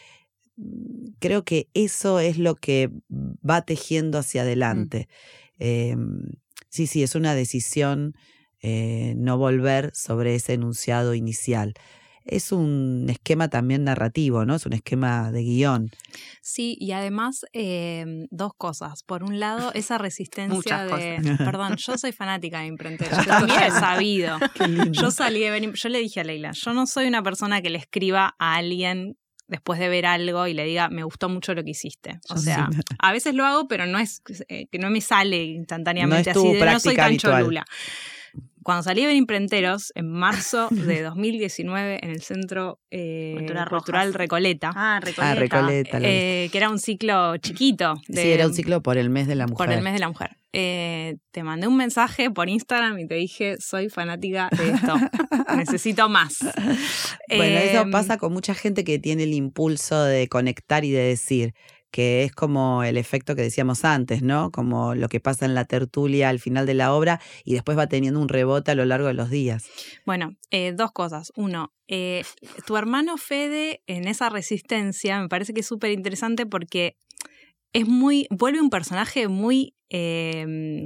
mm, 0.57 1.13
creo 1.19 1.43
que 1.45 1.69
eso 1.73 2.19
es 2.19 2.37
lo 2.37 2.55
que 2.55 2.89
va 3.09 3.63
tejiendo 3.63 4.17
hacia 4.19 4.43
adelante. 4.43 5.07
Eh, 5.59 5.95
sí, 6.69 6.87
sí, 6.87 7.03
es 7.03 7.15
una 7.15 7.35
decisión 7.35 8.15
eh, 8.61 9.15
no 9.17 9.37
volver 9.37 9.91
sobre 9.95 10.35
ese 10.35 10.53
enunciado 10.53 11.13
inicial. 11.15 11.73
Es 12.31 12.53
un 12.53 13.07
esquema 13.09 13.49
también 13.49 13.83
narrativo, 13.83 14.45
¿no? 14.45 14.55
Es 14.55 14.65
un 14.65 14.71
esquema 14.71 15.33
de 15.33 15.43
guion. 15.43 15.91
Sí, 16.41 16.77
y 16.79 16.93
además 16.93 17.45
eh, 17.51 18.25
dos 18.31 18.53
cosas. 18.57 19.03
Por 19.03 19.23
un 19.23 19.39
lado, 19.41 19.71
esa 19.75 19.97
resistencia 19.97 20.55
Muchas 20.55 20.87
de... 20.89 21.35
Perdón, 21.37 21.75
yo 21.75 21.97
soy 21.97 22.13
fanática 22.13 22.61
de 22.61 22.67
Imprentero. 22.67 23.17
Yo 23.17 23.23
también 23.27 23.61
he 23.63 23.71
sabido. 23.71 24.39
Yo 24.91 25.11
salí 25.11 25.41
de 25.41 25.51
ver, 25.51 25.73
yo 25.73 25.89
le 25.89 25.99
dije 25.99 26.21
a 26.21 26.23
Leila, 26.23 26.51
yo 26.53 26.73
no 26.73 26.87
soy 26.87 27.07
una 27.07 27.21
persona 27.21 27.61
que 27.61 27.69
le 27.69 27.77
escriba 27.79 28.33
a 28.39 28.55
alguien 28.55 29.17
después 29.47 29.77
de 29.79 29.89
ver 29.89 30.05
algo 30.05 30.47
y 30.47 30.53
le 30.53 30.63
diga, 30.63 30.87
me 30.89 31.03
gustó 31.03 31.27
mucho 31.27 31.53
lo 31.53 31.65
que 31.65 31.71
hiciste. 31.71 32.21
O 32.29 32.35
Yo 32.35 32.41
sea, 32.41 32.69
a 32.97 33.11
veces 33.11 33.35
lo 33.35 33.45
hago, 33.45 33.67
pero 33.67 33.85
no 33.85 33.99
es 33.99 34.21
eh, 34.47 34.67
que 34.71 34.79
no 34.79 34.89
me 34.89 35.01
sale 35.01 35.43
instantáneamente 35.43 36.31
No 36.33 36.39
es 36.39 36.43
tu 36.45 36.49
así, 36.49 36.57
de 36.57 36.65
no 36.71 36.79
soy 36.79 36.95
tan 36.95 37.05
habitual. 37.07 37.41
cholula. 37.43 37.65
Cuando 38.63 38.83
salí 38.83 39.05
de 39.05 39.13
Imprenteros, 39.15 39.91
en 39.95 40.11
marzo 40.11 40.67
de 40.71 41.01
2019, 41.01 41.99
en 42.03 42.09
el 42.11 42.21
Centro 42.21 42.79
eh, 42.91 43.35
Cultural. 43.69 44.13
Recoleta, 44.13 44.71
Ah, 44.75 44.99
Recoleta. 45.01 45.31
Ah, 45.31 45.35
Recoleta. 45.35 45.99
eh, 46.01 46.49
que 46.51 46.57
era 46.57 46.69
un 46.69 46.79
ciclo 46.79 47.37
chiquito. 47.37 47.95
De, 48.07 48.21
sí, 48.21 48.29
era 48.29 48.45
un 48.47 48.53
ciclo 48.53 48.81
por 48.81 48.97
el 48.97 49.09
mes 49.09 49.27
de 49.27 49.35
la 49.35 49.47
mujer. 49.47 49.67
por 49.67 49.75
el 49.75 49.81
mes 49.83 49.93
de 49.93 49.99
la 49.99 50.07
mujer. 50.09 50.37
Eh, 50.53 51.15
te 51.31 51.43
mandé 51.43 51.67
un 51.67 51.77
mensaje 51.77 52.29
por 52.29 52.49
Instagram 52.49 52.99
y 52.99 53.07
te 53.07 53.15
dije, 53.15 53.55
soy 53.59 53.89
fanática 53.89 54.49
de 54.51 54.71
esto. 54.71 54.95
Necesito 55.55 56.09
más. 56.09 56.39
Bueno, 57.29 57.57
eso 57.59 57.81
Em, 57.81 57.91
pasa 57.91 58.17
con 58.17 58.33
mucha 58.33 58.53
gente 58.53 58.83
que 58.83 58.99
tiene 58.99 59.23
el 59.23 59.33
impulso 59.33 60.03
de 60.03 60.27
conectar 60.27 60.83
y 60.85 60.91
de 60.91 61.01
decir, 61.03 61.53
que 61.91 62.23
es 62.23 62.31
como 62.31 62.83
el 62.83 62.97
efecto 62.97 63.35
que 63.35 63.41
decíamos 63.41 63.85
antes, 63.85 64.23
¿no? 64.23 64.51
Como 64.51 64.95
lo 64.95 65.09
que 65.09 65.19
pasa 65.19 65.45
en 65.45 65.53
la 65.53 65.65
tertulia 65.65 66.29
al 66.29 66.39
final 66.39 66.65
de 66.65 66.73
la 66.73 66.93
obra 66.93 67.21
y 67.43 67.53
después 67.53 67.77
va 67.77 67.87
teniendo 67.87 68.19
un 68.19 68.29
rebote 68.29 68.71
a 68.71 68.75
lo 68.75 68.85
largo 68.85 69.07
de 69.07 69.13
los 69.13 69.29
días. 69.29 69.65
Bueno, 70.05 70.35
eh, 70.49 70.73
dos 70.75 70.91
cosas. 70.91 71.31
Uno, 71.35 71.73
eh, 71.87 72.23
tu 72.65 72.77
hermano 72.77 73.17
Fede 73.17 73.83
en 73.87 74.07
esa 74.07 74.29
resistencia 74.29 75.19
me 75.19 75.27
parece 75.27 75.53
que 75.53 75.59
es 75.59 75.67
súper 75.67 75.91
interesante 75.91 76.45
porque 76.45 76.97
es 77.73 77.87
muy, 77.87 78.27
vuelve 78.29 78.61
un 78.61 78.69
personaje 78.69 79.27
muy, 79.27 79.75
eh, 79.89 80.85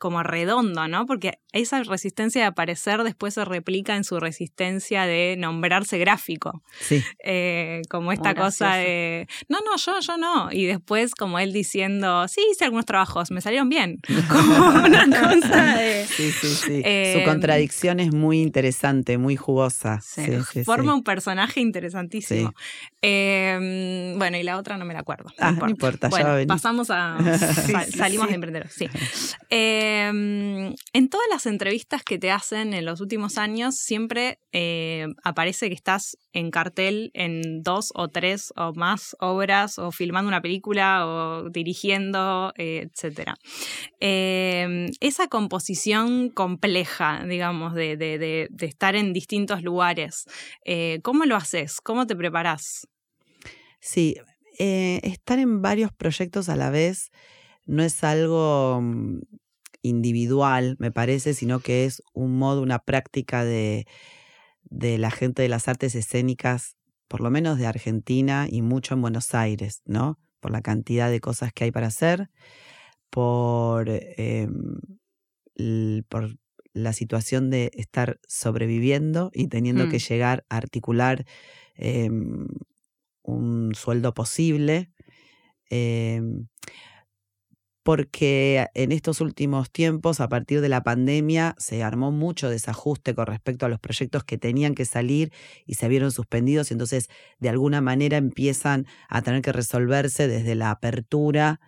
como 0.00 0.22
redondo, 0.22 0.88
¿no? 0.88 1.04
Porque 1.06 1.34
esa 1.52 1.82
resistencia 1.84 2.40
de 2.40 2.46
aparecer 2.48 3.02
después 3.04 3.34
se 3.34 3.44
replica 3.44 3.94
en 3.96 4.02
su 4.04 4.18
resistencia 4.18 5.04
de 5.04 5.36
nombrarse 5.38 5.98
gráfico. 5.98 6.62
Sí. 6.80 7.04
Eh, 7.22 7.82
como 7.90 8.10
esta 8.10 8.34
cosa 8.34 8.74
de, 8.76 9.28
no, 9.48 9.58
no, 9.60 9.76
yo, 9.76 10.00
yo 10.00 10.16
no. 10.16 10.48
Y 10.50 10.64
después 10.64 11.14
como 11.14 11.38
él 11.38 11.52
diciendo, 11.52 12.26
sí, 12.28 12.40
hice 12.50 12.64
algunos 12.64 12.86
trabajos, 12.86 13.30
me 13.30 13.40
salieron 13.42 13.68
bien. 13.68 14.00
Como 14.30 14.68
una 14.86 15.04
cosa 15.06 15.74
de... 15.76 16.06
Sí, 16.06 16.30
sí, 16.32 16.48
sí. 16.48 16.76
Su 16.76 16.82
Eh, 16.84 17.22
contradicción 17.26 18.00
es 18.00 18.12
muy 18.14 18.40
interesante, 18.40 19.18
muy 19.18 19.36
jugosa. 19.36 20.00
Sí, 20.02 20.24
Sí, 20.24 20.32
sí, 20.52 20.64
forma 20.64 20.92
sí. 20.92 20.98
un 20.98 21.04
personaje 21.04 21.60
interesantísimo. 21.60 22.54
Eh, 23.02 24.14
bueno, 24.16 24.36
y 24.38 24.42
la 24.42 24.56
otra 24.56 24.76
no 24.78 24.84
me 24.84 24.94
la 24.94 25.00
acuerdo. 25.00 25.30
Ah, 25.38 25.52
no 25.52 25.68
importa, 25.68 26.08
ya 26.08 26.24
va 26.24 26.32
a 26.32 26.34
venir. 26.36 26.48
pasamos 26.48 26.88
a. 26.90 27.18
Salimos 27.96 28.26
sí. 28.26 28.28
de 28.30 28.34
emprendedores, 28.34 28.72
sí. 28.72 28.88
Eh, 29.50 29.89
en 30.92 31.08
todas 31.08 31.26
las 31.30 31.46
entrevistas 31.46 32.02
que 32.02 32.18
te 32.18 32.30
hacen 32.30 32.74
en 32.74 32.84
los 32.84 33.00
últimos 33.00 33.38
años, 33.38 33.76
siempre 33.76 34.38
eh, 34.52 35.06
aparece 35.24 35.68
que 35.68 35.74
estás 35.74 36.16
en 36.32 36.50
cartel 36.50 37.10
en 37.14 37.62
dos 37.62 37.92
o 37.94 38.08
tres 38.08 38.52
o 38.56 38.72
más 38.74 39.16
obras, 39.20 39.78
o 39.78 39.90
filmando 39.92 40.28
una 40.28 40.40
película, 40.42 41.06
o 41.06 41.50
dirigiendo, 41.50 42.52
eh, 42.56 42.88
etcétera. 42.90 43.34
Eh, 44.00 44.90
esa 45.00 45.28
composición 45.28 46.30
compleja, 46.30 47.24
digamos, 47.28 47.74
de- 47.74 47.96
de 47.96 48.66
estar 48.66 48.96
en 48.96 49.12
distintos 49.12 49.62
lugares, 49.62 50.24
eh, 50.64 51.00
¿cómo 51.02 51.24
lo 51.24 51.36
haces? 51.36 51.80
¿Cómo 51.80 52.06
te 52.06 52.16
preparás? 52.16 52.86
Sí, 53.80 54.16
eh, 54.58 55.00
estar 55.02 55.38
en 55.38 55.62
varios 55.62 55.92
proyectos 55.92 56.48
a 56.48 56.56
la 56.56 56.70
vez 56.70 57.10
no 57.66 57.82
es 57.82 58.04
algo 58.04 58.80
mm, 58.82 59.20
individual, 59.82 60.76
me 60.78 60.92
parece, 60.92 61.34
sino 61.34 61.60
que 61.60 61.84
es 61.86 62.02
un 62.14 62.38
modo, 62.38 62.62
una 62.62 62.80
práctica 62.80 63.44
de, 63.44 63.86
de 64.64 64.98
la 64.98 65.10
gente 65.10 65.42
de 65.42 65.48
las 65.48 65.68
artes 65.68 65.94
escénicas, 65.94 66.76
por 67.08 67.20
lo 67.22 67.30
menos 67.30 67.58
de 67.58 67.66
Argentina 67.66 68.46
y 68.50 68.62
mucho 68.62 68.94
en 68.94 69.02
Buenos 69.02 69.34
Aires, 69.34 69.82
¿no? 69.86 70.18
Por 70.40 70.52
la 70.52 70.62
cantidad 70.62 71.10
de 71.10 71.20
cosas 71.20 71.52
que 71.52 71.64
hay 71.64 71.72
para 71.72 71.88
hacer, 71.88 72.30
por, 73.10 73.88
em, 73.90 74.54
por 76.08 76.36
la 76.72 76.92
situación 76.92 77.50
de 77.50 77.70
estar 77.74 78.20
sobreviviendo 78.28 79.30
y 79.34 79.48
teniendo 79.48 79.84
Mm. 79.84 79.90
que 79.90 79.98
llegar 79.98 80.44
a 80.48 80.56
articular 80.56 81.24
em, 81.74 82.46
un 83.22 83.74
sueldo 83.74 84.14
posible. 84.14 84.90
em, 85.70 86.48
porque 87.82 88.66
en 88.74 88.92
estos 88.92 89.20
últimos 89.20 89.70
tiempos, 89.70 90.20
a 90.20 90.28
partir 90.28 90.60
de 90.60 90.68
la 90.68 90.82
pandemia, 90.82 91.54
se 91.58 91.82
armó 91.82 92.12
mucho 92.12 92.50
desajuste 92.50 93.14
con 93.14 93.26
respecto 93.26 93.66
a 93.66 93.68
los 93.68 93.80
proyectos 93.80 94.24
que 94.24 94.38
tenían 94.38 94.74
que 94.74 94.84
salir 94.84 95.32
y 95.66 95.74
se 95.74 95.88
vieron 95.88 96.12
suspendidos 96.12 96.70
y 96.70 96.74
entonces 96.74 97.08
de 97.38 97.48
alguna 97.48 97.80
manera 97.80 98.18
empiezan 98.18 98.86
a 99.08 99.22
tener 99.22 99.42
que 99.42 99.52
resolverse 99.52 100.28
desde 100.28 100.54
la 100.54 100.70
apertura, 100.70 101.60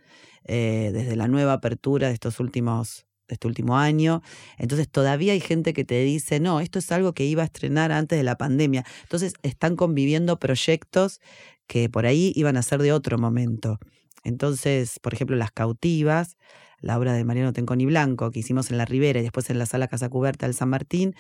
eh, 0.44 0.90
desde 0.92 1.16
la 1.16 1.28
nueva 1.28 1.54
apertura 1.54 2.08
de 2.08 2.14
estos 2.14 2.40
últimos 2.40 3.06
de 3.28 3.34
este 3.34 3.46
último 3.46 3.78
año. 3.78 4.20
Entonces 4.58 4.88
todavía 4.90 5.32
hay 5.32 5.40
gente 5.40 5.72
que 5.72 5.84
te 5.84 6.02
dice, 6.02 6.40
no, 6.40 6.60
esto 6.60 6.78
es 6.78 6.92
algo 6.92 7.14
que 7.14 7.24
iba 7.24 7.42
a 7.42 7.46
estrenar 7.46 7.92
antes 7.92 8.18
de 8.18 8.24
la 8.24 8.36
pandemia. 8.36 8.84
Entonces 9.02 9.34
están 9.42 9.76
conviviendo 9.76 10.38
proyectos 10.38 11.20
que 11.66 11.88
por 11.88 12.04
ahí 12.04 12.32
iban 12.36 12.56
a 12.56 12.62
ser 12.62 12.82
de 12.82 12.92
otro 12.92 13.18
momento. 13.18 13.78
Entonces, 14.24 14.98
por 15.00 15.14
ejemplo, 15.14 15.36
Las 15.36 15.52
Cautivas, 15.52 16.36
la 16.80 16.98
obra 16.98 17.12
de 17.12 17.24
Mariano 17.24 17.52
Tenconi 17.52 17.86
Blanco 17.86 18.30
que 18.30 18.40
hicimos 18.40 18.70
en 18.70 18.78
la 18.78 18.84
Ribera 18.84 19.20
y 19.20 19.22
después 19.22 19.48
en 19.50 19.58
la 19.58 19.66
Sala 19.66 19.86
Casa 19.88 20.08
Cubierta 20.08 20.46
del 20.46 20.54
San 20.54 20.68
Martín, 20.68 21.14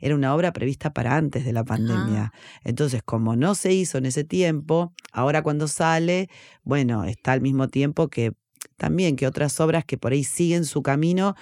era 0.00 0.14
una 0.14 0.34
obra 0.34 0.52
prevista 0.52 0.92
para 0.92 1.16
antes 1.16 1.44
de 1.44 1.52
la 1.52 1.64
pandemia. 1.64 2.32
Entonces, 2.64 3.02
como 3.04 3.34
no 3.36 3.54
se 3.54 3.72
hizo 3.72 3.98
en 3.98 4.06
ese 4.06 4.24
tiempo, 4.24 4.92
ahora 5.12 5.42
cuando 5.42 5.66
sale, 5.68 6.28
bueno, 6.62 7.04
está 7.04 7.32
al 7.32 7.40
mismo 7.40 7.68
tiempo 7.68 8.08
que 8.08 8.32
también 8.76 9.16
que 9.16 9.26
otras 9.26 9.58
obras 9.60 9.84
que 9.84 9.98
por 9.98 10.12
ahí 10.12 10.22
siguen 10.24 10.64
su 10.64 10.82
camino 10.82 11.34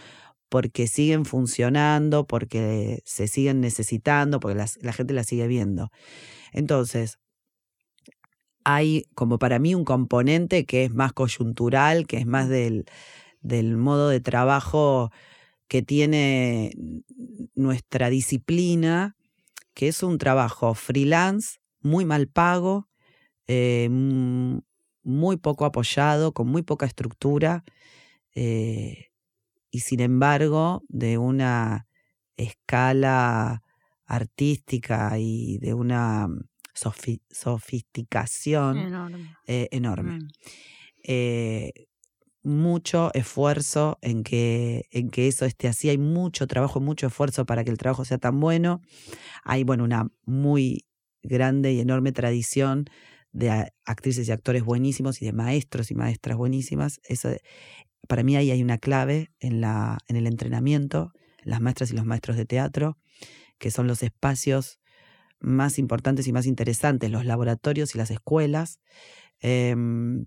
porque 0.48 0.86
siguen 0.86 1.24
funcionando, 1.24 2.26
porque 2.26 3.00
se 3.04 3.26
siguen 3.28 3.60
necesitando, 3.60 4.40
porque 4.40 4.56
las- 4.56 4.78
la 4.82 4.92
gente 4.92 5.12
las 5.12 5.26
sigue 5.26 5.46
viendo. 5.48 5.90
Entonces, 6.52 7.18
hay 8.68 9.06
como 9.14 9.38
para 9.38 9.60
mí 9.60 9.76
un 9.76 9.84
componente 9.84 10.66
que 10.66 10.82
es 10.82 10.92
más 10.92 11.12
coyuntural, 11.12 12.08
que 12.08 12.16
es 12.16 12.26
más 12.26 12.48
del, 12.48 12.84
modo 13.76 14.08
de 14.08 14.18
trabajo 14.18 15.12
que 15.68 15.82
tiene 15.82 16.72
nuestra 17.54 18.10
disciplina, 18.10 19.14
que 19.72 19.86
es 19.86 20.02
un 20.02 20.18
trabajo 20.18 20.74
freelance, 20.74 21.58
muy 21.80 22.04
mal 22.04 22.26
pago, 22.26 22.88
eh, 23.46 23.86
mm, 23.88 24.58
muy 25.04 25.36
poco 25.36 25.64
apoyado, 25.64 26.32
con 26.32 26.48
muy 26.48 26.62
poca 26.62 26.86
estructura, 26.86 27.62
eh, 28.34 29.12
y 29.70 29.80
sin 29.80 30.00
embargo 30.00 30.82
de 30.88 31.18
una 31.18 31.86
escala 32.36 33.62
artística 34.06 35.18
y 35.20 35.58
de 35.58 35.74
una 35.74 36.28
sofi- 36.76 37.22
sofisticación 37.30 38.78
Enorme. 38.78 39.36
eh, 39.46 39.68
enorme. 39.70 40.18
Mm. 40.20 40.28
Eh, 41.04 41.72
mucho 42.42 43.10
esfuerzo 43.14 43.98
en 44.02 44.22
que, 44.22 44.86
en 44.92 45.10
que 45.10 45.26
eso 45.26 45.44
esté 45.46 45.66
así. 45.66 45.88
Hay 45.88 45.98
mucho 45.98 46.46
trabajo, 46.46 46.80
mucho 46.80 47.08
esfuerzo 47.08 47.44
para 47.44 47.64
que 47.64 47.70
el 47.70 47.78
trabajo 47.78 48.04
sea 48.04 48.18
tan 48.18 48.38
bueno. 48.38 48.80
Hay, 49.44 49.64
bueno, 49.64 49.82
una 49.84 50.08
muy 50.26 50.86
grande 51.22 51.72
y 51.72 51.80
enorme 51.80 52.12
tradición 52.12 52.84
de 53.32 53.72
actrices 53.84 54.28
y 54.28 54.32
actores 54.32 54.64
buenísimos 54.64 55.20
y 55.22 55.26
de 55.26 55.32
maestros 55.32 55.90
y 55.90 55.94
maestras 55.96 56.36
buenísimas. 56.36 57.00
Eso, 57.04 57.30
para 58.08 58.22
mí 58.22 58.36
ahí 58.36 58.50
hay 58.52 58.62
una 58.62 58.78
clave 58.78 59.32
en, 59.40 59.60
la, 59.60 59.98
en 60.06 60.16
el 60.16 60.26
entrenamiento, 60.28 61.12
las 61.42 61.60
maestras 61.60 61.90
y 61.90 61.96
los 61.96 62.06
maestros 62.06 62.36
de 62.36 62.46
teatro, 62.46 62.96
que 63.58 63.70
son 63.72 63.88
los 63.88 64.02
espacios 64.04 64.78
más 65.40 65.78
importantes 65.78 66.26
y 66.26 66.32
más 66.32 66.46
interesantes, 66.46 67.10
los 67.10 67.24
laboratorios 67.24 67.94
y 67.94 67.98
las 67.98 68.10
escuelas. 68.10 68.80
Em, 69.40 70.26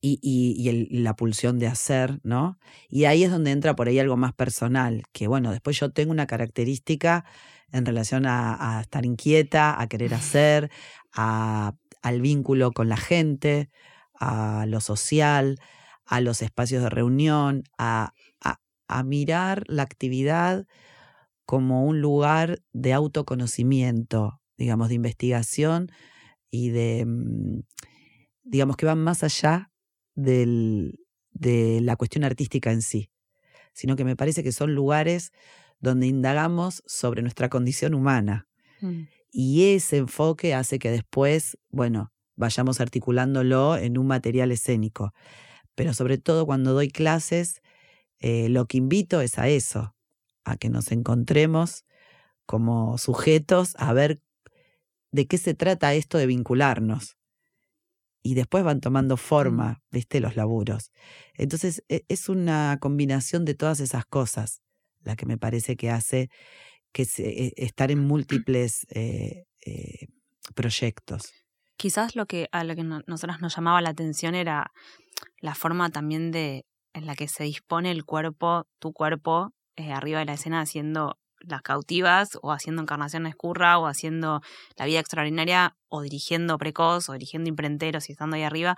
y, 0.00 0.18
y- 0.22 0.54
y 0.62 0.68
el- 0.68 0.88
la 1.04 1.16
pulsión 1.16 1.58
de 1.58 1.66
hacer, 1.66 2.20
¿no? 2.22 2.58
Y 2.88 3.04
ahí 3.06 3.24
es 3.24 3.30
donde 3.30 3.52
entra 3.52 3.74
por 3.74 3.88
ahí 3.88 3.98
algo 3.98 4.16
más 4.16 4.34
personal, 4.34 5.02
que 5.12 5.28
bueno, 5.28 5.50
después 5.52 5.78
yo 5.80 5.90
tengo 5.92 6.12
una 6.12 6.26
característica 6.26 7.24
en 7.72 7.86
relación 7.86 8.26
a, 8.26 8.78
a 8.78 8.82
estar 8.82 9.06
inquieta, 9.06 9.80
a 9.80 9.86
querer 9.88 10.12
hacer, 10.14 10.70
a- 11.14 11.74
al 12.02 12.20
vínculo 12.20 12.72
con 12.72 12.88
la 12.90 12.98
gente, 12.98 13.70
a 14.20 14.66
lo 14.68 14.80
social, 14.80 15.58
a 16.06 16.20
los 16.20 16.42
espacios 16.42 16.82
de 16.82 16.90
reunión, 16.90 17.64
a- 17.78 18.12
a 18.88 19.02
mirar 19.02 19.64
la 19.66 19.82
actividad 19.82 20.66
como 21.46 21.84
un 21.84 22.00
lugar 22.00 22.60
de 22.72 22.92
autoconocimiento, 22.92 24.40
digamos, 24.56 24.88
de 24.88 24.94
investigación 24.94 25.90
y 26.50 26.70
de, 26.70 27.04
mm, 27.06 27.60
digamos, 28.44 28.76
que 28.76 28.86
van 28.86 28.98
más 28.98 29.22
allá 29.24 29.70
del- 30.14 31.00
de 31.32 31.80
la 31.80 31.96
cuestión 31.96 32.24
artística 32.24 32.70
en 32.70 32.82
sí, 32.82 33.10
sino 33.72 33.96
que 33.96 34.04
me 34.04 34.16
parece 34.16 34.42
que 34.42 34.52
son 34.52 34.74
lugares 34.74 35.32
donde 35.80 36.06
indagamos 36.06 36.82
sobre 36.86 37.22
nuestra 37.22 37.48
condición 37.48 37.94
humana. 37.94 38.48
Mm. 38.80 39.02
Y 39.32 39.74
ese 39.74 39.96
enfoque 39.98 40.54
hace 40.54 40.78
que 40.78 40.90
después, 40.90 41.58
bueno, 41.70 42.12
vayamos 42.36 42.80
articulándolo 42.80 43.76
en 43.76 43.98
un 43.98 44.06
material 44.06 44.52
escénico. 44.52 45.12
Pero 45.74 45.92
sobre 45.92 46.18
todo 46.18 46.46
cuando 46.46 46.72
doy 46.72 46.88
clases, 46.88 47.60
eh, 48.20 48.48
lo 48.48 48.66
que 48.66 48.78
invito 48.78 49.20
es 49.20 49.38
a 49.38 49.48
eso, 49.48 49.93
a 50.44 50.56
que 50.56 50.68
nos 50.68 50.92
encontremos 50.92 51.84
como 52.46 52.98
sujetos 52.98 53.74
a 53.78 53.92
ver 53.92 54.20
de 55.12 55.26
qué 55.26 55.38
se 55.38 55.54
trata 55.54 55.94
esto 55.94 56.18
de 56.18 56.26
vincularnos. 56.26 57.16
Y 58.22 58.34
después 58.34 58.64
van 58.64 58.80
tomando 58.80 59.16
forma, 59.16 59.82
viste, 59.90 60.18
los 60.20 60.34
laburos. 60.34 60.92
Entonces, 61.34 61.84
e- 61.88 62.04
es 62.08 62.28
una 62.28 62.78
combinación 62.80 63.44
de 63.44 63.54
todas 63.54 63.80
esas 63.80 64.06
cosas 64.06 64.62
la 65.02 65.14
que 65.16 65.26
me 65.26 65.36
parece 65.36 65.76
que 65.76 65.90
hace 65.90 66.30
que 66.92 67.04
se- 67.04 67.28
e- 67.46 67.52
estar 67.56 67.90
en 67.90 67.98
múltiples 68.00 68.86
eh, 68.94 69.44
eh, 69.66 70.06
proyectos. 70.54 71.32
Quizás 71.76 72.16
lo 72.16 72.26
que 72.26 72.48
a 72.52 72.64
lo 72.64 72.74
que 72.74 72.84
no- 72.84 73.02
nosotras 73.06 73.40
nos 73.42 73.56
llamaba 73.56 73.82
la 73.82 73.90
atención 73.90 74.34
era 74.34 74.70
la 75.40 75.54
forma 75.54 75.90
también 75.90 76.30
de 76.30 76.64
en 76.94 77.06
la 77.06 77.16
que 77.16 77.28
se 77.28 77.44
dispone 77.44 77.90
el 77.90 78.04
cuerpo, 78.04 78.66
tu 78.78 78.92
cuerpo, 78.92 79.52
eh, 79.76 79.92
arriba 79.92 80.20
de 80.20 80.26
la 80.26 80.34
escena 80.34 80.60
haciendo 80.60 81.18
las 81.46 81.62
cautivas 81.62 82.38
o 82.42 82.52
haciendo 82.52 82.82
Encarnación 82.82 83.26
Escurra 83.26 83.78
o 83.78 83.86
haciendo 83.86 84.40
La 84.76 84.86
Vida 84.86 85.00
Extraordinaria 85.00 85.76
o 85.88 86.02
dirigiendo 86.02 86.58
Precoz 86.58 87.08
o 87.08 87.12
dirigiendo 87.12 87.48
Imprenteros 87.48 88.08
y 88.08 88.12
estando 88.12 88.36
ahí 88.36 88.42
arriba, 88.42 88.76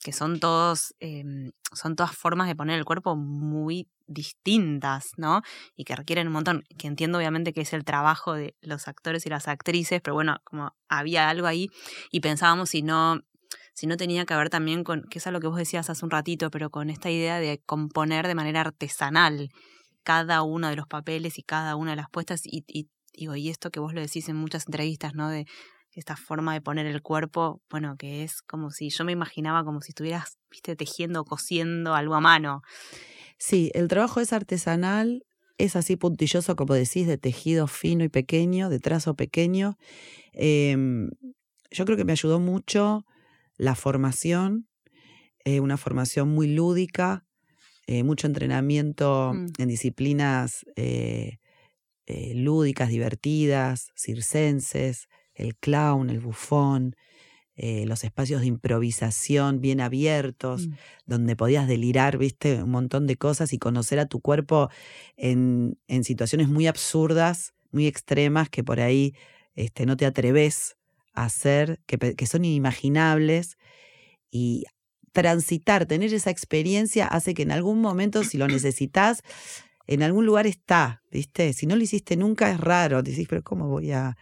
que 0.00 0.12
son 0.12 0.40
todos, 0.40 0.94
em, 1.00 1.52
son 1.72 1.96
todas 1.96 2.12
formas 2.12 2.48
de 2.48 2.56
poner 2.56 2.78
el 2.78 2.84
cuerpo 2.84 3.16
muy 3.16 3.88
distintas, 4.06 5.12
¿no? 5.16 5.42
Y 5.76 5.84
que 5.84 5.96
requieren 5.96 6.26
un 6.26 6.34
montón, 6.34 6.64
que 6.76 6.88
entiendo 6.88 7.18
obviamente 7.18 7.52
que 7.52 7.62
es 7.62 7.72
el 7.72 7.84
trabajo 7.84 8.34
de 8.34 8.54
los 8.60 8.88
actores 8.88 9.24
y 9.26 9.30
las 9.30 9.48
actrices, 9.48 10.00
pero 10.02 10.14
bueno, 10.14 10.40
como 10.44 10.74
había 10.88 11.28
algo 11.28 11.46
ahí 11.46 11.68
y 12.10 12.20
pensábamos 12.20 12.70
si 12.70 12.82
no 12.82 13.20
si 13.74 13.86
no 13.86 13.96
tenía 13.96 14.26
que 14.26 14.34
ver 14.34 14.50
también 14.50 14.84
con, 14.84 15.04
que 15.04 15.18
es 15.18 15.26
lo 15.26 15.40
que 15.40 15.46
vos 15.46 15.56
decías 15.56 15.88
hace 15.88 16.04
un 16.04 16.10
ratito, 16.10 16.50
pero 16.50 16.68
con 16.68 16.90
esta 16.90 17.10
idea 17.10 17.38
de 17.38 17.58
componer 17.64 18.26
de 18.26 18.34
manera 18.34 18.60
artesanal 18.60 19.50
cada 20.02 20.42
uno 20.42 20.68
de 20.68 20.76
los 20.76 20.86
papeles 20.86 21.38
y 21.38 21.42
cada 21.42 21.76
una 21.76 21.92
de 21.92 21.96
las 21.96 22.10
puestas 22.10 22.42
y, 22.44 22.64
y 22.66 22.88
digo, 23.12 23.36
y 23.36 23.48
esto 23.48 23.70
que 23.70 23.80
vos 23.80 23.94
lo 23.94 24.00
decís 24.00 24.28
en 24.28 24.36
muchas 24.36 24.66
entrevistas, 24.66 25.14
¿no? 25.14 25.28
De 25.28 25.46
esta 25.92 26.16
forma 26.16 26.54
de 26.54 26.60
poner 26.60 26.86
el 26.86 27.02
cuerpo, 27.02 27.60
bueno, 27.70 27.96
que 27.98 28.24
es 28.24 28.42
como 28.42 28.70
si 28.70 28.88
yo 28.88 29.04
me 29.04 29.12
imaginaba 29.12 29.64
como 29.64 29.80
si 29.82 29.90
estuvieras, 29.90 30.38
viste, 30.50 30.74
tejiendo 30.74 31.24
cosiendo 31.24 31.94
algo 31.94 32.14
a 32.14 32.20
mano. 32.20 32.62
Sí, 33.38 33.70
el 33.74 33.88
trabajo 33.88 34.20
es 34.20 34.32
artesanal, 34.32 35.24
es 35.58 35.76
así 35.76 35.96
puntilloso, 35.96 36.56
como 36.56 36.74
decís, 36.74 37.06
de 37.06 37.18
tejido 37.18 37.66
fino 37.66 38.04
y 38.04 38.08
pequeño, 38.08 38.70
de 38.70 38.80
trazo 38.80 39.14
pequeño. 39.14 39.76
Em, 40.32 41.10
yo 41.70 41.84
creo 41.84 41.96
que 41.96 42.04
me 42.04 42.12
ayudó 42.12 42.40
mucho 42.40 43.04
la 43.56 43.74
formación, 43.74 44.68
eh, 45.44 45.60
una 45.60 45.76
formación 45.76 46.28
muy 46.28 46.48
lúdica, 46.48 47.26
eh, 47.86 48.02
mucho 48.02 48.26
entrenamiento 48.26 49.32
mm. 49.34 49.46
en 49.58 49.68
disciplinas 49.68 50.64
eh, 50.76 51.38
lúdicas, 52.34 52.90
divertidas, 52.90 53.90
circenses, 53.96 55.08
el 55.34 55.56
clown, 55.56 56.10
el 56.10 56.20
bufón, 56.20 56.94
los 57.56 58.02
espacios 58.02 58.40
de 58.40 58.48
improvisación 58.48 59.60
bien 59.60 59.80
abiertos, 59.80 60.66
mm. 60.66 60.72
donde 61.06 61.36
podías 61.36 61.68
delirar, 61.68 62.18
viste, 62.18 62.62
un 62.62 62.70
montón 62.70 63.06
de 63.06 63.16
cosas 63.16 63.52
y 63.52 63.58
conocer 63.58 63.98
a 63.98 64.06
tu 64.06 64.20
cuerpo 64.20 64.68
en, 65.16 65.78
en 65.86 66.02
situaciones 66.04 66.48
muy 66.48 66.66
absurdas, 66.66 67.54
muy 67.70 67.86
extremas, 67.86 68.50
que 68.50 68.62
por 68.62 68.80
ahí 68.80 69.14
este, 69.54 69.86
no 69.86 69.96
te 69.96 70.06
atreves 70.06 70.76
a 71.14 71.24
hacer, 71.24 71.80
que, 71.86 71.98
que 71.98 72.26
son 72.26 72.44
inimaginables. 72.44 73.58
Y 74.30 74.64
transitar, 75.12 75.86
tener 75.86 76.12
esa 76.12 76.30
experiencia 76.30 77.06
hace 77.06 77.34
que 77.34 77.42
en 77.42 77.52
algún 77.52 77.80
momento, 77.80 78.24
si 78.24 78.38
lo 78.38 78.48
necesitas, 78.48 79.22
en 79.86 80.02
algún 80.02 80.26
lugar 80.26 80.46
está, 80.46 81.02
¿viste? 81.10 81.52
Si 81.52 81.66
no 81.66 81.76
lo 81.76 81.82
hiciste 81.82 82.16
nunca 82.16 82.50
es 82.50 82.58
raro, 82.58 83.02
decís, 83.02 83.26
pero 83.28 83.42
¿cómo 83.42 83.68
voy 83.68 83.92
a...? 83.92 84.16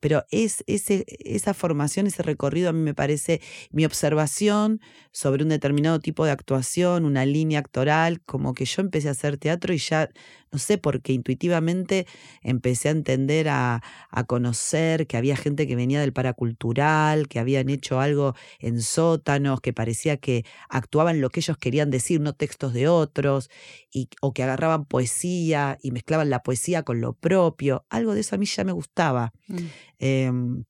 pero 0.00 0.24
es 0.30 0.62
ese, 0.66 1.04
esa 1.24 1.54
formación, 1.54 2.06
ese 2.06 2.22
recorrido 2.22 2.68
a 2.68 2.72
mí 2.72 2.80
me 2.80 2.94
parece 2.94 3.40
mi 3.70 3.84
observación 3.84 4.80
sobre 5.10 5.42
un 5.42 5.48
determinado 5.48 5.98
tipo 6.00 6.24
de 6.24 6.30
actuación, 6.30 7.04
una 7.04 7.24
línea 7.26 7.58
actoral, 7.58 8.20
como 8.22 8.54
que 8.54 8.66
yo 8.66 8.82
empecé 8.82 9.08
a 9.08 9.12
hacer 9.12 9.38
teatro 9.38 9.74
y 9.74 9.78
ya, 9.78 10.10
no 10.56 10.58
sé, 10.58 10.78
porque 10.78 11.12
intuitivamente 11.12 12.06
empecé 12.40 12.88
a 12.88 12.92
entender, 12.92 13.50
a, 13.50 13.82
a 14.08 14.24
conocer 14.24 15.06
que 15.06 15.18
había 15.18 15.36
gente 15.36 15.66
que 15.66 15.76
venía 15.76 16.00
del 16.00 16.14
paracultural, 16.14 17.28
que 17.28 17.38
habían 17.38 17.68
hecho 17.68 18.00
algo 18.00 18.34
en 18.58 18.80
sótanos, 18.80 19.60
que 19.60 19.74
parecía 19.74 20.16
que 20.16 20.46
actuaban 20.70 21.20
lo 21.20 21.28
que 21.28 21.40
ellos 21.40 21.58
querían 21.58 21.90
decir, 21.90 22.22
no 22.22 22.32
textos 22.32 22.72
de 22.72 22.88
otros, 22.88 23.50
y, 23.92 24.08
o 24.22 24.32
que 24.32 24.44
agarraban 24.44 24.86
poesía 24.86 25.76
y 25.82 25.90
mezclaban 25.90 26.30
la 26.30 26.42
poesía 26.42 26.82
con 26.84 27.02
lo 27.02 27.12
propio. 27.12 27.84
Algo 27.90 28.14
de 28.14 28.20
eso 28.20 28.34
a 28.34 28.38
mí 28.38 28.46
ya 28.46 28.64
me 28.64 28.72
gustaba. 28.72 29.34
Mm. 29.48 29.56
Em, 29.98 30.64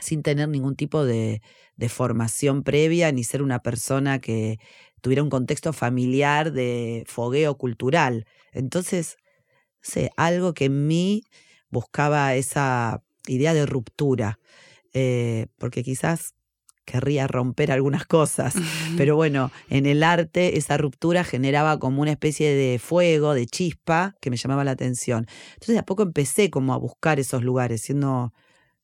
sin 0.00 0.22
tener 0.22 0.48
ningún 0.48 0.76
tipo 0.76 1.04
de, 1.04 1.40
formación 1.88 2.64
previa 2.64 3.12
ni 3.12 3.22
ser 3.22 3.40
una 3.40 3.60
persona 3.60 4.18
que 4.20 4.58
tuviera 5.00 5.22
un 5.22 5.30
contexto 5.30 5.72
familiar 5.72 6.52
de 6.52 7.04
fogueo 7.06 7.56
cultural. 7.56 8.26
Entonces, 8.52 9.16
sé, 9.80 10.10
algo 10.16 10.54
que 10.54 10.66
en 10.66 10.86
mí 10.86 11.22
buscaba 11.70 12.34
esa 12.34 13.02
idea 13.26 13.54
de 13.54 13.66
ruptura, 13.66 14.38
eh, 14.94 15.46
porque 15.58 15.82
quizás 15.82 16.34
querría 16.84 17.26
romper 17.26 17.70
algunas 17.70 18.06
cosas, 18.06 18.54
pero 18.96 19.14
bueno, 19.16 19.50
en 19.68 19.84
el 19.84 20.02
arte 20.02 20.56
esa 20.56 20.78
ruptura 20.78 21.22
generaba 21.22 21.78
como 21.78 22.00
una 22.00 22.12
especie 22.12 22.54
de 22.54 22.78
fuego, 22.78 23.34
de 23.34 23.46
chispa, 23.46 24.14
que 24.22 24.30
me 24.30 24.38
llamaba 24.38 24.64
la 24.64 24.70
atención. 24.70 25.26
Entonces 25.54 25.74
de 25.74 25.80
a 25.80 25.84
poco 25.84 26.02
empecé 26.02 26.48
como 26.48 26.72
a 26.72 26.78
buscar 26.78 27.20
esos 27.20 27.44
lugares, 27.44 27.82
siendo 27.82 28.32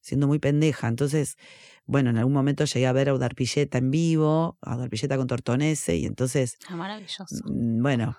siendo 0.04 0.26
muy 0.26 0.38
pendeja. 0.38 0.86
Entonces, 0.86 1.38
bueno, 1.86 2.10
en 2.10 2.18
algún 2.18 2.34
momento 2.34 2.64
llegué 2.66 2.86
a 2.86 2.92
ver 2.92 3.08
a 3.08 3.14
Udarpilleta 3.14 3.78
en 3.78 3.90
vivo, 3.90 4.58
a 4.60 4.76
Udarpilleta 4.76 5.16
con 5.16 5.26
Tortonese, 5.26 5.96
y 5.96 6.04
entonces. 6.04 6.58
Ah, 6.68 6.76
maravilloso. 6.76 7.26
Mm, 7.46 7.82
bueno, 7.82 8.16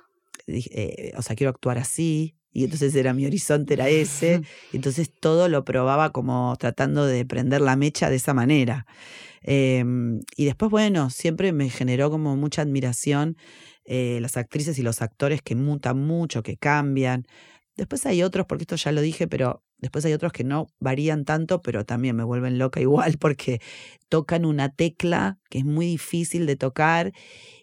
dije, 0.48 0.70
eh, 0.74 1.14
o 1.16 1.22
sea, 1.22 1.36
quiero 1.36 1.52
actuar 1.52 1.78
así. 1.78 2.36
Y 2.52 2.64
entonces 2.64 2.96
era 2.96 3.14
mi 3.14 3.26
horizonte, 3.26 3.76
era 3.76 3.88
ese. 3.88 4.42
Y 4.74 4.78
entonces 4.78 5.12
todo 5.14 5.48
lo 5.48 5.64
probaba 5.64 6.12
como 6.12 6.56
tratando 6.58 7.06
de 7.06 7.24
prender 7.26 7.62
la 7.62 7.76
mecha 7.76 8.10
de 8.10 8.16
esa 8.16 8.34
manera. 8.34 8.88
Em, 9.42 10.22
y 10.36 10.46
después, 10.46 10.72
bueno, 10.72 11.12
siempre 11.12 11.52
me 11.54 11.70
generó 11.70 12.10
como 12.10 12.36
mucha 12.36 12.64
admiración 12.64 13.38
eh, 13.84 14.18
las 14.22 14.38
actrices 14.38 14.80
y 14.80 14.82
los 14.82 15.04
actores 15.04 15.44
que 15.44 15.56
mutan 15.56 16.00
mucho, 16.00 16.42
que 16.42 16.58
cambian. 16.58 17.28
Después 17.76 18.06
hay 18.08 18.24
otros, 18.24 18.48
porque 18.48 18.64
esto 18.64 18.76
ya 18.78 18.92
lo 18.92 19.02
dije, 19.02 19.28
pero 19.28 19.65
después 19.80 20.06
hay 20.06 20.14
otros 20.14 20.32
que 20.32 20.44
no 20.44 20.68
varían 20.80 21.26
tanto, 21.26 21.62
pero 21.62 21.86
también 21.86 22.16
me 22.16 22.24
vuelven 22.24 22.58
loca 22.58 22.80
igual 22.80 23.18
porque 23.20 23.62
tocan 24.10 24.46
una 24.46 24.70
tecla 24.70 25.40
que 25.50 25.60
es 25.60 25.66
muy 25.66 25.86
difícil 25.86 26.46
de 26.46 26.56
tocar 26.56 27.14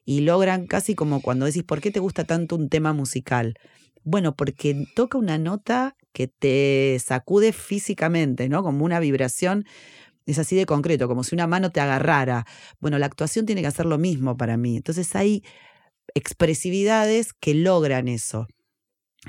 y 0.05 0.21
logran 0.21 0.67
casi 0.67 0.95
como 0.95 1.21
cuando 1.23 1.47
decís, 1.47 1.65
¿por 1.65 1.81
qué 1.81 1.91
te 1.91 2.01
gusta 2.01 2.25
tanto 2.25 2.57
un 2.57 2.69
tema 2.69 2.93
musical? 2.93 3.55
Bueno, 4.05 4.35
porque 4.35 4.87
toca 4.95 5.19
una 5.19 5.39
nota 5.39 5.97
que 6.13 6.27
te 6.29 6.99
sacude 7.05 7.53
físicamente, 7.53 8.49
¿no? 8.49 8.63
Como 8.63 8.85
una 8.85 9.01
vibración, 9.01 9.65
es 10.27 10.39
así 10.39 10.57
de 10.57 10.67
concreto, 10.67 11.09
como 11.09 11.25
si 11.25 11.35
una 11.35 11.47
mano 11.47 11.71
te 11.71 11.81
agarrara. 11.81 12.47
Bueno, 12.81 12.99
la 12.99 13.07
actuación 13.07 13.47
tiene 13.47 13.63
que 13.63 13.69
hacer 13.69 13.87
lo 13.87 13.99
mismo 13.99 14.37
para 14.37 14.57
mí. 14.57 14.77
Entonces 14.77 15.15
hay 15.17 15.45
expresividades 16.15 17.33
que 17.33 17.55
logran 17.55 18.09
eso. 18.09 18.47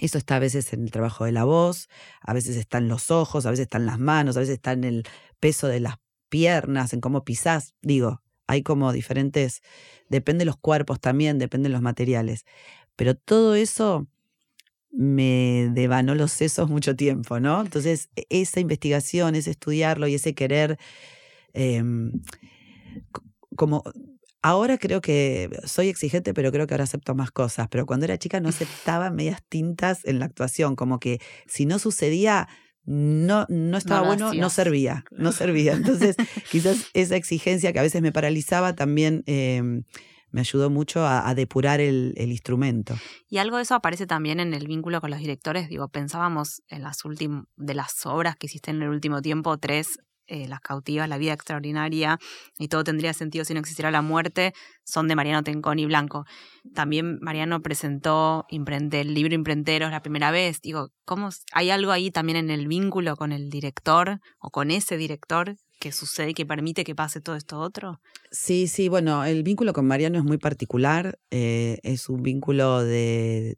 Eso 0.02 0.18
está 0.18 0.38
a 0.38 0.40
veces 0.40 0.74
en 0.74 0.84
el 0.84 0.92
trabajo 0.92 1.26
de 1.26 1.32
la 1.32 1.44
voz, 1.44 1.88
a 2.22 2.34
veces 2.34 2.58
está 2.58 2.80
en 2.80 2.88
los 2.88 3.12
ojos, 3.12 3.46
a 3.46 3.52
veces 3.52 3.64
está 3.64 3.78
en 3.78 3.86
las 3.86 4.00
manos, 4.00 4.36
a 4.38 4.40
veces 4.40 4.56
está 4.56 4.72
en 4.72 4.84
el 4.84 5.04
peso 5.40 5.68
de 5.68 5.80
las 5.80 5.98
piernas, 6.30 6.94
en 6.94 7.02
cómo 7.02 7.24
pisás. 7.24 7.76
Digo, 7.82 8.24
hay 8.48 8.64
como 8.64 8.92
diferentes, 8.92 9.62
depende 10.10 10.42
de 10.42 10.46
los 10.48 10.58
cuerpos 10.58 11.00
también, 11.00 11.38
depende 11.38 11.70
de 11.70 11.74
los 11.74 11.82
materiales. 11.82 12.46
Pero 12.96 13.16
todo 13.16 13.56
eso 13.56 14.08
me 14.92 15.70
devanó 15.74 16.16
los 16.16 16.32
sesos 16.32 16.70
mucho 16.70 16.96
tiempo, 16.96 17.40
¿no? 17.40 17.62
Entonces, 17.62 18.10
e, 18.16 18.26
esa 18.30 18.60
investigación, 18.60 19.36
ese 19.36 19.52
estudiarlo 19.52 20.08
y 20.08 20.16
ese 20.16 20.36
querer, 20.36 20.78
em, 21.54 22.12
como 23.56 23.84
Ahora 24.46 24.78
creo 24.78 25.00
que 25.00 25.50
soy 25.64 25.88
exigente, 25.88 26.34
pero 26.34 26.52
creo 26.52 26.68
que 26.68 26.74
ahora 26.74 26.84
acepto 26.84 27.16
más 27.16 27.32
cosas. 27.32 27.70
Pero 27.70 27.86
cuando 27.86 28.04
era 28.04 28.18
chica 28.18 28.42
no 28.42 28.50
aceptaba 28.50 29.10
medias 29.10 29.42
tintas 29.48 30.04
en 30.04 30.20
la 30.20 30.26
actuación, 30.26 30.76
como 30.76 31.00
que 31.00 31.22
si 31.48 31.66
no 31.66 31.80
sucedía, 31.80 32.50
no, 32.84 33.46
no 33.48 33.78
estaba 33.78 34.06
bueno, 34.06 34.34
no 34.34 34.50
servía, 34.50 35.06
no 35.12 35.32
servía. 35.32 35.72
Entonces, 35.72 36.18
quizás 36.52 36.88
esa 36.94 37.16
exigencia 37.16 37.72
que 37.72 37.80
a 37.80 37.84
veces 37.84 38.02
me 38.02 38.12
paralizaba 38.12 38.76
también 38.76 39.24
em, 39.28 39.86
me 40.32 40.42
ayudó 40.42 40.70
mucho 40.70 41.08
a, 41.08 41.34
depurar 41.36 41.80
el, 41.80 42.14
el, 42.18 42.32
instrumento. 42.32 42.96
Y 43.30 43.38
algo 43.38 43.56
de 43.56 43.64
eso 43.64 43.76
aparece 43.76 44.08
también 44.08 44.42
en 44.42 44.54
el 44.54 44.68
vínculo 44.68 45.00
con 45.00 45.12
los 45.12 45.20
directores. 45.20 45.70
Digo, 45.70 45.88
pensábamos 45.88 46.64
en 46.68 46.84
las 46.84 47.06
últimas, 47.06 47.46
de 47.56 47.76
las 47.76 48.06
obras 48.06 48.36
que 48.36 48.48
hiciste 48.48 48.72
en 48.72 48.82
el 48.82 48.90
último 48.90 49.22
tiempo, 49.22 49.58
tres 49.58 50.00
eh, 50.28 50.48
Las 50.48 50.62
cautivas, 50.62 51.10
La 51.10 51.18
vida 51.18 51.34
extraordinaria 51.34 52.20
y 52.58 52.68
todo 52.68 52.84
tendría 52.84 53.14
sentido 53.14 53.46
si 53.46 53.54
no 53.54 53.60
existiera 53.60 53.92
la 53.92 54.02
muerte, 54.02 54.54
son 54.84 55.08
de 55.08 55.16
Mariano 55.16 55.44
Tenconi 55.44 55.86
Blanco. 55.86 56.26
También 56.74 57.20
Mariano 57.22 57.62
presentó 57.62 58.46
el 58.50 59.14
libro 59.14 59.36
Imprenteros 59.36 59.92
la 59.92 60.02
primera 60.02 60.32
vez. 60.32 60.62
Digo, 60.62 60.90
¿cómo 61.06 61.30
hay 61.52 61.70
algo 61.70 61.92
ahí 61.92 62.12
también 62.12 62.38
en 62.38 62.50
el 62.50 62.68
vínculo 62.68 63.16
con 63.16 63.32
el 63.32 63.50
director 63.50 64.20
o 64.40 64.50
con 64.50 64.72
ese 64.72 64.98
director 64.98 65.56
que 65.80 65.92
sucede 65.92 66.30
y 66.30 66.34
que 66.34 66.46
permite 66.46 66.84
que 66.84 66.96
pase 66.96 67.20
todo 67.20 67.36
esto 67.36 67.60
otro? 67.60 68.00
Sí, 68.32 68.68
sí, 68.68 68.88
bueno, 68.90 69.26
el 69.26 69.44
vínculo 69.44 69.74
con 69.74 69.86
Mariano 69.86 70.18
es 70.18 70.24
muy 70.24 70.38
particular, 70.38 71.20
eh, 71.30 71.80
es 71.84 72.08
un 72.10 72.24
vínculo 72.24 72.84
de, 72.84 73.58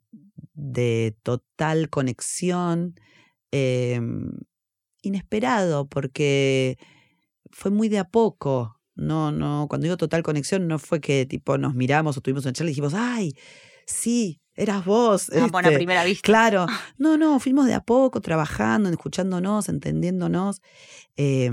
de 0.54 1.16
total 1.22 1.88
conexión. 1.88 2.98
Eh, 3.52 4.00
inesperado 5.06 5.86
porque 5.86 6.78
fue 7.50 7.70
muy 7.70 7.88
de 7.88 7.98
a 7.98 8.04
poco. 8.04 8.80
No, 8.94 9.30
no, 9.30 9.66
cuando 9.68 9.84
digo 9.84 9.96
total 9.96 10.22
conexión, 10.22 10.66
no 10.68 10.78
fue 10.78 11.00
que 11.00 11.26
tipo 11.26 11.58
nos 11.58 11.74
miramos 11.74 12.16
o 12.16 12.20
tuvimos 12.20 12.44
una 12.44 12.52
charla 12.52 12.70
y 12.70 12.72
dijimos, 12.72 12.94
ay, 12.94 13.36
sí, 13.86 14.40
eras 14.54 14.84
vos. 14.84 15.30
Ah, 15.30 15.48
bueno, 15.50 15.68
a 15.68 15.70
este, 15.70 15.76
primera 15.76 16.04
vista. 16.04 16.24
Claro. 16.24 16.66
No, 16.98 17.18
no, 17.18 17.38
fuimos 17.40 17.66
de 17.66 17.74
a 17.74 17.80
poco 17.80 18.20
trabajando, 18.20 18.88
escuchándonos, 18.88 19.68
entendiéndonos. 19.68 20.62
Eh, 21.16 21.52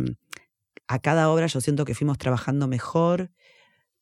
a 0.87 0.99
cada 0.99 1.29
obra 1.29 1.47
yo 1.47 1.61
siento 1.61 1.85
que 1.85 1.95
fuimos 1.95 2.17
trabajando 2.17 2.67
mejor. 2.67 3.31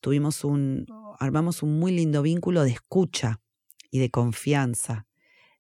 Tuvimos 0.02 0.44
un, 0.44 0.86
armamos 1.20 1.64
un 1.64 1.80
muy 1.80 1.92
lindo 1.92 2.22
vínculo 2.22 2.64
de 2.64 2.72
escucha 2.72 3.42
y 3.90 4.00
de 4.00 4.10
confianza. 4.10 5.08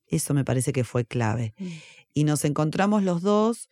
Eso 0.06 0.34
me 0.34 0.44
parece 0.44 0.74
que 0.74 0.84
fue 0.84 1.06
clave. 1.06 1.54
Mm. 1.58 1.68
Y 2.14 2.24
nos 2.26 2.46
encontramos 2.46 3.04
los 3.04 3.22
dos 3.22 3.70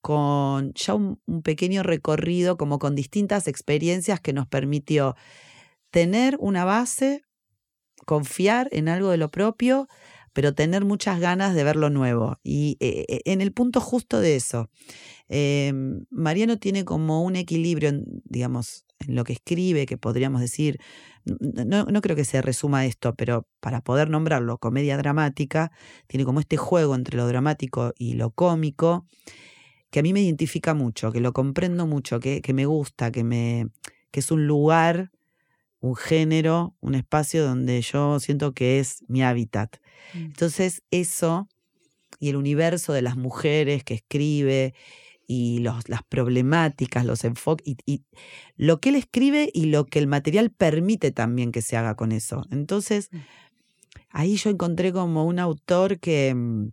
con 0.00 0.72
ya 0.74 0.94
un, 0.94 1.20
pequeño 1.42 1.82
recorrido, 1.82 2.56
como 2.56 2.78
con 2.78 2.94
distintas 2.94 3.48
experiencias 3.48 4.20
que 4.20 4.32
nos 4.32 4.46
permitió 4.46 5.16
tener 5.90 6.36
una 6.40 6.64
base, 6.64 7.22
confiar 8.06 8.68
en 8.72 8.88
algo 8.88 9.10
de 9.10 9.18
lo 9.18 9.30
propio, 9.30 9.88
pero 10.32 10.54
tener 10.54 10.84
muchas 10.84 11.20
ganas 11.20 11.54
de 11.54 11.64
ver 11.64 11.76
lo 11.76 11.90
nuevo. 11.90 12.38
Y 12.42 12.76
eh, 12.80 13.04
eh, 13.08 13.20
en 13.24 13.40
el 13.40 13.52
punto 13.52 13.80
justo 13.80 14.20
de 14.20 14.36
eso, 14.36 14.70
eh, 15.28 15.72
Mariano 16.10 16.58
tiene 16.58 16.84
como 16.84 17.22
un 17.22 17.36
equilibrio, 17.36 17.88
en, 17.88 18.04
digamos, 18.24 18.84
en 19.00 19.14
lo 19.14 19.24
que 19.24 19.32
escribe, 19.32 19.86
que 19.86 19.98
podríamos 19.98 20.40
decir, 20.40 20.78
no, 21.24 21.84
no 21.84 22.00
creo 22.00 22.16
que 22.16 22.24
se 22.24 22.42
resuma 22.42 22.86
esto, 22.86 23.14
pero 23.14 23.46
para 23.60 23.80
poder 23.80 24.10
nombrarlo 24.10 24.58
comedia 24.58 24.96
dramática, 24.96 25.72
tiene 26.06 26.24
como 26.24 26.40
este 26.40 26.56
juego 26.56 26.94
entre 26.94 27.16
lo 27.16 27.26
dramático 27.26 27.92
y 27.96 28.14
lo 28.14 28.30
cómico, 28.30 29.06
que 29.90 30.00
a 30.00 30.02
mí 30.02 30.12
me 30.12 30.22
identifica 30.22 30.74
mucho, 30.74 31.12
que 31.12 31.20
lo 31.20 31.32
comprendo 31.32 31.86
mucho, 31.86 32.20
que, 32.20 32.40
que 32.42 32.54
me 32.54 32.66
gusta, 32.66 33.10
que, 33.10 33.24
me, 33.24 33.68
que 34.10 34.20
es 34.20 34.30
un 34.30 34.46
lugar 34.46 35.10
un 35.80 35.96
género, 35.96 36.76
un 36.80 36.94
espacio 36.94 37.44
donde 37.44 37.80
yo 37.80 38.20
siento 38.20 38.52
que 38.52 38.80
es 38.80 39.02
mi 39.08 39.22
hábitat. 39.22 39.76
Mm. 40.14 40.18
Entonces 40.18 40.82
eso 40.90 41.48
y 42.18 42.28
el 42.28 42.36
universo 42.36 42.92
de 42.92 43.02
las 43.02 43.16
mujeres 43.16 43.82
que 43.82 43.94
escribe 43.94 44.74
y 45.26 45.60
los, 45.60 45.88
las 45.88 46.02
problemáticas, 46.02 47.06
los 47.06 47.24
enfoques, 47.24 47.66
y, 47.66 47.76
y, 47.86 48.04
lo 48.56 48.80
que 48.80 48.90
él 48.90 48.96
escribe 48.96 49.50
y 49.54 49.66
lo 49.66 49.86
que 49.86 49.98
el 50.00 50.06
material 50.06 50.50
permite 50.50 51.12
también 51.12 51.52
que 51.52 51.62
se 51.62 51.76
haga 51.76 51.94
con 51.94 52.12
eso. 52.12 52.44
Entonces, 52.50 53.08
Mm. 53.12 53.18
ahí 54.10 54.36
yo 54.36 54.50
encontré 54.50 54.92
como 54.92 55.24
un 55.24 55.38
autor 55.38 55.98
que 56.00 56.34
mm, 56.34 56.70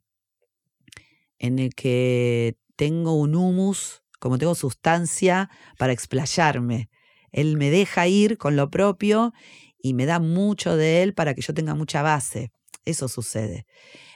en 1.40 1.60
el 1.60 1.76
que 1.76 2.58
tengo 2.78 3.14
un 3.16 3.36
humus, 3.36 4.04
como 4.20 4.38
tengo 4.38 4.56
sustancia 4.56 5.50
para 5.78 5.92
explayarme. 5.92 6.90
Él 7.32 7.58
me 7.58 7.70
deja 7.70 8.08
ir 8.08 8.38
con 8.38 8.56
lo 8.56 8.70
propio 8.70 9.34
y 9.82 9.94
me 9.94 10.06
da 10.06 10.20
mucho 10.20 10.78
de 10.78 11.04
él 11.04 11.14
para 11.14 11.34
que 11.34 11.42
yo 11.42 11.54
tenga 11.54 11.76
mucha 11.76 12.02
base. 12.02 12.52
Eso 12.86 13.10
sucede. 13.10 13.66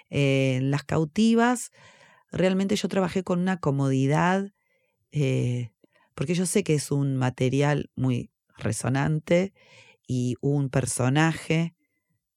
En 0.10 0.72
las 0.72 0.84
cautivas, 0.84 1.72
realmente 2.32 2.76
yo 2.76 2.88
trabajé 2.88 3.24
con 3.24 3.40
una 3.40 3.58
comodidad, 3.58 4.52
eh, 5.12 5.72
porque 6.16 6.36
yo 6.36 6.46
sé 6.46 6.64
que 6.64 6.76
es 6.76 6.92
un 6.92 7.18
material 7.18 7.90
muy 7.96 8.32
resonante 8.58 9.54
y 10.08 10.36
un 10.42 10.70
personaje 10.70 11.76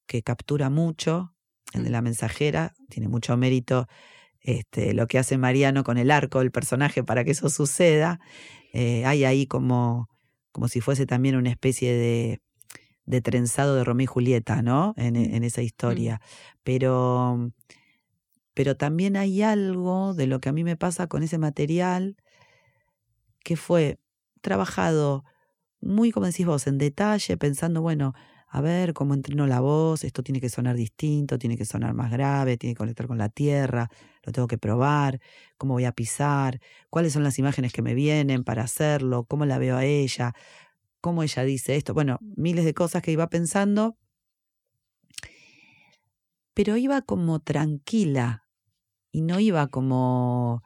que 0.07 0.23
captura 0.23 0.69
mucho, 0.69 1.33
el 1.73 1.83
de 1.83 1.89
la 1.89 2.01
mensajera, 2.01 2.73
tiene 2.89 3.09
mucho 3.09 3.35
mérito 3.37 3.87
este, 4.45 4.93
lo 4.93 5.07
que 5.07 5.17
hace 5.17 5.37
Mariano 5.37 5.83
con 5.83 5.97
el 5.97 6.11
arco 6.11 6.39
del 6.39 6.51
personaje 6.51 7.03
para 7.03 7.23
que 7.23 7.31
eso 7.31 7.49
suceda. 7.49 8.19
Eh, 8.73 9.05
hay 9.05 9.25
ahí 9.25 9.47
como, 9.47 10.07
como 10.51 10.67
si 10.67 10.81
fuese 10.81 11.05
también 11.05 11.35
una 11.35 11.49
especie 11.49 11.93
de, 11.93 12.39
de 13.05 13.21
trenzado 13.21 13.75
de 13.75 13.83
Romeo 13.83 14.03
y 14.03 14.07
Julieta, 14.07 14.61
¿no? 14.61 14.93
En, 14.97 15.15
en 15.15 15.43
esa 15.43 15.61
historia. 15.61 16.21
Pero, 16.63 17.51
pero 18.53 18.77
también 18.77 19.17
hay 19.17 19.41
algo 19.41 20.13
de 20.13 20.27
lo 20.27 20.39
que 20.39 20.49
a 20.49 20.53
mí 20.53 20.63
me 20.63 20.77
pasa 20.77 21.07
con 21.07 21.23
ese 21.23 21.37
material 21.37 22.15
que 23.43 23.55
fue 23.55 23.99
trabajado 24.41 25.23
muy, 25.81 26.11
como 26.11 26.25
decís 26.25 26.45
vos, 26.45 26.67
en 26.67 26.77
detalle, 26.77 27.37
pensando, 27.37 27.81
bueno, 27.81 28.13
a 28.55 28.61
ver 28.61 28.93
cómo 28.93 29.13
entreno 29.13 29.47
la 29.47 29.59
voz, 29.59 30.05
esto 30.05 30.23
tiene 30.23 30.39
que 30.39 30.47
sonar 30.47 30.77
distinto, 30.77 31.37
tiene 31.37 31.57
que 31.57 31.65
sonar 31.65 31.93
más 31.93 32.09
grave, 32.09 32.55
tiene 32.55 32.73
que 32.73 32.77
conectar 32.77 33.05
con 33.05 33.17
la 33.17 33.27
tierra, 33.27 33.89
lo 34.23 34.31
tengo 34.31 34.47
que 34.47 34.57
probar, 34.57 35.19
cómo 35.57 35.73
voy 35.73 35.83
a 35.83 35.91
pisar, 35.91 36.61
cuáles 36.89 37.11
son 37.11 37.25
las 37.25 37.37
imágenes 37.37 37.73
que 37.73 37.81
me 37.81 37.93
vienen 37.93 38.45
para 38.45 38.63
hacerlo, 38.63 39.25
cómo 39.25 39.45
la 39.45 39.57
veo 39.57 39.75
a 39.75 39.83
ella, 39.83 40.33
cómo 41.01 41.21
ella 41.21 41.43
dice 41.43 41.75
esto, 41.75 41.93
bueno, 41.93 42.17
miles 42.21 42.63
de 42.63 42.73
cosas 42.73 43.01
que 43.01 43.11
iba 43.11 43.27
pensando, 43.27 43.97
pero 46.53 46.77
iba 46.77 47.01
como 47.01 47.41
tranquila 47.41 48.47
y 49.11 49.19
no 49.19 49.41
iba 49.41 49.67
como, 49.67 50.63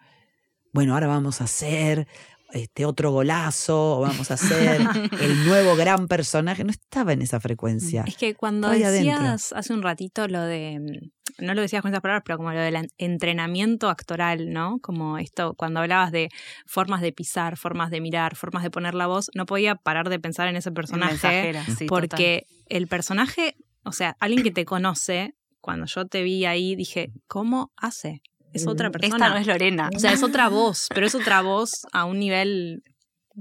bueno, 0.74 0.94
ahora 0.94 1.08
vamos 1.08 1.42
a 1.42 1.46
hacer 1.46 2.08
este 2.52 2.86
otro 2.86 3.12
golazo, 3.12 3.98
o 3.98 4.02
vamos 4.02 4.32
a 4.32 4.34
hacer 4.36 4.82
el 5.22 5.46
nuevo 5.46 5.76
gran 5.76 6.08
personaje. 6.08 6.64
No 6.64 6.72
estaba 6.72 7.14
en 7.14 7.22
esa 7.22 7.40
frecuencia. 7.40 8.04
Es 8.08 8.18
que 8.18 8.36
cuando 8.36 8.70
decías 8.70 9.20
adentro. 9.20 9.58
hace 9.58 9.74
un 9.74 9.82
ratito 9.82 10.28
lo 10.28 10.42
de, 10.42 10.80
mm, 10.80 11.44
no 11.46 11.54
lo 11.54 11.62
decías 11.62 11.82
con 11.82 11.92
esas 11.92 12.02
palabras, 12.02 12.24
pero 12.26 12.38
como 12.38 12.52
lo 12.52 12.60
del 12.60 12.76
en- 12.76 12.88
entrenamiento 12.98 13.90
actoral, 13.90 14.50
¿no? 14.52 14.80
Como 14.82 15.18
esto, 15.18 15.54
cuando 15.56 15.80
hablabas 15.80 16.12
de 16.12 16.30
formas 16.66 17.02
de 17.02 17.12
pisar, 17.12 17.56
formas 17.58 17.92
de 17.92 18.02
mirar, 18.02 18.36
formas 18.36 18.64
de 18.64 18.72
poner 18.72 18.96
la 18.96 19.08
voz, 19.08 19.30
no 19.36 19.46
podía 19.46 19.76
parar 19.76 20.10
de 20.10 20.20
pensar 20.20 20.48
en 20.48 20.56
ese 20.56 20.72
personaje. 20.72 21.54
Sí, 21.78 21.86
porque 21.88 22.46
el 22.68 22.88
personaje, 22.88 23.56
o 23.84 23.92
sea, 23.92 24.16
alguien 24.20 24.44
que 24.44 24.52
te 24.52 24.66
conoce, 24.66 25.34
cuando 25.62 25.86
yo 25.86 26.08
te 26.08 26.24
vi 26.24 26.46
ahí, 26.46 26.76
dije, 26.76 27.12
¿cómo 27.28 27.72
hace? 27.78 28.22
Es 28.54 28.68
otra 28.68 28.90
persona. 28.90 29.16
Esta 29.16 29.30
no 29.30 29.38
es 29.38 29.48
Lorena. 29.48 29.90
O 29.96 30.00
sea, 30.00 30.12
es 30.12 30.24
otra 30.24 30.50
voz, 30.50 30.88
pero 30.94 31.06
es 31.06 31.16
otra 31.16 31.42
voz 31.42 31.86
a 31.92 32.06
un 32.06 32.20
nivel 32.20 32.84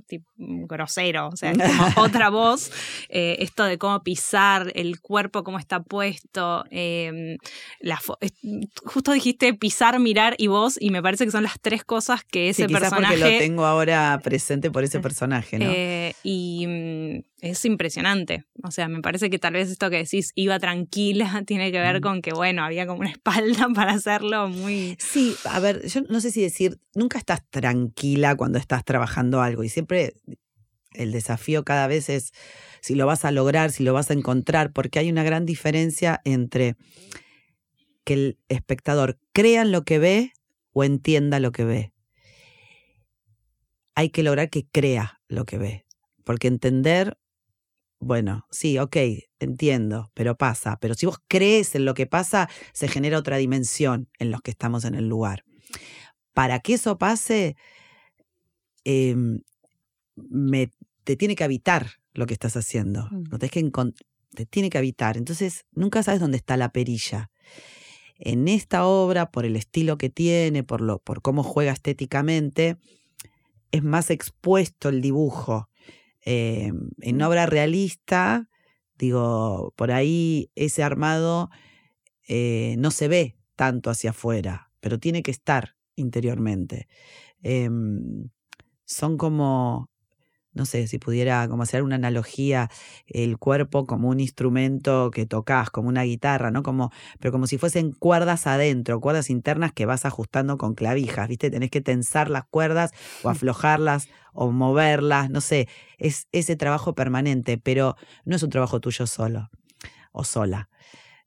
tipo, 0.06 0.30
grosero, 0.38 1.28
o 1.28 1.36
sea, 1.36 1.52
como 1.52 1.62
otra 1.96 2.30
voz. 2.30 2.70
Eh, 3.08 3.36
esto 3.40 3.64
de 3.64 3.78
cómo 3.78 4.02
pisar, 4.02 4.72
el 4.74 5.00
cuerpo, 5.00 5.44
cómo 5.44 5.58
está 5.58 5.82
puesto. 5.82 6.64
eh, 6.70 7.36
la 7.80 7.98
justo 8.84 9.12
dijiste 9.12 9.52
pisar, 9.54 9.98
mirar 10.00 10.34
y 10.38 10.46
voz, 10.46 10.76
y 10.80 10.90
me 10.90 11.02
parece 11.02 11.24
que 11.24 11.30
son 11.30 11.42
las 11.42 11.60
tres 11.60 11.84
cosas 11.84 12.24
que 12.24 12.52
Sí, 12.54 12.62
ese 12.62 12.66
quizás 12.66 12.80
personaje. 12.90 13.14
porque 13.18 13.32
lo 13.32 13.38
tengo 13.38 13.66
ahora 13.66 14.20
presente 14.22 14.70
por 14.70 14.84
ese 14.84 15.00
personaje, 15.00 15.58
¿no? 15.58 15.66
eh, 15.68 16.14
y 16.22 16.66
mm, 16.66 17.22
es 17.40 17.64
impresionante. 17.64 18.44
O 18.64 18.70
sea, 18.70 18.88
me 18.88 19.00
parece 19.00 19.30
que 19.30 19.38
tal 19.38 19.52
vez 19.52 19.70
esto 19.70 19.90
que 19.90 19.96
decís 19.98 20.32
iba 20.34 20.58
tranquila 20.58 21.42
tiene 21.46 21.70
que 21.72 21.80
ver 21.80 21.98
Mm. 21.98 22.02
con 22.02 22.22
que, 22.22 22.32
bueno, 22.32 22.62
había 22.64 22.86
como 22.86 23.00
una 23.00 23.10
espalda 23.10 23.68
para 23.74 23.92
hacerlo 23.92 24.48
muy. 24.48 24.96
Sí, 25.00 25.34
a 25.44 25.58
ver, 25.60 25.86
yo 25.88 26.02
no 26.08 26.20
sé 26.20 26.30
si 26.30 26.42
decir, 26.42 26.78
nunca 26.94 27.18
estás 27.18 27.42
tranquila 27.50 28.36
cuando 28.36 28.58
estás 28.58 28.84
trabajando 28.84 29.40
algo 29.40 29.64
y 29.64 29.68
siempre 29.68 29.87
el 30.92 31.12
desafío 31.12 31.64
cada 31.64 31.86
vez 31.86 32.08
es 32.08 32.32
si 32.80 32.94
lo 32.94 33.06
vas 33.06 33.24
a 33.24 33.30
lograr, 33.30 33.70
si 33.70 33.84
lo 33.84 33.92
vas 33.92 34.10
a 34.10 34.14
encontrar, 34.14 34.72
porque 34.72 34.98
hay 34.98 35.10
una 35.10 35.22
gran 35.22 35.46
diferencia 35.46 36.20
entre 36.24 36.76
que 38.04 38.14
el 38.14 38.38
espectador 38.48 39.18
crea 39.32 39.62
en 39.62 39.72
lo 39.72 39.84
que 39.84 39.98
ve 39.98 40.32
o 40.72 40.84
entienda 40.84 41.40
lo 41.40 41.52
que 41.52 41.64
ve. 41.64 41.92
Hay 43.94 44.10
que 44.10 44.22
lograr 44.22 44.48
que 44.48 44.66
crea 44.66 45.20
lo 45.28 45.44
que 45.44 45.58
ve, 45.58 45.84
porque 46.24 46.48
entender, 46.48 47.18
bueno, 47.98 48.46
sí, 48.50 48.78
ok, 48.78 48.96
entiendo, 49.40 50.10
pero 50.14 50.36
pasa, 50.36 50.78
pero 50.80 50.94
si 50.94 51.06
vos 51.06 51.18
crees 51.26 51.74
en 51.74 51.84
lo 51.84 51.94
que 51.94 52.06
pasa, 52.06 52.48
se 52.72 52.88
genera 52.88 53.18
otra 53.18 53.36
dimensión 53.36 54.08
en 54.18 54.30
los 54.30 54.40
que 54.40 54.52
estamos 54.52 54.84
en 54.84 54.94
el 54.94 55.08
lugar. 55.08 55.44
Para 56.32 56.60
que 56.60 56.74
eso 56.74 56.96
pase, 56.96 57.56
eh, 58.84 59.16
me, 60.28 60.70
te 61.04 61.16
tiene 61.16 61.36
que 61.36 61.44
habitar 61.44 61.86
lo 62.14 62.26
que 62.26 62.34
estás 62.34 62.56
haciendo. 62.56 63.08
Mm. 63.10 63.24
Lo 63.30 63.38
tenés 63.38 63.52
que 63.52 63.70
te 64.34 64.46
tiene 64.46 64.70
que 64.70 64.78
habitar. 64.78 65.16
Entonces, 65.16 65.64
nunca 65.72 66.02
sabes 66.02 66.20
dónde 66.20 66.36
está 66.36 66.56
la 66.56 66.72
perilla. 66.72 67.30
En 68.18 68.48
esta 68.48 68.84
obra, 68.84 69.30
por 69.30 69.44
el 69.44 69.56
estilo 69.56 69.96
que 69.96 70.10
tiene, 70.10 70.64
por, 70.64 70.80
lo, 70.80 70.98
por 70.98 71.22
cómo 71.22 71.42
juega 71.42 71.72
estéticamente, 71.72 72.76
es 73.70 73.82
más 73.82 74.10
expuesto 74.10 74.88
el 74.88 75.00
dibujo. 75.00 75.68
Eh, 76.24 76.72
en 77.00 77.14
una 77.14 77.28
obra 77.28 77.46
realista, 77.46 78.48
digo, 78.98 79.72
por 79.76 79.92
ahí 79.92 80.50
ese 80.56 80.82
armado 80.82 81.50
eh, 82.26 82.74
no 82.78 82.90
se 82.90 83.08
ve 83.08 83.36
tanto 83.56 83.90
hacia 83.90 84.10
afuera, 84.10 84.70
pero 84.80 84.98
tiene 84.98 85.22
que 85.22 85.30
estar 85.30 85.76
interiormente. 85.96 86.88
Em, 87.42 88.30
son 88.84 89.16
como, 89.16 89.90
no 90.58 90.66
sé 90.66 90.88
si 90.88 90.98
pudiera 90.98 91.48
como 91.48 91.62
hacer 91.62 91.82
una 91.82 91.94
analogía, 91.94 92.68
el 93.06 93.38
cuerpo 93.38 93.86
como 93.86 94.08
un 94.08 94.20
instrumento 94.20 95.10
que 95.10 95.24
tocas, 95.24 95.70
como 95.70 95.88
una 95.88 96.02
guitarra, 96.02 96.50
¿no? 96.50 96.62
Como, 96.62 96.90
pero 97.20 97.32
como 97.32 97.46
si 97.46 97.56
fuesen 97.56 97.92
cuerdas 97.92 98.46
adentro, 98.46 99.00
cuerdas 99.00 99.30
internas 99.30 99.72
que 99.72 99.86
vas 99.86 100.04
ajustando 100.04 100.58
con 100.58 100.74
clavijas, 100.74 101.28
¿viste? 101.28 101.50
Tenés 101.50 101.70
que 101.70 101.80
tensar 101.80 102.28
las 102.28 102.44
cuerdas 102.44 102.90
o 103.22 103.30
aflojarlas 103.30 104.08
o 104.32 104.50
moverlas, 104.50 105.30
no 105.30 105.40
sé, 105.40 105.68
es 105.96 106.26
ese 106.32 106.56
trabajo 106.56 106.94
permanente, 106.94 107.56
pero 107.56 107.96
no 108.24 108.36
es 108.36 108.42
un 108.42 108.50
trabajo 108.50 108.80
tuyo 108.80 109.06
solo. 109.06 109.48
o 110.12 110.24
sola. 110.24 110.68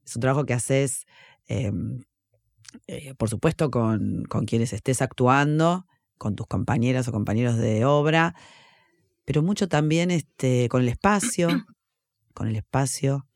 Es 0.04 0.16
un 0.16 0.22
trabajo 0.22 0.46
que 0.46 0.54
haces, 0.54 1.06
em, 1.48 2.04
eh, 2.88 3.14
por 3.16 3.30
supuesto, 3.30 3.72
con, 3.72 4.26
con 4.26 4.46
quienes 4.46 4.74
estés 4.74 5.02
actuando, 5.02 5.86
con 6.18 6.36
tus 6.36 6.48
compañeras 6.48 7.08
o 7.08 7.12
compañeros 7.12 7.58
de 7.58 7.86
obra, 7.86 8.36
pero 9.26 9.44
mucho 9.44 9.68
también 9.68 10.12
este, 10.12 10.68
con 10.70 10.82
el 10.82 10.90
espacio, 10.90 11.48
con 12.34 12.48
el 12.48 12.56
espacio. 12.56 13.28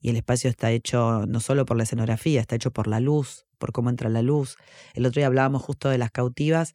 Y 0.00 0.10
el 0.10 0.16
espacio 0.16 0.48
está 0.48 0.70
hecho 0.70 1.26
no 1.26 1.40
solo 1.40 1.66
por 1.66 1.76
la 1.76 1.82
escenografía, 1.82 2.40
está 2.40 2.54
hecho 2.54 2.70
por 2.70 2.86
la 2.86 3.00
luz, 3.00 3.46
por 3.58 3.72
cómo 3.72 3.90
entra 3.90 4.08
la 4.08 4.22
luz. 4.22 4.56
El 4.94 5.04
otro 5.06 5.18
día 5.18 5.26
hablábamos 5.26 5.62
justo 5.62 5.88
de 5.88 5.98
las 5.98 6.12
cautivas 6.12 6.74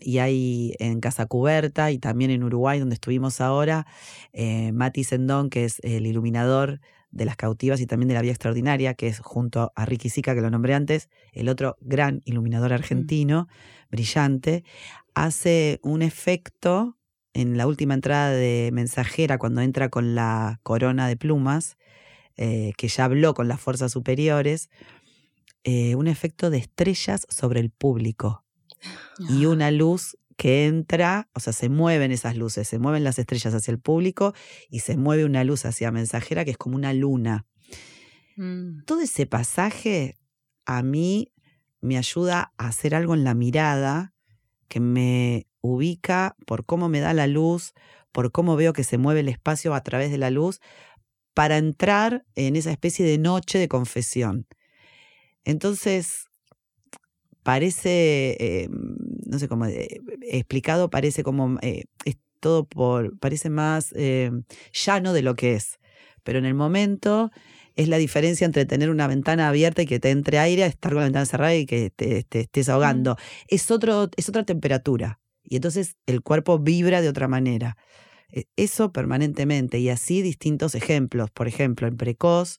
y 0.00 0.18
hay 0.18 0.74
en 0.78 1.00
Casa 1.00 1.26
Cuberta 1.26 1.90
y 1.90 1.98
también 1.98 2.30
en 2.30 2.42
Uruguay, 2.44 2.78
donde 2.78 2.94
estuvimos 2.94 3.40
ahora, 3.40 3.86
eh, 4.32 4.72
Mati 4.72 5.04
Sendón, 5.04 5.50
que 5.50 5.64
es 5.64 5.80
el 5.82 6.06
iluminador 6.06 6.80
de 7.10 7.24
las 7.24 7.36
cautivas 7.36 7.80
y 7.80 7.86
también 7.86 8.08
de 8.08 8.14
la 8.14 8.22
Vía 8.22 8.32
Extraordinaria, 8.32 8.94
que 8.94 9.08
es 9.08 9.20
junto 9.20 9.72
a 9.74 9.86
Ricky 9.86 10.10
Sica, 10.10 10.34
que 10.34 10.40
lo 10.40 10.50
nombré 10.50 10.74
antes, 10.74 11.08
el 11.32 11.48
otro 11.48 11.76
gran 11.80 12.20
iluminador 12.24 12.70
mm. 12.70 12.74
argentino, 12.74 13.48
brillante, 13.90 14.64
hace 15.14 15.80
un 15.82 16.02
efecto 16.02 16.98
en 17.36 17.58
la 17.58 17.66
última 17.66 17.92
entrada 17.92 18.30
de 18.30 18.70
Mensajera, 18.72 19.36
cuando 19.36 19.60
entra 19.60 19.90
con 19.90 20.14
la 20.14 20.58
corona 20.62 21.06
de 21.06 21.18
plumas, 21.18 21.76
eh, 22.38 22.72
que 22.78 22.88
ya 22.88 23.04
habló 23.04 23.34
con 23.34 23.46
las 23.46 23.60
fuerzas 23.60 23.92
superiores, 23.92 24.70
eh, 25.62 25.96
un 25.96 26.06
efecto 26.06 26.48
de 26.48 26.56
estrellas 26.56 27.26
sobre 27.28 27.60
el 27.60 27.68
público 27.68 28.42
y 29.28 29.44
ah. 29.44 29.48
una 29.50 29.70
luz 29.70 30.16
que 30.38 30.66
entra, 30.66 31.28
o 31.34 31.40
sea, 31.40 31.52
se 31.52 31.68
mueven 31.68 32.10
esas 32.10 32.38
luces, 32.38 32.68
se 32.68 32.78
mueven 32.78 33.04
las 33.04 33.18
estrellas 33.18 33.52
hacia 33.52 33.70
el 33.72 33.80
público 33.80 34.32
y 34.70 34.80
se 34.80 34.96
mueve 34.96 35.26
una 35.26 35.44
luz 35.44 35.66
hacia 35.66 35.90
mensajera 35.90 36.42
que 36.46 36.52
es 36.52 36.58
como 36.58 36.76
una 36.76 36.94
luna. 36.94 37.44
Mm. 38.36 38.84
Todo 38.86 39.02
ese 39.02 39.26
pasaje 39.26 40.16
a 40.64 40.82
mí 40.82 41.34
me 41.82 41.98
ayuda 41.98 42.54
a 42.56 42.68
hacer 42.68 42.94
algo 42.94 43.12
en 43.12 43.24
la 43.24 43.34
mirada 43.34 44.14
que 44.68 44.80
me 44.80 45.46
ubica 45.66 46.36
por 46.46 46.64
cómo 46.64 46.88
me 46.88 47.00
da 47.00 47.14
la 47.14 47.26
luz, 47.26 47.74
por 48.12 48.32
cómo 48.32 48.56
veo 48.56 48.72
que 48.72 48.84
se 48.84 48.98
mueve 48.98 49.20
el 49.20 49.28
espacio 49.28 49.74
a 49.74 49.82
través 49.82 50.10
de 50.10 50.18
la 50.18 50.30
luz, 50.30 50.60
para 51.34 51.58
entrar 51.58 52.24
en 52.34 52.56
esa 52.56 52.70
especie 52.70 53.04
de 53.04 53.18
noche 53.18 53.58
de 53.58 53.68
confesión. 53.68 54.46
Entonces, 55.44 56.26
parece, 57.42 58.36
eh, 58.40 58.68
no 58.70 59.38
sé 59.38 59.46
cómo, 59.46 59.66
eh, 59.66 60.00
explicado, 60.22 60.90
parece 60.90 61.22
como, 61.22 61.58
eh, 61.62 61.84
es 62.04 62.16
todo 62.40 62.64
por, 62.64 63.18
parece 63.18 63.50
más 63.50 63.92
llano 64.72 65.12
de 65.12 65.22
lo 65.22 65.34
que 65.34 65.54
es. 65.54 65.78
Pero 66.24 66.38
en 66.38 66.44
el 66.44 66.54
momento 66.54 67.30
es 67.76 67.88
la 67.88 67.98
diferencia 67.98 68.44
entre 68.46 68.64
tener 68.66 68.90
una 68.90 69.06
ventana 69.06 69.48
abierta 69.48 69.82
y 69.82 69.86
que 69.86 70.00
te 70.00 70.10
entre 70.10 70.38
aire, 70.38 70.64
a 70.64 70.66
estar 70.66 70.92
con 70.92 71.00
la 71.00 71.04
ventana 71.04 71.26
cerrada 71.26 71.54
y 71.54 71.66
que 71.66 71.90
te, 71.90 72.26
estés 72.30 72.68
ahogando. 72.68 73.16
Es, 73.46 73.70
otro, 73.70 74.08
es 74.16 74.28
otra 74.28 74.44
temperatura. 74.44 75.20
Y 75.48 75.56
entonces 75.56 75.96
el 76.06 76.22
cuerpo 76.22 76.58
vibra 76.58 77.00
de 77.00 77.08
otra 77.08 77.28
manera. 77.28 77.76
E, 78.32 78.46
eso 78.56 78.92
permanentemente. 78.92 79.78
Y 79.78 79.88
así 79.88 80.22
distintos 80.22 80.74
ejemplos. 80.74 81.30
Por 81.30 81.48
ejemplo, 81.48 81.86
en 81.86 81.96
Precoz, 81.96 82.58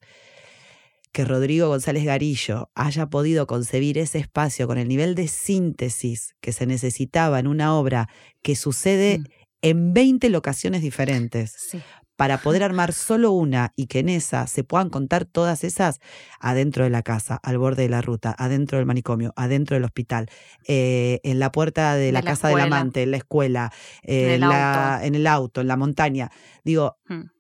que 1.11 1.25
Rodrigo 1.25 1.67
González 1.67 2.03
Garillo 2.05 2.69
haya 2.75 3.07
podido 3.07 3.47
concebir 3.47 3.97
ese 3.97 4.19
espacio 4.19 4.67
con 4.67 4.77
el 4.77 4.87
nivel 4.87 5.15
de 5.15 5.27
síntesis 5.27 6.35
que 6.41 6.53
se 6.53 6.65
necesitaba 6.65 7.39
en 7.39 7.47
una 7.47 7.75
obra 7.75 8.07
que 8.41 8.55
sucede 8.55 9.19
mm. 9.19 9.23
en 9.63 9.93
20 9.93 10.29
locaciones 10.29 10.81
diferentes. 10.81 11.75
Para 12.17 12.39
poder 12.39 12.63
armar 12.63 12.91
solo 12.91 13.31
una 13.31 13.71
y 13.77 13.87
que 13.87 13.99
en 13.99 14.09
esa 14.09 14.47
se 14.47 14.65
puedan 14.65 14.89
contar 14.89 15.23
todas 15.23 15.63
esas 15.63 15.99
adentro 16.41 16.83
de 16.83 16.89
la 16.89 17.03
casa, 17.03 17.39
al 17.41 17.57
borde 17.57 17.83
de 17.83 17.89
la 17.89 18.01
ruta, 18.01 18.35
adentro 18.37 18.77
del 18.77 18.85
manicomio, 18.85 19.33
adentro 19.37 19.75
del 19.75 19.85
hospital, 19.85 20.29
eh, 20.67 21.21
en 21.23 21.39
la 21.39 21.53
puerta 21.53 21.95
de 21.95 22.11
la, 22.11 22.23
casa 22.23 22.49
del 22.49 22.59
amante, 22.59 23.03
en 23.03 23.11
la 23.11 23.17
escuela, 23.17 23.71
en, 24.03 24.43
el 24.43 24.43
en, 24.43 25.15
el 25.15 25.27
auto, 25.27 25.61
en 25.61 25.67
la 25.67 25.77
montaña. 25.77 26.29
Digo, 26.65 26.97
mm 27.07 27.37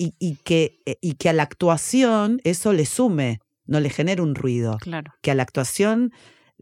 y, 0.00 0.36
que, 0.36 0.80
eh, 0.86 0.96
y 1.00 1.14
que 1.14 1.28
a 1.28 1.32
la 1.32 1.42
actuación 1.42 2.40
eso 2.44 2.72
le 2.72 2.86
sume, 2.86 3.40
no 3.66 3.80
le 3.80 3.90
genere 3.90 4.22
un 4.22 4.34
ruido. 4.34 4.78
Claro. 4.80 5.12
Que 5.20 5.30
a 5.30 5.34
la 5.34 5.42
actuación 5.42 6.12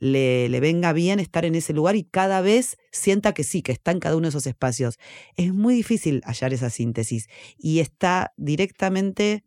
le, 0.01 0.61
venga 0.61 0.93
bien 0.93 1.19
estar 1.21 1.45
en 1.45 1.55
ese 1.55 1.73
lugar 1.73 1.97
y 1.97 2.05
cada 2.05 2.41
vez 2.41 2.77
sienta 2.93 3.35
que 3.35 3.45
sí, 3.45 3.63
que 3.63 3.73
está 3.73 3.91
en 3.91 4.01
cada 4.01 4.17
uno 4.17 4.27
de 4.27 4.31
esos 4.31 4.47
espacios. 4.47 4.99
Es 5.37 5.53
muy 5.53 5.75
difícil 5.75 6.23
hallar 6.25 6.53
esa 6.53 6.71
síntesis 6.71 7.29
y 7.59 7.81
está 7.81 8.33
directamente 8.37 9.45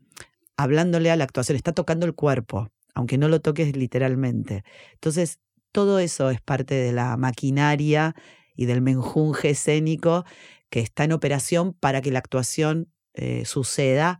hablándole 0.57 1.09
a 1.09 1.15
la 1.15 1.23
actuación, 1.23 1.55
está 1.55 1.71
tocando 1.71 2.05
el 2.05 2.13
cuerpo, 2.13 2.69
aunque 2.93 3.17
no 3.17 3.29
lo 3.29 3.39
toques 3.39 3.75
literalmente. 3.75 4.63
Entonces, 4.93 5.39
todo 5.71 5.99
eso 5.99 6.29
es 6.29 6.41
parte 6.41 6.75
de 6.75 6.91
la 6.91 7.15
maquinaria 7.17 8.13
y 8.55 8.65
del 8.65 8.81
menjunje 8.81 9.51
escénico 9.51 10.25
que 10.69 10.81
está 10.81 11.05
en 11.05 11.13
operación 11.13 11.73
para 11.73 12.01
que 12.01 12.11
la 12.11 12.19
actuación 12.19 12.91
eh, 13.13 13.45
suceda 13.45 14.19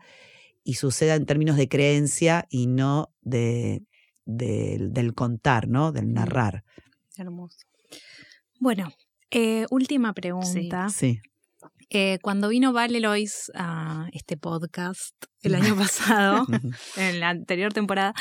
y 0.64 0.76
suceda 0.76 1.16
en 1.16 1.26
términos 1.26 1.58
de 1.58 1.68
creencia 1.68 2.46
y 2.50 2.68
no 2.68 3.14
de, 3.22 3.84
del 4.38 5.14
contar, 5.14 5.68
¿no? 5.68 5.92
Del 5.92 6.14
narrar. 6.14 6.64
Hermoso. 7.18 7.60
Bueno, 8.60 8.92
eh, 9.30 9.66
última 9.70 10.14
pregunta. 10.14 10.90
Sí. 10.90 11.20
Eh, 11.90 12.20
cuando 12.22 12.48
vino 12.48 12.72
Vale 12.72 13.02
Lois 13.02 13.52
a 13.54 14.08
este 14.14 14.38
podcast 14.38 15.16
el 15.42 15.56
año 15.56 15.76
pasado, 15.76 16.46
en 16.96 17.20
la 17.20 17.30
anterior 17.30 17.74
temporada, 17.74 18.14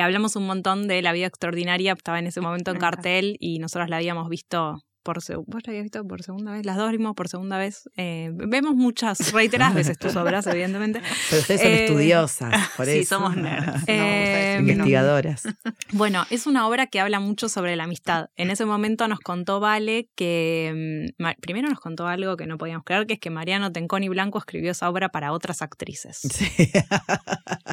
hablamos 0.00 0.34
un 0.34 0.46
montón 0.46 0.88
de 0.88 1.02
la 1.02 1.12
vida 1.12 1.26
extraordinaria, 1.26 1.92
estaba 1.92 2.18
en 2.18 2.26
ese 2.26 2.40
momento 2.40 2.72
en 2.72 2.78
cartel 2.78 3.36
y 3.38 3.60
nosotros 3.60 3.88
la 3.88 3.98
habíamos 3.98 4.28
visto 4.28 4.82
por 5.02 5.18
vos 5.46 5.62
la 5.64 5.70
habías 5.70 5.84
visto 5.84 6.06
por 6.06 6.22
segunda 6.22 6.52
vez, 6.52 6.64
las 6.64 6.76
dos 6.76 6.90
vimos 6.90 7.14
por 7.14 7.28
segunda 7.28 7.58
vez. 7.58 7.88
Eh, 7.96 8.30
vemos 8.32 8.74
muchas, 8.74 9.32
reiteradas 9.32 9.74
veces 9.74 9.98
tus 9.98 10.14
obras, 10.16 10.46
evidentemente. 10.46 11.00
Pero 11.30 11.42
ustedes 11.42 11.60
son 11.60 11.70
eh, 11.70 11.84
estudiosas, 11.84 12.70
por 12.76 12.88
eso. 12.88 12.98
Sí, 12.98 13.04
somos 13.04 13.36
nerds. 13.36 13.82
Eh, 13.86 14.58
investigadoras. 14.60 15.42
Bueno, 15.92 16.24
es 16.30 16.46
una 16.46 16.66
obra 16.66 16.86
que 16.86 17.00
habla 17.00 17.20
mucho 17.20 17.50
sobre 17.50 17.76
la 17.76 17.84
amistad. 17.84 18.30
En 18.36 18.50
ese 18.50 18.64
momento 18.64 19.08
nos 19.08 19.20
contó 19.20 19.60
Vale 19.60 20.08
que, 20.14 21.12
mm, 21.18 21.40
primero 21.40 21.68
nos 21.68 21.80
contó 21.80 22.06
algo 22.06 22.36
que 22.36 22.46
no 22.46 22.56
podíamos 22.56 22.84
creer, 22.84 23.06
que 23.06 23.14
es 23.14 23.20
que 23.20 23.28
Mariano 23.28 23.72
Tenconi 23.72 24.08
Blanco 24.08 24.38
escribió 24.38 24.70
esa 24.70 24.88
obra 24.88 25.10
para 25.10 25.32
otras 25.32 25.60
actrices. 25.60 26.20
Sí. 26.32 26.72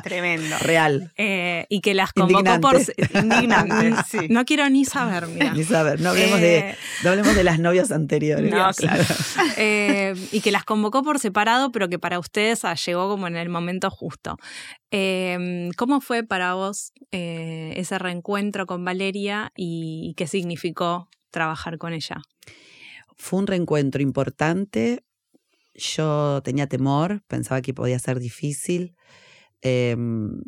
Tremendo. 0.04 0.58
Real. 0.60 1.14
y 1.18 1.82
que 1.82 1.94
las 1.94 2.12
convocó 2.12 2.60
por... 2.60 2.82
Indignante. 3.14 4.28
No 4.30 4.44
quiero 4.44 4.70
ni 4.70 4.84
saber, 4.84 5.28
mira. 5.28 5.54
Ni 5.54 5.64
saber, 5.64 6.02
no 6.02 6.10
hablemos 6.10 6.42
de 6.42 6.76
de 7.28 7.44
las 7.44 7.60
novias 7.60 7.92
anteriores. 7.92 8.52
No, 8.52 8.70
claro. 8.76 9.04
Eh, 9.58 10.16
y 10.32 10.42
que 10.42 10.52
las 10.52 10.64
convocó 10.64 11.04
por 11.04 11.20
separado, 11.20 11.72
pero 11.72 11.90
que 11.90 12.00
para 12.00 12.20
ustedes 12.20 12.64
ah, 12.64 12.76
llegó 12.76 13.10
como 13.10 13.28
en 13.28 13.36
el 13.36 13.50
momento 13.50 13.90
justo. 13.90 14.38
Em, 14.92 15.72
¿Cómo 15.72 16.00
fue 16.02 16.24
para 16.24 16.54
vos 16.54 16.94
eh, 17.12 17.74
ese 17.76 18.00
reencuentro 18.00 18.66
con 18.66 18.86
Valeria 18.86 19.52
y 19.56 20.14
qué 20.16 20.28
significó 20.28 21.10
trabajar 21.32 21.78
con 21.78 21.94
ella? 21.94 22.22
Fue 23.18 23.40
un 23.40 23.48
reencuentro 23.48 24.02
importante. 24.02 25.04
Yo 25.74 26.42
tenía 26.44 26.68
temor, 26.68 27.22
pensaba 27.28 27.62
que 27.62 27.74
podía 27.74 28.00
ser 28.00 28.20
difícil. 28.20 28.96
Em, 29.62 30.42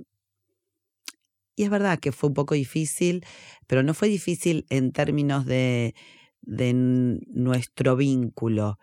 y 1.55 1.63
es 1.63 1.69
verdad 1.69 1.99
que 1.99 2.11
fue 2.11 2.29
un 2.29 2.33
poco 2.33 2.55
difícil, 2.55 3.25
pero 3.67 3.83
no 3.83 3.93
fue 3.93 4.07
difícil 4.07 4.65
en 4.69 4.91
términos 4.91 5.45
de 5.45 5.93
de 6.41 6.73
nuestro 6.73 7.95
vínculo. 7.95 8.77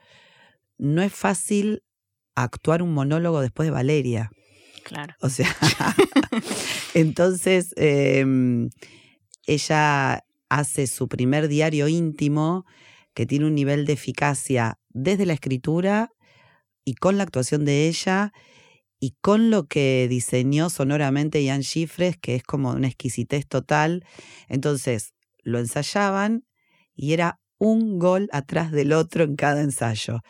No 0.79 1.03
es 1.03 1.13
fácil 1.13 1.83
actuar 2.35 2.83
un 2.83 2.95
monólogo 2.95 3.41
después 3.41 3.67
de 3.67 3.73
Valeria. 3.73 4.31
Claro. 4.85 5.15
O 5.21 5.29
sea, 5.29 5.55
entonces 6.95 7.75
em, 7.77 8.71
ella 9.47 10.25
hace 10.49 10.87
su 10.87 11.09
primer 11.09 11.49
diario 11.49 11.89
íntimo 11.89 12.65
que 13.15 13.27
tiene 13.27 13.47
un 13.47 13.55
nivel 13.55 13.85
de 13.87 13.95
eficacia 13.95 14.79
desde 14.91 15.27
la 15.27 15.33
escritura 15.33 16.13
y 16.85 16.95
con 16.95 17.19
la 17.19 17.25
actuación 17.25 17.65
de 17.65 17.89
ella 17.89 18.33
y 19.01 19.17
con 19.21 19.51
lo 19.51 19.67
que 19.67 20.07
diseñó 20.09 20.71
sonoramente 20.71 21.43
Ian 21.43 21.63
Schifres, 21.63 22.17
que 22.17 22.35
es 22.35 22.43
como 22.43 22.71
una 22.71 22.89
exquisitez 22.89 23.47
total. 23.47 24.05
Entonces 24.49 25.15
lo 25.43 25.59
ensayaban 25.59 26.45
y 26.95 27.13
era 27.13 27.41
un 27.59 27.99
gol 27.99 28.29
atrás 28.33 28.73
del 28.73 28.93
otro 28.93 29.25
en 29.25 29.37
cada 29.37 29.61
ensayo. 29.63 30.21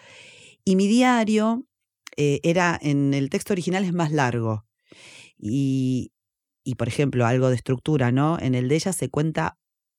Y 0.65 0.77
mi 0.77 0.87
diario 0.87 1.67
eh, 2.17 2.41
era, 2.43 2.79
en 2.81 3.15
el 3.15 3.31
texto 3.31 3.53
original 3.53 3.85
es 3.85 3.93
más 3.93 4.13
largo. 4.13 4.65
Y, 5.39 6.13
y, 6.65 6.75
por 6.75 6.89
ejemplo, 6.89 7.27
algo 7.27 7.49
de 7.49 7.57
estructura, 7.57 8.11
¿no? 8.13 8.39
En 8.41 8.55
el 8.55 8.69
de 8.69 8.75
ella 8.75 8.93
se 8.93 9.09
cuenta 9.09 9.59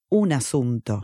un 0.09 0.34
asunto. 0.34 1.03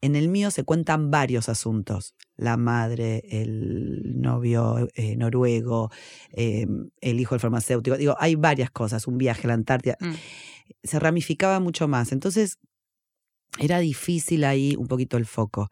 En 0.00 0.14
el 0.14 0.28
mío 0.28 0.50
se 0.50 0.64
cuentan 0.64 1.10
varios 1.10 1.48
asuntos. 1.48 2.14
La 2.36 2.56
madre, 2.56 3.24
el 3.30 4.20
novio 4.20 4.88
eh, 4.94 5.16
noruego, 5.16 5.90
eh, 6.30 6.66
el 7.00 7.20
hijo 7.20 7.34
del 7.34 7.40
farmacéutico. 7.40 7.96
Digo, 7.96 8.14
hay 8.18 8.34
varias 8.34 8.70
cosas, 8.70 9.06
un 9.06 9.18
viaje 9.18 9.42
a 9.44 9.48
la 9.48 9.54
Antártida. 9.54 9.96
Mm. 10.00 10.12
Se 10.82 10.98
ramificaba 10.98 11.60
mucho 11.60 11.88
más. 11.88 12.12
Entonces, 12.12 12.58
era 13.58 13.78
difícil 13.78 14.44
ahí 14.44 14.74
un 14.78 14.86
poquito 14.86 15.16
el 15.16 15.26
foco. 15.26 15.70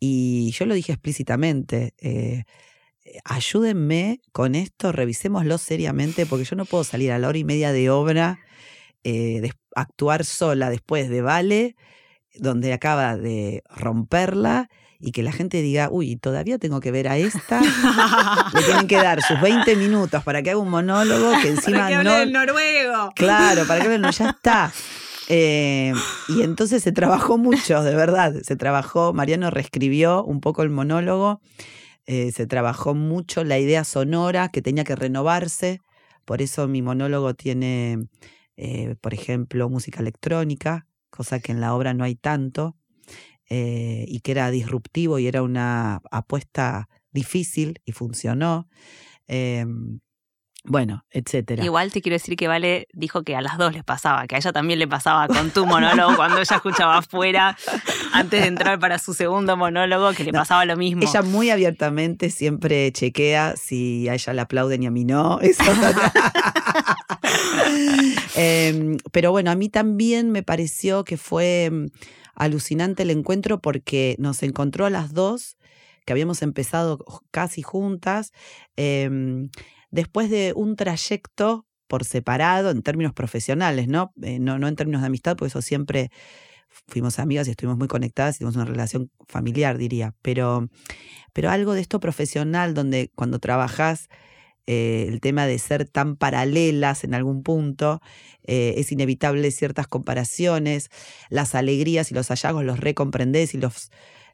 Y 0.00 0.52
yo 0.52 0.66
lo 0.66 0.74
dije 0.74 0.92
explícitamente. 0.92 1.94
eh, 1.98 2.44
ayúdenme 3.24 4.20
con 4.32 4.54
esto, 4.54 4.92
revisémoslo 4.92 5.58
seriamente, 5.58 6.26
porque 6.26 6.44
yo 6.44 6.56
no 6.56 6.64
puedo 6.64 6.84
salir 6.84 7.12
a 7.12 7.18
la 7.18 7.28
hora 7.28 7.38
y 7.38 7.44
media 7.44 7.72
de 7.72 7.90
obra, 7.90 8.38
eh, 9.04 9.50
actuar 9.74 10.24
sola 10.24 10.70
después 10.70 11.08
de 11.08 11.22
Vale, 11.22 11.76
donde 12.34 12.72
acaba 12.72 13.16
de 13.16 13.62
romperla, 13.68 14.68
y 15.00 15.12
que 15.12 15.22
la 15.22 15.30
gente 15.30 15.62
diga, 15.62 15.88
uy, 15.92 16.16
todavía 16.16 16.58
tengo 16.58 16.80
que 16.80 16.90
ver 16.90 17.06
a 17.06 17.16
esta. 17.18 17.60
Le 18.52 18.62
tienen 18.62 18.88
que 18.88 18.96
dar 18.96 19.22
sus 19.22 19.40
20 19.40 19.76
minutos 19.76 20.24
para 20.24 20.42
que 20.42 20.50
haga 20.50 20.58
un 20.58 20.70
monólogo 20.70 21.40
que 21.40 21.48
encima 21.50 21.88
no. 22.02 22.26
noruego. 22.26 23.12
Claro, 23.14 23.64
para 23.66 23.80
que 23.84 23.98
no, 23.98 24.10
ya 24.10 24.30
está. 24.30 24.72
Eh, 25.30 25.92
y 26.28 26.42
entonces 26.42 26.82
se 26.82 26.92
trabajó 26.92 27.36
mucho, 27.38 27.82
de 27.82 27.94
verdad. 27.94 28.34
Se 28.42 28.56
trabajó, 28.56 29.12
Mariano 29.12 29.50
reescribió 29.50 30.24
un 30.24 30.40
poco 30.40 30.62
el 30.62 30.70
monólogo, 30.70 31.40
eh, 32.06 32.32
se 32.32 32.46
trabajó 32.46 32.94
mucho 32.94 33.44
la 33.44 33.58
idea 33.58 33.84
sonora 33.84 34.48
que 34.48 34.62
tenía 34.62 34.84
que 34.84 34.96
renovarse. 34.96 35.80
Por 36.24 36.42
eso 36.42 36.68
mi 36.68 36.82
monólogo 36.82 37.34
tiene, 37.34 37.98
eh, 38.56 38.96
por 39.00 39.14
ejemplo, 39.14 39.68
música 39.68 40.00
electrónica, 40.00 40.86
cosa 41.10 41.40
que 41.40 41.52
en 41.52 41.60
la 41.60 41.74
obra 41.74 41.94
no 41.94 42.04
hay 42.04 42.14
tanto, 42.14 42.76
y 43.50 44.20
que 44.20 44.32
era 44.32 44.50
disruptivo 44.50 45.18
y 45.18 45.26
era 45.26 45.42
una 45.42 46.02
apuesta 46.10 46.88
difícil 47.12 47.80
y 47.86 47.92
funcionó. 47.92 48.68
Eh, 50.64 50.70
bueno, 50.70 51.04
etcétera. 51.10 51.64
Igual 51.64 51.92
te 51.92 52.02
quiero 52.02 52.14
decir 52.14 52.36
que 52.36 52.48
Vale 52.48 52.88
dijo 52.92 53.22
que 53.22 53.36
a 53.36 53.40
las 53.40 53.58
dos 53.58 53.72
les 53.72 53.84
pasaba, 53.84 54.26
que 54.26 54.34
a 54.34 54.38
ella 54.38 54.52
también 54.52 54.78
le 54.78 54.88
pasaba 54.88 55.26
con 55.28 55.50
tu 55.50 55.66
monólogo 55.66 56.16
cuando 56.16 56.38
ella 56.38 56.56
escuchaba 56.56 56.98
afuera, 56.98 57.56
antes 58.12 58.42
de 58.42 58.48
entrar 58.48 58.78
para 58.78 58.98
su 58.98 59.14
segundo 59.14 59.56
monólogo, 59.56 60.12
que 60.12 60.24
le 60.24 60.32
No, 60.32 60.40
pasaba 60.40 60.64
lo 60.64 60.76
mismo. 60.76 61.02
Ella 61.02 61.22
muy 61.22 61.50
abiertamente 61.50 62.30
siempre 62.30 62.92
chequea 62.92 63.56
si 63.56 64.08
a 64.08 64.14
ella 64.14 64.32
le 64.34 64.40
aplauden 64.40 64.82
y 64.82 64.86
a 64.86 64.90
mí 64.90 65.04
no. 65.04 65.40
Eso. 65.42 65.62
Em, 68.34 68.98
pero 69.10 69.32
bueno, 69.32 69.50
a 69.50 69.56
mí 69.56 69.68
también 69.68 70.30
me 70.30 70.42
pareció 70.42 71.04
que 71.04 71.16
fue 71.16 71.64
em, 71.64 71.88
alucinante 72.34 73.02
el 73.02 73.10
encuentro 73.10 73.60
porque 73.60 74.14
nos 74.18 74.42
encontró 74.42 74.86
a 74.86 74.90
las 74.90 75.12
dos, 75.12 75.56
que 76.06 76.12
habíamos 76.12 76.40
empezado 76.42 77.04
casi 77.30 77.62
juntas, 77.62 78.32
em, 78.76 79.50
después 79.90 80.30
de 80.30 80.52
un 80.54 80.76
trayecto 80.76 81.66
por 81.86 82.04
separado 82.04 82.70
en 82.70 82.82
términos 82.82 83.14
profesionales, 83.14 83.88
¿no? 83.88 84.12
Eh, 84.22 84.38
no, 84.38 84.58
no 84.58 84.68
en 84.68 84.76
términos 84.76 85.00
de 85.00 85.06
amistad, 85.06 85.36
porque 85.36 85.48
eso 85.48 85.62
siempre 85.62 86.10
fuimos 86.86 87.18
amigas 87.18 87.48
y 87.48 87.52
estuvimos 87.52 87.78
muy 87.78 87.88
conectadas 87.88 88.36
y 88.36 88.38
tuvimos 88.40 88.56
una 88.56 88.66
relación 88.66 89.10
familiar, 89.26 89.78
diría, 89.78 90.14
pero, 90.22 90.68
pero 91.32 91.50
algo 91.50 91.74
de 91.74 91.80
esto 91.80 92.00
profesional, 92.00 92.74
donde 92.74 93.10
cuando 93.14 93.38
trabajas 93.38 94.08
eh, 94.66 95.06
el 95.08 95.22
tema 95.22 95.46
de 95.46 95.58
ser 95.58 95.88
tan 95.88 96.16
paralelas 96.16 97.02
en 97.02 97.14
algún 97.14 97.42
punto, 97.42 98.02
eh, 98.44 98.74
es 98.76 98.92
inevitable 98.92 99.50
ciertas 99.50 99.88
comparaciones, 99.88 100.90
las 101.30 101.54
alegrías 101.54 102.10
y 102.10 102.14
los 102.14 102.28
hallazgos 102.28 102.64
los 102.64 102.78
recomprendés 102.78 103.54
y 103.54 103.58
los 103.58 103.90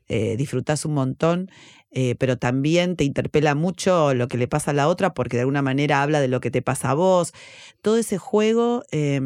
eh, 0.08 0.36
disfrutás 0.36 0.84
un 0.84 0.94
montón, 0.94 1.50
eh, 1.94 2.16
pero 2.16 2.36
también 2.36 2.96
te 2.96 3.04
interpela 3.04 3.54
mucho 3.54 4.12
lo 4.14 4.28
que 4.28 4.36
le 4.36 4.48
pasa 4.48 4.72
a 4.72 4.74
la 4.74 4.88
otra 4.88 5.14
porque 5.14 5.36
de 5.36 5.42
alguna 5.42 5.62
manera 5.62 6.02
habla 6.02 6.20
de 6.20 6.28
lo 6.28 6.40
que 6.40 6.50
te 6.50 6.60
pasa 6.60 6.90
a 6.90 6.94
vos. 6.94 7.32
Todo 7.80 7.96
ese 7.96 8.18
juego 8.18 8.82
eh, 8.90 9.20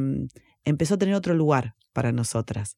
empezó 0.65 0.95
a 0.95 0.99
tener 0.99 1.15
otro 1.15 1.35
lugar 1.35 1.75
para 1.93 2.13
nosotras. 2.13 2.77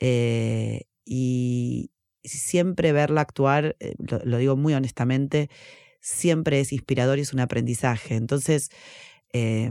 Eh, 0.00 0.84
y 1.04 1.90
siempre 2.22 2.92
verla 2.92 3.20
actuar, 3.20 3.76
eh, 3.80 3.94
lo, 3.98 4.38
digo 4.38 4.56
muy 4.56 4.74
honestamente, 4.74 5.50
siempre 6.00 6.60
es 6.60 6.72
inspirador 6.72 7.18
y 7.18 7.22
es 7.22 7.32
un 7.32 7.40
aprendizaje. 7.40 8.14
Entonces, 8.14 8.70
eh, 9.32 9.70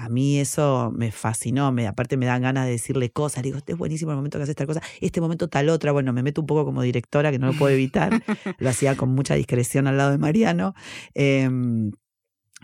a 0.00 0.08
mí 0.08 0.38
eso 0.38 0.90
me 0.96 1.12
fascinó, 1.12 1.72
me, 1.72 1.86
aparte 1.86 2.16
me 2.16 2.24
dan 2.24 2.40
ganas 2.40 2.64
de 2.64 2.72
decirle 2.72 3.10
cosas, 3.10 3.42
digo, 3.42 3.58
este 3.58 3.72
es 3.72 3.78
buenísimo 3.78 4.12
el 4.12 4.16
momento 4.16 4.38
que 4.38 4.44
haces 4.44 4.56
tal 4.56 4.66
cosa, 4.66 4.80
este 5.02 5.20
momento 5.20 5.48
tal 5.48 5.68
otra, 5.68 5.92
bueno, 5.92 6.14
me 6.14 6.22
meto 6.22 6.40
un 6.40 6.46
poco 6.46 6.64
como 6.64 6.80
directora, 6.80 7.30
que 7.30 7.38
no 7.38 7.48
lo 7.48 7.52
puedo 7.52 7.74
evitar, 7.74 8.10
lo 8.58 8.70
hacía 8.70 8.96
con 8.96 9.10
mucha 9.10 9.34
discreción 9.34 9.86
al 9.86 9.98
lado 9.98 10.10
de 10.10 10.16
Mariano, 10.16 10.74
eh, 11.14 11.50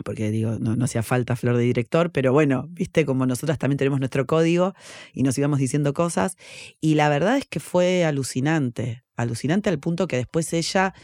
porque 0.02 0.30
digo, 0.30 0.58
no, 0.58 0.76
no 0.76 0.84
hacía 0.86 1.02
falta 1.02 1.36
flor 1.36 1.58
de 1.58 1.64
director, 1.64 2.10
pero 2.10 2.32
bueno, 2.32 2.68
viste 2.70 3.04
como 3.04 3.26
nosotras 3.26 3.58
también 3.58 3.76
tenemos 3.76 3.98
nuestro 3.98 4.26
código 4.26 4.74
y 5.12 5.22
nos 5.22 5.36
íbamos 5.36 5.58
diciendo 5.58 5.92
cosas, 5.92 6.36
y 6.80 6.94
la 6.94 7.10
verdad 7.10 7.36
es 7.36 7.44
que 7.44 7.60
fue 7.60 8.06
alucinante, 8.06 9.04
alucinante 9.14 9.68
al 9.68 9.78
punto 9.78 10.08
que 10.08 10.16
después 10.16 10.52
ella 10.54 10.94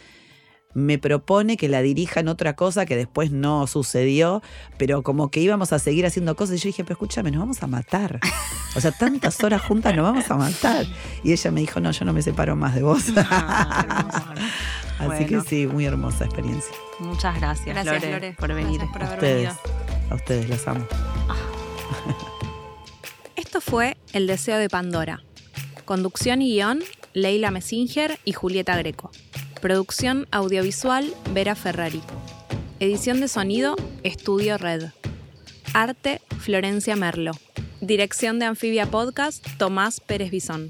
me 0.75 0.99
propone 0.99 1.57
que 1.57 1.69
la 1.69 1.83
dirija 1.83 2.21
en 2.21 2.29
otra 2.29 2.55
cosa 2.57 2.87
que 2.87 2.97
después 2.97 3.31
no 3.31 3.67
sucedió, 3.67 4.43
pero 4.79 5.03
como 5.03 5.31
que 5.31 5.41
íbamos 5.41 5.73
a 5.73 5.79
seguir 5.79 6.07
haciendo 6.07 6.35
cosas. 6.37 6.57
Y 6.57 6.59
yo 6.61 6.69
dije, 6.69 6.85
pero 6.85 6.95
escúchame, 6.95 7.31
nos 7.31 7.41
vamos 7.41 7.63
a 7.63 7.67
matar. 7.67 8.21
O 8.75 8.81
sea, 8.81 8.91
tantas 8.93 9.43
horas 9.45 9.61
juntas 9.63 9.95
nos 9.95 10.05
vamos 10.05 10.31
a 10.31 10.37
matar. 10.37 10.87
Y 11.23 11.33
ella 11.33 11.51
me 11.51 11.61
dijo, 11.61 11.79
no, 11.81 11.91
yo 11.91 12.05
no 12.05 12.13
me 12.13 12.23
separo 12.23 12.57
más 12.57 12.75
de 12.75 12.83
vos. 12.83 13.05
Ah, 14.99 15.09
Así 15.11 15.27
que 15.27 15.41
sí, 15.41 15.67
muy 15.67 15.85
hermosa 15.85 16.27
experiencia. 16.27 16.71
Muchas 17.01 17.35
gracias, 17.37 17.67
Gracias, 17.67 17.95
Lore, 18.05 18.13
Lore. 18.13 18.37
por 18.39 18.55
venir. 18.55 18.79
Gracias 18.79 18.93
por 18.93 19.03
A 19.03 19.07
haber 19.07 19.19
ustedes, 19.19 19.35
venido. 19.49 20.11
a 20.11 20.15
ustedes 20.15 20.49
los 20.49 20.69
amo. 20.69 20.87
Esto 23.37 23.61
fue 23.61 23.97
El 24.13 24.27
Deseo 24.27 24.59
de 24.59 24.69
Pandora. 24.69 25.23
Conducción 25.85 26.41
y 26.43 26.53
guion, 26.55 26.81
Leila 27.15 27.51
Messinger 27.51 28.19
y 28.25 28.33
Julieta 28.33 28.77
Greco. 28.77 29.11
Producción 29.63 30.27
audiovisual, 30.33 31.15
Vera 31.33 31.55
Ferrari. 31.55 32.03
Edición 32.81 33.21
de 33.21 33.29
sonido, 33.29 33.77
Estudio 34.03 34.59
Red. 34.59 34.87
Arte, 35.73 36.21
Florencia 36.41 36.97
Merlo. 36.97 37.31
Dirección 37.81 38.41
de 38.41 38.47
Anfibia 38.47 38.91
Podcast, 38.91 39.47
Tomás 39.59 40.01
Pérez 40.01 40.33
Bisón. 40.33 40.69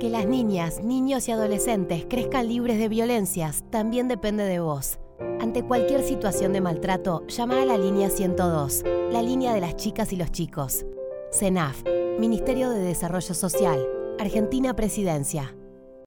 Que 0.00 0.08
las 0.08 0.26
niñas, 0.26 0.82
niños 0.82 1.28
y 1.28 1.32
adolescentes 1.32 2.06
crezcan 2.08 2.48
libres 2.48 2.78
de 2.78 2.88
violencias 2.88 3.64
también 3.70 4.08
depende 4.08 4.44
de 4.44 4.60
vos. 4.60 4.98
Ante 5.40 5.62
cualquier 5.62 6.02
situación 6.02 6.54
de 6.54 6.62
maltrato, 6.62 7.26
llama 7.26 7.60
a 7.60 7.66
la 7.66 7.76
línea 7.76 8.08
102, 8.08 8.82
la 9.12 9.20
línea 9.20 9.52
de 9.52 9.60
las 9.60 9.76
chicas 9.76 10.10
y 10.14 10.16
los 10.16 10.32
chicos. 10.32 10.86
CENAF, 11.30 11.84
Ministerio 12.18 12.70
de 12.70 12.80
Desarrollo 12.80 13.34
Social, 13.34 13.86
Argentina 14.18 14.74
Presidencia. 14.74 15.57